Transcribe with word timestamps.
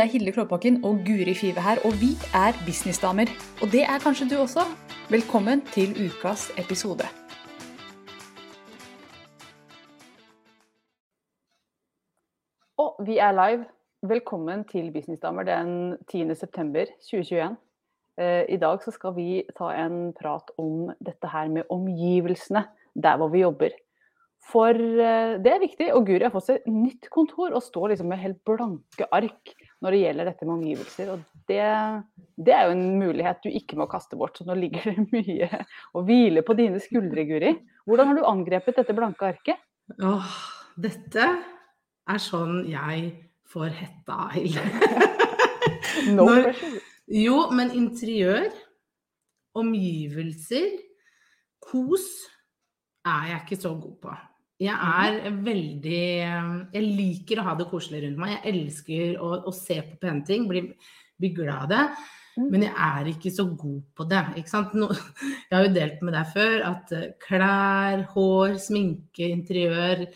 Det 0.00 0.06
er 0.06 0.12
Hilde 0.16 0.32
Klåbakken 0.32 0.76
og 0.88 1.02
Guri 1.04 1.34
Five 1.36 1.60
her, 1.60 1.76
og 1.84 1.92
vi 2.02 2.10
er 2.44 2.54
businessdamer. 2.66 3.28
Og 3.62 3.68
det 3.72 3.82
er 3.84 3.98
kanskje 4.00 4.28
du 4.30 4.36
også. 4.40 4.62
Velkommen 5.12 5.60
til 5.74 5.90
ukas 6.06 6.46
episode. 6.62 7.04
Og 12.80 12.96
vi 13.04 13.18
er 13.26 13.36
live. 13.42 13.68
Velkommen 14.14 14.64
til 14.72 14.88
Businessdamer 14.92 15.42
den 15.42 15.96
10. 16.08 16.34
september 16.34 16.84
2021. 17.10 17.56
Eh, 18.20 18.44
I 18.48 18.56
dag 18.56 18.80
så 18.82 18.96
skal 18.96 19.12
vi 19.20 19.44
ta 19.58 19.68
en 19.84 20.14
prat 20.16 20.48
om 20.56 20.94
dette 20.96 21.28
her 21.28 21.48
med 21.48 21.68
omgivelsene 21.68 22.64
der 22.96 23.16
hvor 23.16 23.28
vi 23.28 23.44
jobber. 23.44 23.76
For 24.48 24.72
eh, 24.72 25.36
det 25.44 25.52
er 25.52 25.66
viktig. 25.68 25.92
Og 25.92 26.06
Guri 26.06 26.24
har 26.24 26.32
fått 26.32 26.54
seg 26.54 26.70
nytt 26.72 27.12
kontor 27.12 27.52
og 27.52 27.62
står 27.68 27.92
liksom 27.92 28.08
med 28.08 28.24
helt 28.24 28.40
blanke 28.48 29.12
ark 29.12 29.60
når 29.80 29.94
det 29.94 30.00
gjelder 30.02 30.28
dette 30.28 30.46
med 30.46 30.54
omgivelser. 30.58 31.12
Og 31.14 31.44
det, 31.48 31.60
det, 32.36 32.54
er 32.54 32.68
jo 32.68 32.74
en 32.76 32.86
mulighet 33.00 33.40
du 33.44 33.48
ikke 33.52 33.78
må 33.80 33.88
kaste 33.90 34.18
bort. 34.20 34.38
Så 34.38 34.46
nå 34.48 34.56
ligger 34.58 34.90
det 34.90 35.06
mye 35.16 35.64
å 35.96 36.04
hvile 36.06 36.44
på 36.46 36.56
dine 36.58 36.82
skuldre, 36.82 37.24
Guri. 37.28 37.54
Hvordan 37.88 38.10
har 38.10 38.20
du 38.20 38.28
angrepet 38.28 38.80
dette 38.82 38.96
blanke 38.96 39.30
arket? 39.32 39.62
Åh, 40.04 40.34
dette 40.80 41.26
er 42.10 42.22
sånn 42.22 42.62
jeg 42.70 43.10
får 43.50 43.72
hetta, 43.74 44.18
Hilde. 44.36 44.66
no 46.16 46.28
når, 46.28 46.52
Jo, 47.10 47.48
men 47.56 47.72
interiør, 47.74 48.52
omgivelser, 49.58 50.76
kos 51.64 52.06
er 53.02 53.32
jeg 53.32 53.40
ikke 53.42 53.62
så 53.64 53.72
god 53.74 53.96
på. 54.04 54.18
Jeg 54.60 54.76
er 54.76 55.36
veldig 55.40 56.06
Jeg 56.74 56.82
liker 56.84 57.40
å 57.40 57.46
ha 57.46 57.54
det 57.56 57.68
koselig 57.70 58.02
rundt 58.04 58.20
meg. 58.20 58.34
Jeg 58.36 58.54
elsker 58.54 59.20
å, 59.22 59.34
å 59.48 59.52
se 59.56 59.78
på 59.86 60.00
pene 60.02 60.24
ting, 60.26 60.44
bli, 60.50 60.66
bli 61.20 61.30
glad 61.36 61.64
av 61.64 61.70
det. 61.70 61.84
Mm. 62.36 62.48
Men 62.52 62.66
jeg 62.66 62.74
er 62.86 63.08
ikke 63.10 63.32
så 63.34 63.46
god 63.48 63.80
på 63.96 64.06
det. 64.10 64.20
Nå, 64.76 64.90
jeg 65.48 65.54
har 65.54 65.64
jo 65.64 65.72
delt 65.74 66.04
med 66.04 66.14
deg 66.16 66.34
før 66.34 66.66
at 66.68 66.92
eh, 66.96 67.08
klær, 67.24 68.04
hår, 68.14 68.60
sminke, 68.62 69.30
interiør 69.30 70.06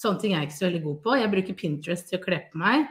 Sånne 0.00 0.16
ting 0.16 0.32
er 0.32 0.40
jeg 0.40 0.48
ikke 0.48 0.56
så 0.56 0.64
veldig 0.64 0.78
god 0.86 1.00
på. 1.04 1.14
Jeg 1.20 1.28
bruker 1.28 1.56
Pinterest 1.58 2.06
til 2.08 2.16
å 2.16 2.22
kle 2.24 2.38
på 2.48 2.60
meg. 2.62 2.86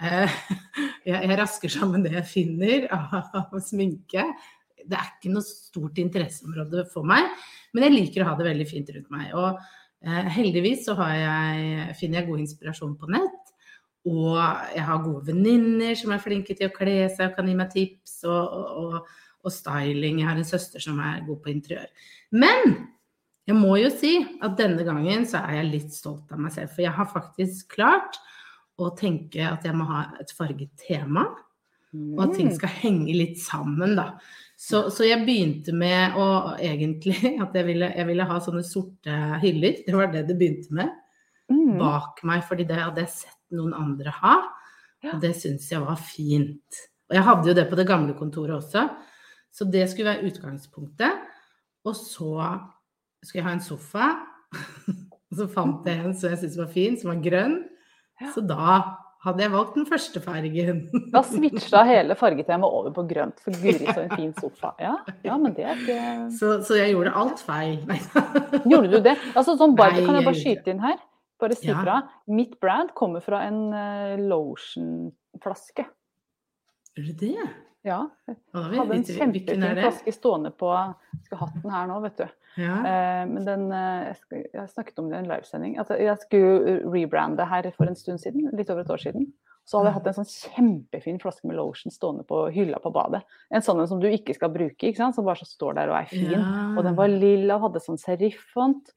Eh, 0.00 0.36
Jeg, 1.10 1.36
rasker 1.36 1.68
sammen 1.68 2.06
det 2.06 2.14
jeg 2.14 2.24
finner 2.24 2.86
av 2.96 3.58
sminke. 3.60 4.24
Det 4.80 4.96
er 4.96 5.10
ikke 5.10 5.32
noe 5.34 5.44
stort 5.44 6.00
interesseområde 6.00 6.86
for 6.88 7.04
meg, 7.08 7.28
men 7.76 7.84
jeg 7.84 7.92
liker 7.92 8.24
å 8.24 8.30
ha 8.30 8.38
det 8.38 8.46
veldig 8.48 8.66
fint 8.68 8.88
rundt 8.94 9.12
meg. 9.12 9.26
Og 9.36 9.50
eh, 9.50 9.83
heldigvis 10.04 10.86
så 10.88 10.96
jeg, 11.10 11.96
finner 11.98 12.20
jeg 12.20 12.28
god 12.28 12.44
inspirasjon 12.44 12.96
på 13.00 13.10
nett. 13.14 13.52
Og 14.04 14.36
jeg 14.74 14.84
har 14.84 15.04
gode 15.04 15.30
venninner 15.30 15.96
som 15.96 16.12
er 16.12 16.20
flinke 16.20 16.56
til 16.56 16.68
å 16.68 16.74
kle 16.74 17.06
seg 17.08 17.30
og 17.30 17.38
kan 17.38 17.48
gi 17.48 17.54
meg 17.56 17.70
tips. 17.72 18.18
Og, 18.28 18.58
og, 18.84 19.14
og 19.44 19.52
styling. 19.52 20.20
Jeg 20.20 20.28
har 20.28 20.40
en 20.40 20.48
søster 20.48 20.82
som 20.82 21.00
er 21.04 21.24
god 21.26 21.40
på 21.44 21.52
interiør. 21.52 21.88
Men 22.32 22.76
jeg 23.44 23.56
må 23.58 23.76
jo 23.76 23.90
si 23.92 24.16
at 24.44 24.56
denne 24.60 24.86
gangen 24.86 25.26
så 25.28 25.42
er 25.44 25.58
jeg 25.60 25.72
litt 25.72 25.96
stolt 25.96 26.32
av 26.32 26.40
meg 26.40 26.54
selv. 26.54 26.72
For 26.72 26.84
jeg 26.84 26.96
har 26.96 27.10
faktisk 27.12 27.76
klart 27.76 28.20
å 28.80 28.90
tenke 28.96 29.44
at 29.46 29.66
jeg 29.66 29.76
må 29.76 29.86
ha 29.90 30.06
et 30.22 30.32
farget 30.34 30.72
tema. 30.80 31.26
Og 31.94 32.24
at 32.24 32.34
ting 32.36 32.50
skal 32.54 32.72
henge 32.82 33.14
litt 33.14 33.38
sammen, 33.42 33.94
da. 33.98 34.14
Så, 34.58 34.86
så 34.94 35.06
jeg 35.06 35.24
begynte 35.26 35.74
med 35.76 36.14
å 36.20 36.26
egentlig 36.62 37.16
At 37.42 37.56
jeg 37.58 37.66
ville, 37.66 37.88
jeg 37.90 38.06
ville 38.06 38.26
ha 38.28 38.36
sånne 38.42 38.62
sorte 38.66 39.16
hyller. 39.42 39.80
Det 39.86 39.94
var 39.96 40.12
det 40.12 40.24
det 40.28 40.38
begynte 40.40 40.74
med. 40.78 40.92
Mm. 41.52 41.76
Bak 41.80 42.22
meg, 42.26 42.44
fordi 42.48 42.66
det 42.68 42.80
hadde 42.80 43.04
jeg 43.04 43.16
sett 43.18 43.40
noen 43.54 43.74
andre 43.76 44.14
ha. 44.22 44.36
Og 45.12 45.18
det 45.20 45.34
syns 45.36 45.66
jeg 45.72 45.82
var 45.84 45.98
fint. 46.00 46.84
Og 47.10 47.18
jeg 47.18 47.26
hadde 47.26 47.50
jo 47.50 47.56
det 47.58 47.66
på 47.68 47.78
det 47.78 47.88
gamle 47.88 48.14
kontoret 48.16 48.56
også. 48.56 48.86
Så 49.54 49.66
det 49.70 49.84
skulle 49.90 50.14
være 50.14 50.30
utgangspunktet. 50.30 51.26
Og 51.84 51.96
så 51.98 52.30
skulle 53.22 53.42
jeg 53.42 53.48
ha 53.48 53.56
en 53.58 53.64
sofa. 53.64 54.08
Og 54.54 55.36
så 55.42 55.48
fant 55.52 55.86
jeg 55.88 56.00
en 56.00 56.16
som 56.16 56.32
jeg 56.32 56.40
syntes 56.40 56.60
var 56.62 56.72
fin, 56.72 56.96
som 56.98 57.12
var 57.12 57.22
grønn. 57.26 57.58
Så 58.32 58.42
da 58.46 58.78
hadde 59.24 59.44
jeg 59.44 59.52
valgt 59.54 59.78
den 59.78 59.86
første 59.88 60.20
fargen. 60.24 60.82
Da 61.14 61.22
switcha 61.26 61.82
hele 61.88 62.16
fargetemaet 62.18 62.76
over 62.78 62.94
på 62.94 63.06
grønt, 63.08 63.40
for 63.44 63.56
Guri 63.62 63.88
så 63.88 64.04
en 64.04 64.14
fin 64.14 64.30
sofa. 64.36 64.74
Ja, 64.82 64.94
ja 65.24 65.38
men 65.40 65.56
det 65.56 65.66
er 65.66 65.80
ikke 65.80 65.98
Så, 66.36 66.58
så 66.66 66.78
jeg 66.78 66.94
gjorde 66.94 67.14
alt 67.22 67.42
feil. 67.44 67.80
Gjorde 68.70 68.92
du 68.92 69.00
det? 69.04 69.16
Altså 69.34 69.56
sånn 69.60 69.76
bare, 69.78 69.98
Nei, 69.98 70.06
Kan 70.06 70.20
jeg 70.20 70.28
bare 70.28 70.40
skyte 70.40 70.74
inn 70.74 70.84
her? 70.84 71.02
Bare 71.40 71.58
si 71.58 71.68
Ja. 71.72 72.00
Mitt 72.30 72.58
brand 72.62 72.94
kommer 72.96 73.24
fra 73.24 73.42
en 73.48 73.60
uh, 73.74 74.14
lotionflaske. 74.20 75.86
Gjør 76.94 77.08
det 77.10 77.16
det? 77.24 77.48
Ja. 77.84 77.98
Jeg 78.28 78.78
hadde 78.78 78.96
en 78.96 79.04
kjempefin 79.04 79.64
flaske 79.76 80.12
stående 80.14 80.54
på 80.56 80.70
skulle 81.26 81.40
hatt 81.42 81.56
den 81.60 81.74
her 81.74 81.88
nå, 81.90 81.98
vet 82.06 82.22
du. 82.22 82.28
Ja. 82.60 82.76
Eh, 82.86 83.22
men 83.30 83.46
den 83.46 83.64
eh, 83.74 84.12
jeg, 84.30 84.68
snakket 84.70 85.00
om 85.02 85.08
det 85.10 85.18
i 85.18 85.22
en 85.22 85.30
livesending. 85.30 85.78
Altså, 85.82 85.98
jeg 86.00 86.20
skulle 86.22 86.78
rebrande 86.92 87.46
her 87.50 87.70
for 87.76 87.90
en 87.90 87.98
stund 87.98 88.22
siden, 88.22 88.50
litt 88.54 88.70
over 88.70 88.84
et 88.84 88.94
år 88.94 89.02
siden. 89.02 89.28
Så 89.64 89.78
hadde 89.78 89.90
jeg 89.90 89.96
hatt 89.96 90.08
en 90.10 90.16
sånn 90.18 90.32
kjempefin 90.54 91.20
flaske 91.22 91.48
med 91.48 91.56
lotion 91.56 91.92
stående 91.92 92.26
på 92.28 92.42
hylla 92.52 92.80
på 92.84 92.92
badet. 92.92 93.22
En 93.48 93.64
sånn 93.64 93.80
en 93.80 93.88
som 93.88 94.02
du 94.02 94.10
ikke 94.10 94.36
skal 94.36 94.52
bruke, 94.52 94.90
ikke 94.90 95.00
sant? 95.00 95.16
som 95.16 95.24
bare 95.24 95.40
så 95.40 95.48
står 95.48 95.78
der 95.78 95.92
og 95.92 95.96
er 96.02 96.10
fin. 96.10 96.42
Og 96.76 96.82
den 96.84 96.98
var 96.98 97.08
lilla 97.08 97.56
og 97.56 97.70
hadde 97.70 97.82
sånn 97.84 98.00
serifont. 98.00 98.92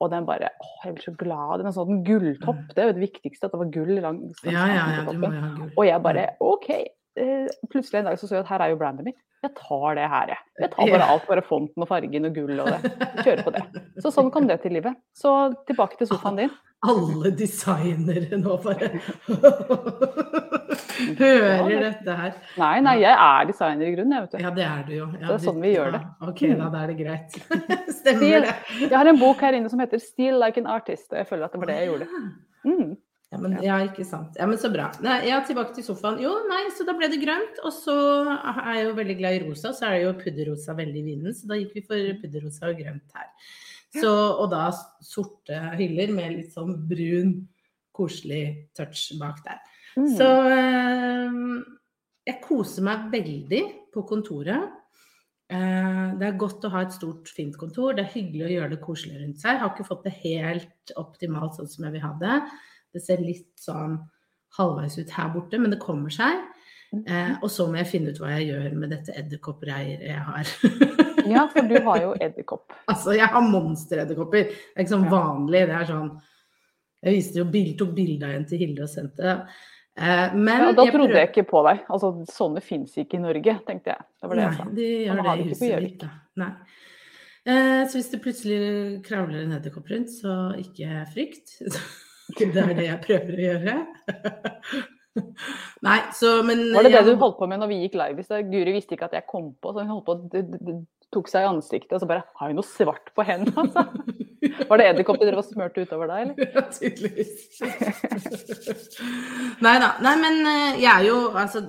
Og 0.00 0.08
den 0.10 0.24
bare 0.24 0.48
Å, 0.48 0.68
jeg 0.86 0.96
blir 0.96 1.04
så 1.04 1.12
glad. 1.20 1.62
Den 1.62 1.76
sånn 1.76 2.02
gulltopp. 2.06 2.62
Det 2.72 2.82
er 2.82 2.90
jo 2.90 2.96
det 2.96 3.04
viktigste, 3.04 3.46
at 3.46 3.54
det 3.54 3.60
var 3.60 3.72
gull 3.74 3.92
lang 4.00 4.22
ja, 4.48 4.64
ja, 4.72 4.84
ja. 4.96 5.68
Og 5.76 5.84
jeg 5.86 6.02
bare 6.02 6.24
OK. 6.42 6.70
Eh, 7.18 7.48
plutselig 7.72 7.98
en 8.00 8.04
dag 8.10 8.18
så 8.20 8.28
så 8.28 8.36
jeg 8.38 8.44
at 8.46 8.52
her 8.54 8.62
er 8.66 8.70
jo 8.74 8.80
brandet 8.80 9.04
mitt. 9.04 9.18
Jeg 9.42 9.54
tar 9.56 9.94
det 9.96 10.08
her, 10.12 10.26
jeg. 10.34 10.42
Jeg 10.60 10.70
tar 10.74 10.90
bare 10.94 11.10
alt. 11.14 11.26
Bare 11.28 11.42
fonten 11.42 11.82
og 11.82 11.88
fargen 11.88 12.28
og 12.28 12.34
gull 12.36 12.60
og 12.60 12.68
det. 12.74 12.92
Kjører 13.24 13.44
på 13.46 13.54
det. 13.56 13.62
Så 14.04 14.12
sånn 14.14 14.30
kom 14.30 14.46
det 14.50 14.60
til 14.62 14.72
livet. 14.76 14.98
Så 15.16 15.32
tilbake 15.66 15.96
til 15.98 16.10
sofaen 16.10 16.36
din. 16.44 16.52
Alle 16.90 17.28
designere 17.36 18.38
nå 18.40 18.54
bare 18.64 18.86
hører 21.18 21.74
dette 21.82 22.14
her. 22.16 22.30
Nei, 22.60 22.70
nei, 22.84 22.94
jeg 23.02 23.12
er 23.12 23.50
designer 23.50 23.84
i 23.84 23.92
grunnen, 23.92 24.14
jeg, 24.16 24.24
vet 24.24 24.32
du. 24.32 24.38
Ja, 24.44 24.52
det 24.56 24.64
er 24.64 24.86
du 24.86 24.94
jo. 24.94 25.08
Ja, 25.18 25.26
Det 25.26 25.34
er 25.34 25.42
sånn 25.44 25.60
vi 25.60 25.74
gjør 25.74 25.92
det. 25.96 26.00
Ja, 26.00 26.30
ok, 26.30 26.40
da, 26.60 26.70
da 26.72 26.80
er 26.86 26.92
det 26.92 26.96
greit. 27.02 27.36
Stemmer 27.98 28.46
det. 28.46 28.54
Jeg 28.86 28.94
har 28.96 29.12
en 29.12 29.20
bok 29.20 29.44
her 29.44 29.58
inne 29.58 29.68
som 29.72 29.82
heter 29.82 30.00
'Steal 30.00 30.40
like 30.40 30.56
an 30.60 30.70
artist', 30.72 31.10
og 31.12 31.18
jeg 31.20 31.28
føler 31.28 31.44
at 31.50 31.52
det 31.52 31.60
var 31.60 31.70
det 31.72 31.78
jeg 31.82 31.90
gjorde. 31.90 32.08
Mm. 32.64 32.90
Ja, 33.30 33.38
men, 33.38 33.52
ja, 33.62 33.76
ikke 33.86 34.02
sant. 34.06 34.34
Ja, 34.40 34.46
men 34.50 34.58
så 34.58 34.72
bra. 34.74 34.88
Nei, 35.06 35.20
ja, 35.28 35.36
tilbake 35.46 35.70
til 35.76 35.84
sofaen. 35.86 36.18
Jo, 36.18 36.32
nei, 36.50 36.64
så 36.74 36.82
da 36.86 36.96
ble 36.98 37.06
det 37.12 37.20
grønt. 37.22 37.60
Og 37.62 37.70
så 37.76 37.94
er 38.34 38.70
jeg 38.74 38.88
jo 38.88 38.94
veldig 38.96 39.16
glad 39.20 39.36
i 39.36 39.42
rosa, 39.44 39.70
så 39.76 39.86
er 39.86 39.94
det 39.94 40.00
jo 40.02 40.16
pudderrosa 40.18 40.74
veldig 40.78 40.98
i 40.98 41.04
vinden. 41.06 41.36
Så 41.36 41.46
da 41.50 41.58
gikk 41.60 41.76
vi 41.78 41.84
for 41.86 42.08
pudderrosa 42.24 42.72
og 42.72 42.80
grønt 42.82 43.14
her. 43.14 43.28
Så, 43.94 44.10
og 44.10 44.50
da 44.52 44.64
sorte 45.02 45.60
hyller 45.78 46.10
med 46.14 46.34
litt 46.40 46.54
sånn 46.54 46.74
brun, 46.90 47.36
koselig 47.94 48.42
touch 48.78 49.12
bak 49.20 49.38
der. 49.46 49.62
Mm. 49.98 50.10
Så 50.18 50.28
eh, 50.50 51.38
jeg 52.30 52.42
koser 52.44 52.86
meg 52.86 53.08
veldig 53.14 53.62
på 53.94 54.04
kontoret. 54.10 54.74
Eh, 55.50 56.02
det 56.18 56.28
er 56.28 56.38
godt 56.38 56.66
å 56.66 56.72
ha 56.74 56.84
et 56.86 56.94
stort, 56.94 57.30
fint 57.34 57.54
kontor. 57.58 57.94
Det 57.94 58.08
er 58.08 58.14
hyggelig 58.14 58.46
å 58.46 58.52
gjøre 58.56 58.72
det 58.74 58.82
koselig 58.82 59.22
rundt 59.22 59.42
seg. 59.42 59.54
Jeg 59.54 59.62
har 59.64 59.72
ikke 59.74 59.88
fått 59.88 60.06
det 60.06 60.16
helt 60.22 60.94
optimalt 60.98 61.58
sånn 61.58 61.70
som 61.70 61.86
jeg 61.86 61.98
vil 61.98 62.06
ha 62.06 62.12
det. 62.22 62.36
Det 62.94 63.02
ser 63.04 63.22
litt 63.22 63.52
sånn 63.60 63.98
halvveis 64.58 64.98
ut 64.98 65.12
her 65.14 65.30
borte, 65.34 65.60
men 65.62 65.72
det 65.72 65.80
kommer 65.82 66.12
seg. 66.14 66.40
Eh, 66.90 67.36
og 67.38 67.50
så 67.54 67.68
må 67.70 67.78
jeg 67.78 67.86
finne 67.86 68.10
ut 68.10 68.18
hva 68.18 68.32
jeg 68.34 68.48
gjør 68.50 68.72
med 68.74 68.90
dette 68.90 69.14
edderkoppreiret 69.18 70.02
jeg 70.08 70.24
har. 70.26 70.54
Ja, 71.30 71.44
for 71.52 71.66
du 71.68 71.76
har 71.86 72.00
jo 72.02 72.14
edderkopp. 72.16 72.72
altså, 72.90 73.14
jeg 73.14 73.30
har 73.30 73.46
monsteredderkopper. 73.46 74.48
Det 74.50 74.74
er 74.74 74.86
ikke 74.86 74.96
sånn 74.96 75.10
vanlig. 75.12 75.66
Det 75.70 75.76
er 75.78 75.90
sånn 75.92 76.10
Jeg 77.00 77.16
viste 77.16 77.40
jo 77.40 77.46
bild, 77.48 77.76
tok 77.80 77.92
bilde 77.96 78.26
av 78.28 78.34
en 78.36 78.48
til 78.48 78.60
Hilde 78.60 78.84
og 78.84 78.90
sendte. 78.92 79.36
Eh, 79.96 80.34
men 80.34 80.66
Ja, 80.66 80.72
da 80.74 80.84
jeg 80.88 80.96
trodde 80.96 81.16
jeg 81.16 81.30
ikke 81.30 81.46
på 81.52 81.62
deg. 81.68 81.86
Altså, 81.88 82.12
sånne 82.28 82.64
fins 82.64 82.98
ikke 83.00 83.20
i 83.20 83.22
Norge, 83.22 83.56
tenkte 83.68 83.94
jeg. 83.94 84.06
Det 84.20 84.30
var 84.32 84.40
det 84.40 84.46
jeg 84.48 84.58
sa. 84.58 84.66
Nei, 84.66 84.76
de 84.80 84.90
gjør 84.90 85.22
det 85.22 85.32
i 85.32 85.48
huset 85.48 85.86
mitt, 85.86 85.98
da. 86.02 86.12
Nei. 86.42 86.52
Eh, 87.40 87.82
så 87.88 87.96
hvis 87.96 88.10
det 88.12 88.20
plutselig 88.20 88.60
kravler 89.06 89.46
en 89.46 89.56
edderkopp 89.56 89.88
rundt, 89.94 90.12
så 90.12 90.36
ikke 90.60 91.04
frykt. 91.14 91.56
Det 92.38 92.56
er 92.62 92.74
det 92.78 92.86
jeg 92.86 93.00
prøver 93.06 93.34
å 93.36 93.44
gjøre. 93.48 93.74
Nei, 95.82 95.98
så 96.14 96.36
men 96.46 96.60
Var 96.72 96.82
det 96.86 96.92
det 96.92 96.98
jeg- 97.00 97.06
du 97.10 97.16
holdt 97.18 97.38
på 97.40 97.48
med 97.50 97.58
når 97.60 97.68
vi 97.72 97.78
gikk 97.82 97.96
live 97.98 98.20
i 98.22 98.22
stad? 98.26 98.50
Guri 98.52 98.72
visste 98.76 98.94
ikke 98.94 99.08
at 99.10 99.16
jeg 99.18 99.26
kom 99.28 99.50
på, 99.60 99.72
så 99.74 99.82
hun 99.82 99.90
holdt 99.90 100.06
på 100.06 100.14
å 100.14 100.86
tok 101.10 101.26
seg 101.28 101.42
i 101.42 101.48
ansiktet 101.50 101.96
og 101.96 102.00
så 102.04 102.06
bare 102.06 102.22
Har 102.38 102.52
hun 102.52 102.56
noe 102.60 102.68
svart 102.68 103.10
på 103.16 103.24
hendene? 103.26 103.56
Altså? 103.64 103.82
Var 104.70 104.78
det 104.78 104.86
edderkopper 104.86 105.26
dere 105.26 105.34
drev 105.34 105.42
og 105.42 105.48
smurte 105.50 105.82
utover 105.82 106.06
deg, 106.08 106.20
eller? 106.22 106.36
Ja, 106.54 106.62
tydeligvis. 106.70 107.58
Nei 109.60 109.74
da. 109.82 109.90
Nei, 110.04 110.14
men 110.22 110.38
eh, 110.46 110.78
jeg 110.80 110.90
er 110.94 111.04
jo 111.08 111.16
altså 111.36 111.64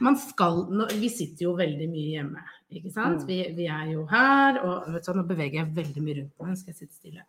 Man 0.00 0.16
skal 0.18 0.62
Vi 0.96 1.10
sitter 1.12 1.44
jo 1.50 1.52
veldig 1.58 1.88
mye 1.92 2.14
hjemme, 2.16 2.42
ikke 2.72 2.90
sant. 2.94 3.22
Mm. 3.22 3.28
Vi, 3.28 3.38
vi 3.60 3.66
er 3.70 3.90
jo 3.92 4.06
her, 4.10 4.58
og 4.64 4.88
vet 4.94 5.04
du, 5.06 5.12
nå 5.18 5.26
beveger 5.28 5.60
jeg 5.60 5.74
veldig 5.76 6.02
mye 6.06 6.16
rundt 6.22 6.32
meg. 6.40 6.48
Nå 6.48 6.56
skal 6.62 6.72
jeg 6.72 6.80
sitte 6.80 6.96
stille. 6.96 7.26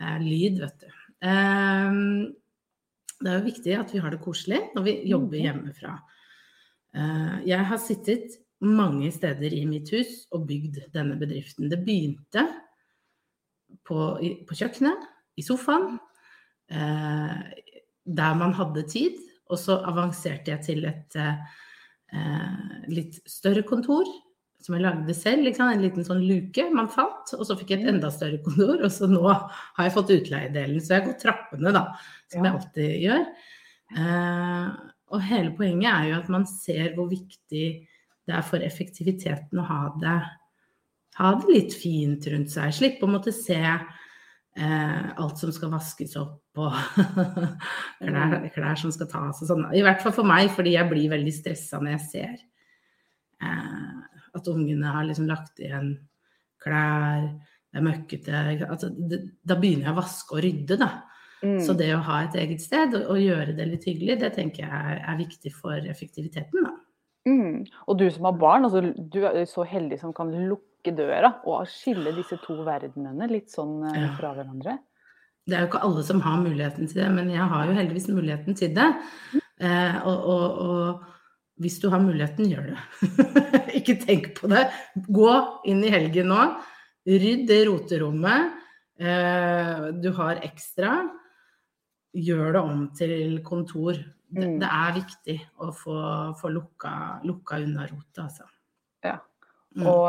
Eh, 0.00 0.18
lyd, 0.20 0.60
vet 0.60 0.84
du. 0.84 0.88
Ehm, 1.24 2.34
Det 3.24 3.30
er 3.30 3.38
jo 3.38 3.46
viktig 3.46 3.74
at 3.78 3.92
vi 3.94 4.00
har 4.02 4.10
det 4.12 4.20
koselig 4.20 4.58
når 4.74 4.82
vi 4.84 4.92
jobber 5.08 5.38
Mhm. 5.38 5.44
hjemmefra. 5.46 5.92
Eh, 6.94 7.46
Jeg 7.46 7.64
har 7.64 7.78
sittet 7.78 8.36
mange 8.60 9.10
steder 9.12 9.52
i 9.52 9.64
mitt 9.64 9.88
hus 9.90 10.26
og 10.32 10.46
bygd 10.46 10.92
denne 10.92 11.16
bedriften. 11.18 11.68
Det 11.70 11.84
begynte 11.84 12.44
på, 13.84 14.18
på 14.46 14.54
kjøkkenet, 14.54 15.06
i 15.38 15.42
sofaen, 15.42 15.98
eh, 16.70 17.42
der 18.06 18.34
man 18.34 18.52
hadde 18.52 18.82
tid. 18.88 19.16
Og 19.50 19.58
så 19.58 19.82
avanserte 19.84 20.46
jeg 20.52 20.62
til 20.64 20.84
et 20.84 21.16
eh, 21.16 22.84
litt 22.88 23.14
større 23.26 23.62
kontor, 23.62 24.04
som 24.64 24.76
jeg 24.76 24.84
lagde 24.84 25.16
selv. 25.16 25.48
En 25.52 25.82
liten 25.82 26.06
sånn 26.06 26.24
luke 26.24 26.64
man 26.72 26.88
fant. 26.92 27.34
Og 27.36 27.44
så 27.46 27.56
fikk 27.60 27.74
jeg 27.74 27.84
et 27.84 27.92
enda 27.92 28.10
større 28.12 28.40
kontor, 28.44 28.80
og 28.80 28.92
så 28.92 29.08
nå 29.10 29.24
har 29.28 29.86
jeg 29.86 29.94
fått 29.96 30.14
utleiedelen. 30.16 30.80
Så 30.80 30.96
jeg 30.96 31.06
går 31.08 31.18
trappene, 31.20 31.74
da, 31.76 31.84
som 32.32 32.46
jeg 32.46 32.56
alltid 32.58 32.94
gjør. 33.04 33.26
Eh, 33.94 34.70
og 35.14 35.26
hele 35.28 35.52
poenget 35.58 35.90
er 35.90 36.08
jo 36.10 36.20
at 36.22 36.30
man 36.32 36.46
ser 36.48 36.94
hvor 36.96 37.10
viktig 37.10 37.66
det 38.24 38.32
er 38.32 38.46
for 38.46 38.64
effektiviteten 38.64 39.60
å 39.60 39.66
ha 39.68 39.82
det, 40.00 40.14
ha 41.20 41.34
det 41.40 41.52
litt 41.52 41.76
fint 41.76 42.24
rundt 42.32 42.54
seg. 42.54 42.72
Slippe 42.74 43.04
å 43.04 43.12
måtte 43.12 43.34
se 43.36 43.60
eh, 43.60 45.04
alt 45.20 45.40
som 45.40 45.52
skal 45.54 45.74
vaskes 45.74 46.16
opp 46.20 46.40
og 46.64 46.74
klær, 48.00 48.38
klær 48.54 48.80
som 48.80 48.94
skal 48.94 49.10
tas 49.12 49.42
og 49.44 49.50
sånn. 49.50 49.68
I 49.76 49.84
hvert 49.84 50.02
fall 50.02 50.16
for 50.16 50.28
meg, 50.28 50.48
fordi 50.56 50.76
jeg 50.78 50.90
blir 50.90 51.12
veldig 51.12 51.34
stressa 51.36 51.82
når 51.82 51.98
jeg 51.98 52.04
ser 52.08 52.34
eh, 53.44 53.73
at 54.34 54.50
ungene 54.50 54.92
har 54.94 55.06
liksom 55.08 55.26
lagt 55.30 55.60
igjen 55.62 55.94
klær, 56.64 57.26
det 57.74 57.80
er 57.80 57.84
møkkete. 57.84 58.44
Altså, 58.68 58.90
det, 58.94 59.20
da 59.46 59.56
begynner 59.60 59.90
jeg 59.90 59.94
å 59.96 59.98
vaske 59.98 60.36
og 60.36 60.44
rydde, 60.44 60.78
da. 60.80 60.90
Mm. 61.44 61.58
Så 61.60 61.74
det 61.76 61.90
å 61.92 62.02
ha 62.06 62.22
et 62.24 62.36
eget 62.40 62.62
sted 62.64 62.94
og, 62.96 63.08
og 63.12 63.20
gjøre 63.20 63.52
det 63.56 63.66
litt 63.68 63.84
hyggelig, 63.88 64.16
det 64.22 64.32
tenker 64.38 64.64
jeg 64.64 64.72
er, 64.94 65.02
er 65.10 65.18
viktig 65.20 65.52
for 65.52 65.90
effektiviteten, 65.92 66.64
da. 66.64 66.72
Mm. 67.28 67.64
Og 67.88 67.98
du 68.00 68.04
som 68.12 68.28
har 68.28 68.38
barn, 68.40 68.66
altså, 68.68 68.82
du 68.96 69.20
er 69.24 69.44
så 69.48 69.64
heldig 69.68 69.98
som 70.00 70.12
kan 70.16 70.32
lukke 70.48 70.92
døra 70.96 71.30
og 71.48 71.68
skille 71.72 72.12
disse 72.16 72.36
to 72.44 72.58
verdenene 72.66 73.28
litt 73.30 73.52
sånn 73.52 73.78
eh, 73.88 74.02
Ja. 74.02 74.10
fra 74.18 74.34
hverandre. 74.36 74.78
Det 75.44 75.56
er 75.56 75.64
jo 75.64 75.70
ikke 75.72 75.82
alle 75.84 76.02
som 76.04 76.20
har 76.24 76.38
muligheten 76.40 76.88
til 76.88 77.02
det, 77.02 77.10
men 77.12 77.28
jeg 77.32 77.48
har 77.50 77.66
jo 77.68 77.76
heldigvis 77.76 78.08
muligheten 78.12 78.56
til 78.56 78.70
det. 78.76 78.86
Eh, 79.60 79.96
og, 80.08 80.28
og, 80.34 80.62
og 80.64 81.13
hvis 81.62 81.76
du 81.82 81.88
har 81.92 82.02
muligheten, 82.02 82.48
gjør 82.50 82.72
det. 82.72 82.78
ikke 83.78 83.98
tenk 84.02 84.32
på 84.40 84.50
det. 84.50 84.64
Gå 85.06 85.30
inn 85.70 85.84
i 85.86 85.92
helgen 85.92 86.32
nå. 86.32 86.40
Rydd 87.06 87.44
det 87.50 87.60
roterommet 87.68 88.54
eh, 88.98 89.90
du 90.02 90.08
har 90.16 90.40
ekstra. 90.46 90.96
Gjør 92.14 92.56
det 92.56 92.62
om 92.62 92.84
til 92.98 93.40
kontor. 93.46 93.94
Det, 93.94 94.10
Mm. 94.34 94.56
det 94.58 94.66
er 94.66 94.94
viktig 94.96 95.34
å 95.62 95.68
få, 95.70 95.94
få 96.40 96.48
lukka, 96.50 96.90
lukka 97.22 97.60
unna 97.62 97.84
rotet, 97.86 98.18
altså. 98.24 98.48
Mm. 99.74 99.88
Og, 99.90 100.06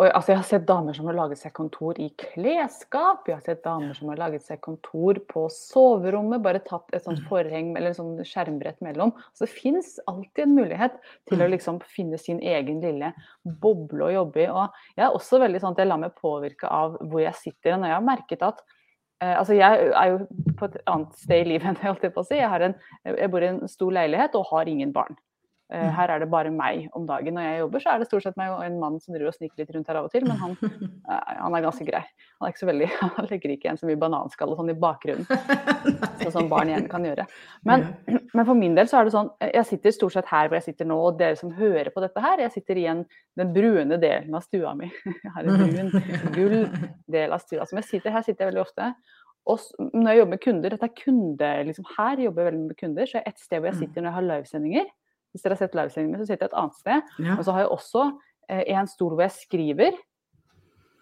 og 0.00 0.06
altså, 0.08 0.32
jeg 0.32 0.38
har 0.38 0.46
sett 0.48 0.62
damer 0.66 0.94
som 0.96 1.04
har 1.10 1.16
laget 1.18 1.36
seg 1.36 1.52
kontor 1.52 1.98
i 2.00 2.06
klesskap. 2.16 3.26
Jeg 3.28 3.36
har 3.36 3.42
sett 3.44 3.62
damer 3.64 3.92
som 3.98 4.08
har 4.08 4.16
laget 4.16 4.42
seg 4.46 4.60
kontor 4.64 5.18
på 5.28 5.42
soverommet. 5.52 6.40
Bare 6.42 6.62
tatt 6.64 6.88
et 6.96 7.04
sånt 7.04 7.20
Mm. 7.20 7.28
forheng 7.28 7.76
eller 7.76 7.92
en 7.92 7.98
sånn 7.98 8.24
skjermbrett 8.24 8.80
mellom. 8.80 9.12
Så 9.34 9.44
det 9.44 9.50
fins 9.52 9.98
alltid 10.08 10.46
en 10.46 10.54
mulighet 10.56 10.96
til 11.28 11.38
å 11.38 11.44
Mm. 11.44 11.50
liksom 11.52 11.80
finne 11.84 12.18
sin 12.18 12.40
egen 12.40 12.80
lille 12.80 13.12
boble 13.44 14.04
å 14.04 14.12
jobbe 14.14 14.44
i. 14.44 14.48
Og 14.48 14.70
jeg 14.96 15.04
er 15.04 15.12
også 15.12 15.38
veldig 15.40 15.60
sånn 15.60 15.72
at 15.72 15.78
jeg 15.78 15.88
lar 15.88 15.98
meg 15.98 16.14
påvirke 16.14 16.64
av 16.70 16.96
hvor 16.98 17.20
jeg 17.20 17.34
sitter. 17.34 17.74
Og 17.76 17.82
jeg 17.84 17.92
har 17.92 18.00
merket 18.00 18.42
at 18.42 18.62
eh, 19.20 19.36
Altså, 19.38 19.54
jeg 19.54 19.92
er 19.92 20.08
jo 20.10 20.26
på 20.56 20.64
et 20.64 20.82
annet 20.86 21.12
sted 21.14 21.46
i 21.46 21.50
livet 21.50 21.66
enn 21.68 21.76
jeg 21.76 21.92
holdt 21.94 22.14
på 22.14 22.20
å 22.24 22.26
si. 22.26 22.34
Jeg, 22.36 22.48
har 22.48 22.60
en, 22.62 22.74
jeg 23.04 23.30
bor 23.30 23.42
i 23.42 23.46
en 23.46 23.68
stor 23.68 23.90
leilighet 23.92 24.34
og 24.34 24.46
har 24.46 24.64
ingen 24.66 24.90
barn. 24.92 25.16
Eh, 25.72 25.82
Mm. 25.88 25.92
Her 25.96 26.10
er 26.12 26.18
det 26.20 26.26
bare 26.30 26.50
meg 26.52 26.88
om 26.92 27.06
dagen. 27.08 27.32
Når 27.34 27.42
jeg 27.46 27.60
jobber, 27.62 27.80
så 27.80 27.88
er 27.94 27.98
det 28.02 28.06
stort 28.10 28.22
sett 28.26 28.36
meg 28.36 28.50
og 28.52 28.58
en 28.64 28.74
mann 28.78 28.98
som 29.00 29.14
driver 29.14 29.28
og 29.30 29.34
sniker 29.38 29.56
litt 29.62 29.70
rundt 29.74 29.86
her 29.88 29.96
av 29.96 30.04
og 30.04 30.12
til, 30.12 30.26
men 30.28 30.36
han, 30.36 30.56
eh, 31.08 31.30
han 31.40 31.54
er 31.56 31.62
ganske 31.64 31.86
grei. 31.88 32.02
Han 32.36 32.44
er 32.48 32.52
ikke 32.52 32.60
så 32.60 32.68
veldig, 32.68 32.88
han 33.16 33.28
legger 33.30 33.54
ikke 33.54 33.68
igjen 33.70 33.78
så 33.80 33.88
mye 33.88 33.96
bananskall 34.02 34.52
og 34.52 34.60
sånn 34.60 34.68
i 34.74 34.76
bakgrunnen, 34.76 35.24
sånn 36.22 36.34
som 36.34 36.50
barn 36.52 36.68
igjen 36.68 36.88
kan 36.92 37.06
gjøre. 37.08 37.24
Men, 37.64 37.86
men 38.36 38.44
for 38.50 38.54
min 38.58 38.76
del 38.76 38.90
så 38.90 39.00
er 39.00 39.08
det 39.08 39.14
sånn, 39.16 39.30
jeg 39.48 39.64
sitter 39.70 39.96
stort 39.96 40.12
sett 40.18 40.28
her 40.28 40.48
hvor 40.52 40.58
jeg 40.60 40.68
sitter 40.68 40.90
nå, 40.92 40.98
og 41.08 41.16
dere 41.22 41.40
som 41.40 41.54
hører 41.56 41.88
på 41.94 42.04
dette 42.04 42.20
her, 42.20 42.44
jeg 42.44 42.52
sitter 42.58 42.76
i 42.82 42.86
den 42.92 43.52
brune 43.56 43.96
delen 44.02 44.34
av 44.36 44.44
stua 44.44 44.74
mi. 44.76 44.92
Jeg 45.08 45.32
har 45.34 45.48
en 45.48 45.64
brun, 45.72 45.92
gull 46.36 46.58
del 47.16 47.32
av 47.32 47.40
stua. 47.40 47.64
Som 47.70 47.80
jeg 47.80 47.88
sitter, 47.88 48.12
her 48.12 48.22
sitter 48.28 48.44
jeg 48.44 48.52
veldig 48.52 48.66
ofte. 48.66 48.92
Og 49.48 49.58
når 49.96 50.08
jeg 50.12 50.18
jobber 50.20 50.30
med 50.36 50.40
kunder, 50.44 50.70
dette 50.76 50.86
er 50.86 50.98
kunde, 51.00 51.48
liksom 51.66 51.86
her 51.96 52.20
jobber 52.28 52.44
jeg 52.44 52.52
veldig 52.52 52.66
med 52.68 52.76
kunder, 52.78 53.08
så 53.10 53.18
er 53.18 53.30
et 53.32 53.40
sted 53.42 53.58
hvor 53.58 53.72
jeg 53.72 53.78
Mm. 53.78 53.80
sitter 53.86 54.02
når 54.04 54.10
jeg 54.12 54.14
har 54.20 54.28
livesendinger. 54.28 54.90
Hvis 55.32 55.42
dere 55.42 55.54
har 55.56 55.62
sett 55.64 55.74
livesendingene, 55.78 56.18
så 56.20 56.26
sitter 56.28 56.46
jeg 56.46 56.52
et 56.52 56.58
annet 56.60 56.74
sted. 56.76 57.12
Ja. 57.24 57.36
Og 57.38 57.44
så 57.46 57.52
har 57.56 57.60
jeg 57.64 57.70
også 57.72 58.06
eh, 58.48 58.64
en 58.76 58.86
stol 58.90 59.14
hvor 59.16 59.24
jeg 59.24 59.32
skriver. 59.36 59.92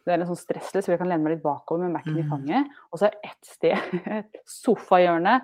Det 0.06 0.15
er 0.15 0.21
en 0.23 0.29
sånn 0.31 0.38
stressless 0.41 0.87
hvor 0.87 0.94
jeg 0.94 1.00
kan 1.03 1.11
lene 1.11 1.23
meg 1.27 1.35
litt 1.37 1.43
bakover 1.44 1.82
med 1.85 1.93
Mac-en 1.99 2.19
i 2.19 2.23
Mm. 2.23 2.31
fanget. 2.31 2.71
Og 2.93 2.99
så 2.99 3.06
er 3.09 3.11
det 3.17 3.31
ett 3.31 3.50
sted, 3.50 3.97
et 4.21 4.38
sofahjørne, 4.49 5.41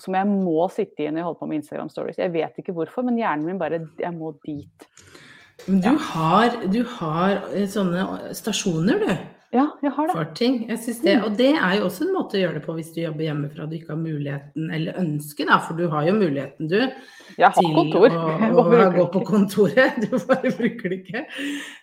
som 0.00 0.14
jeg 0.16 0.26
må 0.30 0.64
sitte 0.72 1.04
i 1.04 1.10
når 1.10 1.20
jeg 1.20 1.24
holder 1.28 1.40
på 1.42 1.48
med 1.50 1.60
Instagram 1.60 1.90
stories. 1.92 2.16
Jeg 2.18 2.32
vet 2.32 2.56
ikke 2.58 2.72
hvorfor, 2.72 3.04
men 3.04 3.18
hjernen 3.20 3.44
min 3.46 3.58
bare 3.60 3.82
Jeg 4.00 4.12
må 4.16 4.32
dit. 4.44 4.88
Men 5.68 5.80
du 5.84 5.90
Ja. 5.92 5.96
har, 6.10 6.56
du 6.72 6.80
har 6.96 7.30
eh, 7.52 7.66
sånne 7.70 8.32
stasjoner, 8.34 8.98
du. 9.04 9.12
Ja, 9.54 9.68
jeg 9.84 9.92
har 9.94 10.08
det. 10.08 10.14
for 10.16 10.30
ting. 10.34 10.56
Jeg 10.68 10.80
synes 10.82 11.00
det, 11.04 11.12
og 11.22 11.36
det 11.38 11.50
er 11.54 11.76
jo 11.78 11.84
også 11.86 12.04
en 12.08 12.14
måte 12.16 12.34
å 12.36 12.40
gjøre 12.40 12.56
det 12.58 12.62
på 12.64 12.74
hvis 12.74 12.90
du 12.94 12.98
jobber 13.04 13.22
hjemmefra 13.22 13.64
og 13.64 13.70
du 13.70 13.76
ikke 13.76 13.92
har 13.92 14.00
muligheten 14.00 14.72
eller 14.74 14.98
ønsket, 14.98 15.46
da, 15.50 15.58
for 15.62 15.78
du 15.78 15.84
har 15.92 16.08
jo 16.08 16.14
muligheten 16.16 16.70
du 16.72 16.76
Jeg 16.80 17.44
har 17.44 17.54
til 17.54 17.70
kontor. 17.76 18.16
å, 18.18 18.64
å, 18.64 18.88
gå 18.96 19.04
på 19.14 19.22
kontoret. 19.28 20.00
Du 20.02 20.16
bare 20.26 20.50
bruker 20.58 20.90
det 20.90 20.98
ikke. 21.04 21.22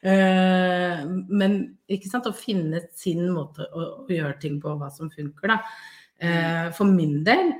Uh, 0.03 1.05
men 1.31 1.55
ikke 1.91 2.11
sant, 2.11 2.27
å 2.27 2.35
finne 2.35 2.83
sin 2.97 3.23
måte 3.31 3.69
å, 3.71 3.87
å 4.03 4.11
gjøre 4.11 4.35
ting 4.43 4.59
på, 4.63 4.75
hva 4.75 4.91
som 4.91 5.11
funker, 5.13 5.55
da. 5.55 5.61
Uh, 6.21 6.67
for 6.75 6.91
min 6.91 7.21
del 7.25 7.53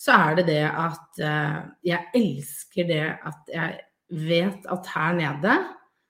så 0.00 0.14
er 0.14 0.38
det 0.38 0.46
det 0.52 0.62
at 0.68 1.20
uh, 1.24 1.58
jeg 1.84 2.06
elsker 2.16 2.86
det 2.88 3.02
at 3.16 3.50
jeg 3.50 3.82
vet 4.30 4.70
at 4.70 4.94
her 4.94 5.18
nede 5.18 5.58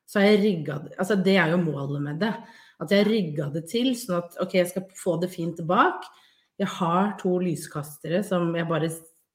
så 0.06 0.20
har 0.20 0.28
jeg 0.28 0.42
rigga 0.42 0.76
det 0.84 0.92
Altså 1.00 1.16
det 1.18 1.34
er 1.40 1.50
jo 1.50 1.62
målet 1.64 2.02
med 2.04 2.20
det. 2.22 2.34
At 2.82 2.90
jeg 2.92 3.06
rigga 3.08 3.48
det 3.54 3.64
til 3.70 3.94
sånn 3.96 4.18
at 4.20 4.34
OK, 4.42 4.54
jeg 4.58 4.68
skal 4.68 4.84
få 5.00 5.16
det 5.22 5.30
fint 5.32 5.60
bak. 5.68 6.04
Jeg 6.60 6.68
har 6.78 7.14
to 7.20 7.38
lyskastere 7.40 8.22
som 8.24 8.50
jeg 8.56 8.68
bare 8.68 8.90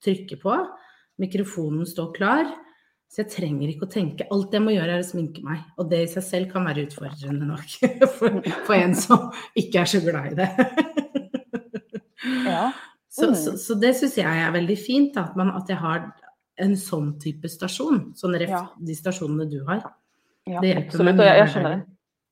trykker 0.06 0.40
på. 0.42 0.56
Mikrofonen 1.22 1.86
står 1.90 2.12
klar. 2.18 2.50
Så 3.12 3.24
jeg 3.26 3.32
trenger 3.34 3.68
ikke 3.74 3.88
å 3.88 3.92
tenke. 3.92 4.28
Alt 4.32 4.54
jeg 4.56 4.64
må 4.64 4.72
gjøre, 4.72 4.94
er 4.96 5.04
å 5.04 5.08
sminke 5.10 5.42
meg. 5.44 5.60
Og 5.82 5.90
det 5.92 6.04
i 6.06 6.12
seg 6.14 6.24
selv 6.24 6.52
kan 6.54 6.64
være 6.70 6.86
utfordrende 6.88 7.50
nok 7.50 7.74
for, 8.18 8.38
for 8.70 8.76
en 8.78 8.94
som 8.96 9.26
ikke 9.60 9.82
er 9.84 9.90
så 9.92 10.00
glad 10.06 10.32
i 10.32 10.38
det. 10.40 10.50
Ja. 12.48 12.72
Så, 13.12 13.28
Mm. 13.28 13.36
så, 13.36 13.58
så 13.60 13.76
det 13.76 13.90
syns 14.00 14.16
jeg 14.18 14.26
er 14.46 14.52
veldig 14.56 14.78
fint, 14.80 15.18
at, 15.20 15.34
man, 15.36 15.50
at 15.58 15.68
jeg 15.68 15.76
har 15.82 16.06
en 16.64 16.76
sånn 16.80 17.10
type 17.20 17.50
stasjon. 17.52 18.14
Sånn 18.16 18.38
ref 18.40 18.50
Ja. 18.50 18.62
de 18.80 18.96
stasjonene 18.96 19.50
du 19.52 19.58
har. 19.68 19.82
Ja, 20.48 20.62
absolutt. 20.62 21.20
Og 21.20 21.26
jeg, 21.28 21.38
jeg 21.42 21.50
skjønner 21.52 21.76
det. 21.76 21.82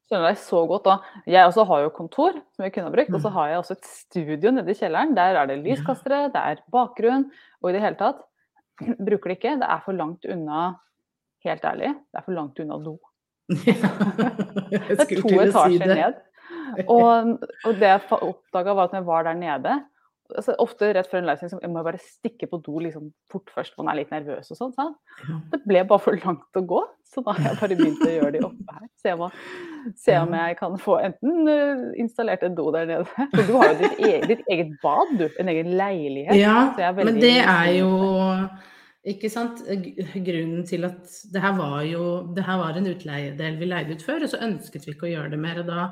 Skjønner 0.10 0.32
deg 0.32 0.40
så 0.42 0.60
godt. 0.66 0.88
Da. 0.90 0.96
Jeg 1.30 1.46
også 1.46 1.64
har 1.70 1.84
jo 1.84 1.90
kontor, 1.94 2.34
som 2.56 2.66
jeg 2.66 2.74
kunne 2.74 2.90
ha 2.90 2.94
brukt. 2.96 3.14
Og 3.14 3.22
så 3.22 3.30
Mm. 3.30 3.34
har 3.36 3.48
jeg 3.52 3.58
også 3.60 3.72
et 3.78 3.86
studio 3.86 4.52
nede 4.52 4.72
i 4.72 4.74
kjelleren. 4.80 5.14
Der 5.16 5.38
er 5.38 5.46
det 5.46 5.60
lyskastere, 5.64 6.32
det 6.34 6.42
er 6.42 6.64
bakgrunn. 6.74 7.28
Og 7.62 7.70
i 7.70 7.74
det 7.74 7.82
hele 7.82 7.96
tatt, 7.96 8.24
bruker 9.08 9.30
det 9.30 9.38
ikke. 9.38 9.60
Det 9.62 9.70
er 9.70 9.84
for 9.86 9.94
langt 9.94 10.26
unna, 10.26 10.76
helt 11.46 11.62
ærlig, 11.64 11.94
det 11.94 12.18
er 12.18 12.26
for 12.26 12.32
langt 12.34 12.60
unna 12.60 12.78
do. 12.84 12.98
Det 13.50 15.00
er 15.00 15.22
to 15.22 15.30
etasjer 15.42 15.86
ned. 15.90 16.18
Og, 16.88 17.40
og 17.66 17.74
det 17.80 17.88
jeg 17.88 18.02
oppdaga, 18.12 18.74
var 18.78 18.84
at 18.90 18.92
når 18.94 19.00
jeg 19.00 19.08
var 19.08 19.24
der 19.26 19.34
nede 19.40 19.78
altså 20.36 20.56
Ofte 20.62 20.92
rett 20.94 21.10
før 21.10 21.22
en 21.22 21.28
livesending 21.30 21.54
som 21.56 21.62
jeg 21.64 21.72
må 21.74 21.84
bare 21.86 22.00
stikke 22.04 22.50
på 22.52 22.60
do 22.66 22.82
liksom 22.84 23.10
fort 23.32 23.52
først, 23.54 23.76
man 23.80 23.90
er 23.92 24.00
litt 24.02 24.14
nervøs 24.14 24.52
og 24.54 24.60
sånn. 24.60 24.74
Så. 24.76 24.88
Det 25.52 25.62
ble 25.66 25.84
bare 25.90 26.04
for 26.04 26.18
langt 26.26 26.60
å 26.60 26.64
gå, 26.70 26.82
så 27.10 27.24
da 27.26 27.36
har 27.38 27.50
jeg 27.50 27.60
bare 27.62 27.78
begynt 27.80 28.06
å 28.06 28.12
gjøre 28.14 28.34
de 28.36 28.44
oppe 28.46 28.78
her. 28.78 28.88
Se 29.02 29.14
om, 29.16 29.38
se 29.98 30.18
om 30.22 30.36
jeg 30.38 30.58
kan 30.60 30.76
få 30.82 30.98
enten 31.08 31.54
eh, 31.54 31.86
installert 32.04 32.46
en 32.46 32.58
do 32.58 32.68
der 32.76 32.90
nede 32.90 33.08
For 33.08 33.46
du 33.48 33.56
har 33.58 33.72
jo 33.72 33.78
ditt 33.84 34.04
eget, 34.04 34.28
ditt 34.34 34.52
eget 34.52 34.76
bad, 34.84 35.16
du. 35.20 35.26
En 35.42 35.54
egen 35.54 35.72
leilighet. 35.80 36.38
Ja, 36.38 36.92
men 36.98 37.22
det 37.22 37.38
er 37.42 37.72
jo 37.80 37.94
ikke 39.10 39.30
sant, 39.32 39.64
grunnen 40.28 40.66
til 40.68 40.86
at 40.86 41.08
det 41.34 41.42
her 41.42 41.54
var 41.58 41.82
jo 41.88 42.06
det 42.36 42.44
her 42.46 42.60
var 42.60 42.78
en 42.78 42.90
utleiedel 42.92 43.60
vi 43.62 43.70
leide 43.70 43.96
ut 43.96 44.04
før, 44.06 44.26
og 44.26 44.32
så 44.34 44.42
ønsket 44.46 44.86
vi 44.86 44.94
ikke 44.94 45.08
å 45.08 45.14
gjøre 45.14 45.34
det 45.34 45.40
mer. 45.42 45.62
Og 45.64 45.70
da 45.70 45.86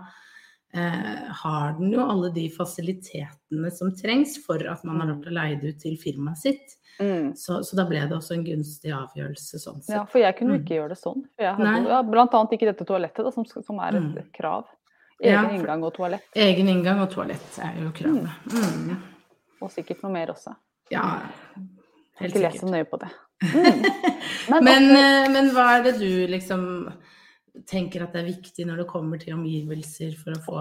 har 0.73 1.77
den 1.79 1.91
jo 1.93 2.03
alle 2.03 2.29
de 2.35 2.49
fasilitetene 2.53 3.71
som 3.71 3.91
trengs 3.95 4.35
for 4.45 4.61
at 4.69 4.83
man 4.83 4.99
har 4.99 5.07
lov 5.07 5.21
til 5.23 5.31
å 5.31 5.37
leie 5.39 5.55
det 5.61 5.69
ut 5.75 5.79
til 5.81 5.95
firmaet 5.97 6.37
sitt. 6.37 6.73
Mm. 6.99 7.35
Så, 7.37 7.59
så 7.63 7.75
da 7.77 7.85
ble 7.85 7.99
det 8.09 8.15
også 8.17 8.33
en 8.35 8.43
gunstig 8.45 8.89
avgjørelse 8.91 9.59
sånn 9.61 9.81
Ja, 9.87 10.03
for 10.09 10.17
jeg 10.19 10.35
kunne 10.37 10.55
jo 10.55 10.59
Mm. 10.59 10.63
ikke 10.65 10.75
gjøre 10.79 10.89
det 10.89 10.97
sånn. 10.97 11.21
For 11.35 11.43
jeg 11.45 11.55
hadde, 11.55 11.87
ja, 11.89 12.01
blant 12.03 12.33
annet 12.33 12.51
ikke 12.57 12.69
dette 12.71 12.85
toalettet, 12.89 13.23
da, 13.23 13.31
som, 13.31 13.45
som 13.45 13.79
er 13.79 13.95
et 13.95 14.03
Mm. 14.03 14.31
krav. 14.33 14.65
Ja, 15.21 15.43
Egen 15.43 15.49
for- 15.49 15.55
inngang 15.57 15.83
og 15.83 15.93
toalett. 15.93 16.23
Egen 16.35 16.67
inngang 16.67 16.99
og 17.01 17.09
toalett 17.11 17.59
er 17.61 17.73
jo 17.83 17.91
kravet. 17.91 18.29
Mm. 18.51 18.97
Og 19.61 19.71
sikkert 19.71 20.01
noe 20.03 20.11
mer 20.11 20.27
også. 20.33 20.55
Ja, 20.91 21.21
Helt 22.19 22.33
sikkert. 22.33 22.35
ikke 22.35 22.41
lest 22.51 22.61
så 22.61 22.69
nøye 22.69 22.85
på 22.89 22.99
det. 22.99 23.09
Mm. 24.47 24.63
Men, 24.63 24.63
Men, 24.63 24.83
eh, 24.97 25.27
men 25.29 25.49
hva 25.53 25.77
er 25.77 25.83
det 25.83 25.99
du 25.99 26.27
liksom 26.27 26.91
tenker 27.65 28.03
at 28.03 28.13
det 28.13 28.21
er 28.21 28.29
viktig 28.31 28.65
når 28.67 28.77
det 28.83 28.87
kommer 28.87 29.17
til 29.19 29.33
omgivelser 29.33 30.15
for 30.19 30.31
å 30.31 30.43
få 30.45 30.57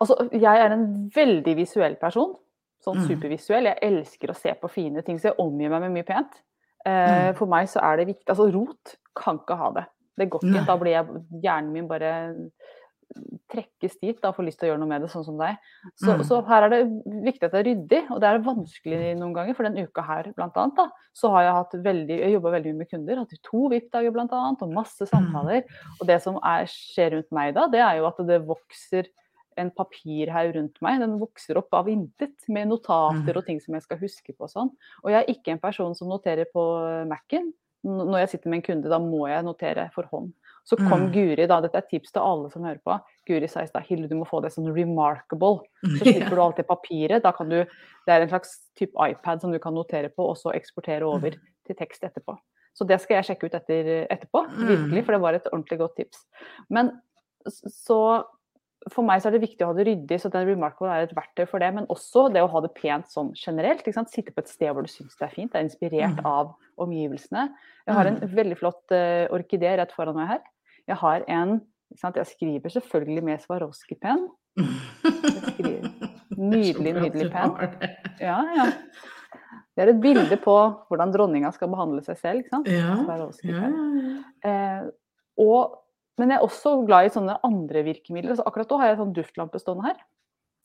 altså, 0.00 0.16
jeg 0.32 0.60
er 0.64 0.72
en 0.74 1.10
veldig 1.14 1.56
visuell 1.56 1.96
person. 1.96 2.34
Sånn 2.84 2.98
Mm. 2.98 3.06
supervisuell. 3.08 3.64
Jeg 3.64 3.78
elsker 3.82 4.28
å 4.30 4.36
se 4.36 4.52
på 4.54 4.68
fine 4.70 5.02
ting, 5.02 5.18
så 5.18 5.30
jeg 5.30 5.38
omgir 5.38 5.70
meg 5.70 5.80
med 5.80 5.92
mye 5.92 6.06
pent. 6.06 6.42
Eh, 6.84 7.32
Mm. 7.32 7.36
For 7.36 7.46
meg 7.46 7.66
så 7.68 7.80
er 7.82 7.96
det 7.96 8.06
viktig 8.08 8.28
Altså, 8.28 8.52
rot 8.52 8.96
kan 9.16 9.38
ikke 9.38 9.56
ha 9.56 9.70
det. 9.72 9.86
Det 10.18 10.30
går 10.30 10.40
ikke. 10.40 10.66
Da 10.66 10.76
blir 10.76 10.92
jeg, 10.92 11.06
hjernen 11.42 11.72
min 11.72 11.88
bare 11.88 12.36
trekkes 13.48 13.98
dit 14.02 14.18
da, 14.20 14.32
får 14.34 14.44
lyst 14.48 14.58
til 14.60 14.66
å 14.68 14.70
gjøre 14.72 14.80
noe 14.82 14.88
med 14.90 15.02
det, 15.04 15.10
sånn 15.12 15.24
som 15.24 15.38
deg. 15.38 15.56
Så, 15.94 16.16
Mm. 16.16 16.24
så 16.26 16.40
her 16.46 16.62
er 16.64 16.68
det 16.70 16.80
viktig 17.24 17.44
at 17.44 17.52
det 17.52 17.60
er 17.62 17.68
ryddig, 17.70 18.10
og 18.10 18.20
det 18.20 18.28
er 18.28 18.38
vanskelig 18.46 19.18
noen 19.18 19.34
ganger. 19.34 19.54
For 19.56 19.62
den 19.62 19.78
uka 19.86 20.02
her, 20.02 20.32
blant 20.36 20.56
annet, 20.56 20.74
da, 20.76 20.88
så 21.14 21.30
har 21.30 21.42
jeg 21.44 21.52
hatt 21.54 21.72
veldig, 21.84 22.18
jeg 22.18 22.32
jobba 22.34 22.50
veldig 22.56 22.72
mye 22.74 22.78
med 22.78 22.90
kunder. 22.90 23.16
Hatt 23.22 23.42
to 23.42 23.68
VIP-dager, 23.68 24.12
blant 24.12 24.32
annet, 24.32 24.62
og 24.62 24.72
masse 24.74 25.00
Mm. 25.02 25.08
samtaler. 25.12 25.62
Og 26.00 26.06
det 26.06 26.20
som 26.22 26.36
er, 26.42 26.64
skjer 26.66 27.12
rundt 27.12 27.30
meg 27.32 27.54
da, 27.54 27.68
det 27.68 27.80
er 27.80 27.96
jo 27.98 28.06
at 28.06 28.16
det 28.26 28.46
vokser 28.46 29.06
en 29.56 29.70
papirhaug 29.70 30.54
rundt 30.54 30.82
meg. 30.82 31.00
Den 31.00 31.18
vokser 31.18 31.56
opp 31.56 31.72
av 31.72 31.86
intet, 31.88 32.34
med 32.48 32.68
notater 32.68 33.32
Mm. 33.32 33.36
og 33.36 33.46
ting 33.46 33.60
som 33.60 33.72
jeg 33.74 33.82
skal 33.84 33.98
huske 33.98 34.36
på 34.36 34.42
og 34.42 34.50
sånn. 34.50 34.70
Og 35.04 35.10
jeg 35.10 35.24
er 35.24 35.32
ikke 35.32 35.52
en 35.52 35.58
person 35.58 35.94
som 35.94 36.08
noterer 36.08 36.44
på 36.52 37.06
Mac-en. 37.08 37.52
Når 37.84 38.18
jeg 38.26 38.28
sitter 38.30 38.50
med 38.50 38.56
en 38.58 38.62
kunde, 38.82 38.88
da 38.90 38.98
må 38.98 39.28
jeg 39.28 39.44
notere 39.44 39.90
for 39.92 40.02
hånd. 40.12 40.32
Så 40.66 40.74
kom 40.76 41.06
Mm. 41.06 41.12
Guri, 41.14 41.46
da, 41.46 41.60
dette 41.62 41.76
er 41.78 41.84
et 41.84 41.88
tips 41.92 42.10
til 42.12 42.22
alle 42.26 42.50
som 42.50 42.64
hører 42.66 42.80
på. 42.82 42.96
Guri 43.28 43.46
sa 43.48 43.60
i 43.62 43.68
stad 43.70 43.84
Hilde, 43.86 44.08
du 44.10 44.16
må 44.18 44.26
få 44.26 44.40
det 44.42 44.50
sånn 44.52 44.66
remarkable. 44.74 45.60
Så 45.84 46.02
slipper 46.02 46.34
du 46.34 46.40
alt 46.42 46.56
det 46.58 46.66
papiret. 46.66 47.22
Da 47.22 47.30
kan 47.32 47.48
du, 47.48 47.60
det 47.62 48.10
er 48.12 48.22
en 48.22 48.28
slags 48.32 48.56
type 48.76 48.92
iPad 48.98 49.40
som 49.40 49.52
du 49.52 49.58
kan 49.62 49.72
notere 49.74 50.10
på, 50.10 50.26
og 50.26 50.36
så 50.36 50.50
eksportere 50.58 51.06
over 51.06 51.30
Mm. 51.30 51.40
til 51.66 51.76
tekst 51.76 52.02
etterpå. 52.02 52.36
Så 52.74 52.84
det 52.86 53.00
skal 53.00 53.22
jeg 53.22 53.24
sjekke 53.38 53.46
ut 53.46 53.54
etter, 53.54 54.06
etterpå, 54.10 54.42
Mm. 54.50 54.66
virkelig, 54.68 55.04
for 55.06 55.12
det 55.12 55.20
var 55.22 55.34
et 55.34 55.46
ordentlig 55.52 55.78
godt 55.78 55.96
tips. 55.96 56.26
Men 56.68 57.00
så 57.48 58.24
for 58.92 59.02
meg 59.02 59.20
så 59.22 59.26
er 59.28 59.38
det 59.38 59.42
viktig 59.48 59.62
å 59.64 59.70
ha 59.72 59.74
det 59.74 59.86
ryddig, 59.86 60.18
så 60.20 60.30
den 60.30 60.46
Remarkable 60.46 60.88
er 60.92 61.02
et 61.06 61.14
verktøy 61.16 61.46
for 61.48 61.58
det. 61.58 61.72
Men 61.74 61.86
også 61.86 62.32
det 62.32 62.42
å 62.42 62.50
ha 62.50 62.60
det 62.60 62.74
pent 62.74 63.06
sånn 63.10 63.32
generelt. 63.34 63.82
Sitte 63.82 64.32
på 64.34 64.38
et 64.38 64.48
sted 64.48 64.68
hvor 64.72 64.82
du 64.82 64.88
syns 64.88 65.16
det 65.18 65.26
er 65.26 65.34
fint. 65.34 65.52
Det 65.52 65.58
er 65.58 65.64
inspirert 65.68 66.16
Mm. 66.20 66.26
av 66.26 66.54
omgivelsene. 66.78 67.48
Jeg 67.86 67.94
har 67.94 68.06
en 68.06 68.16
veldig 68.20 68.58
flott 68.58 68.84
uh, 68.92 69.26
orkidé 69.34 69.76
rett 69.78 69.90
foran 69.92 70.14
meg 70.14 70.28
her. 70.28 70.40
Jeg 70.88 70.96
har 71.02 71.24
en? 71.28 71.60
Jeg 72.02 72.26
skriver 72.26 72.68
selvfølgelig 72.72 73.22
med 73.24 73.38
Swarovski-penn. 73.44 74.26
Nydelig, 76.36 76.92
nydelig 76.98 77.30
pen. 77.32 77.52
Ja, 78.20 78.38
ja. 78.56 78.66
Det 79.76 79.84
er 79.84 79.90
et 79.92 80.00
bilde 80.02 80.36
på 80.40 80.54
hvordan 80.88 81.12
dronninga 81.14 81.50
skal 81.54 81.70
behandle 81.72 82.02
seg 82.04 82.18
selv. 82.20 82.42
ikke 82.42 82.52
sant? 82.54 82.68
Ja. 82.72 82.96
Swarovski-penn. 83.04 83.76
ja. 84.44 84.50
Eh, 84.50 84.86
og, 85.42 85.76
men 86.20 86.32
jeg 86.32 86.38
er 86.40 86.46
også 86.46 86.72
glad 86.88 87.08
i 87.08 87.12
sånne 87.14 87.36
andre 87.44 87.82
virkemidler. 87.86 88.36
Så 88.38 88.44
akkurat 88.48 88.70
nå 88.72 88.78
har 88.80 88.90
jeg 88.90 88.96
en 88.96 89.02
sånn 89.04 89.16
duftlampe 89.18 89.60
stående 89.60 89.90
her. 89.90 89.98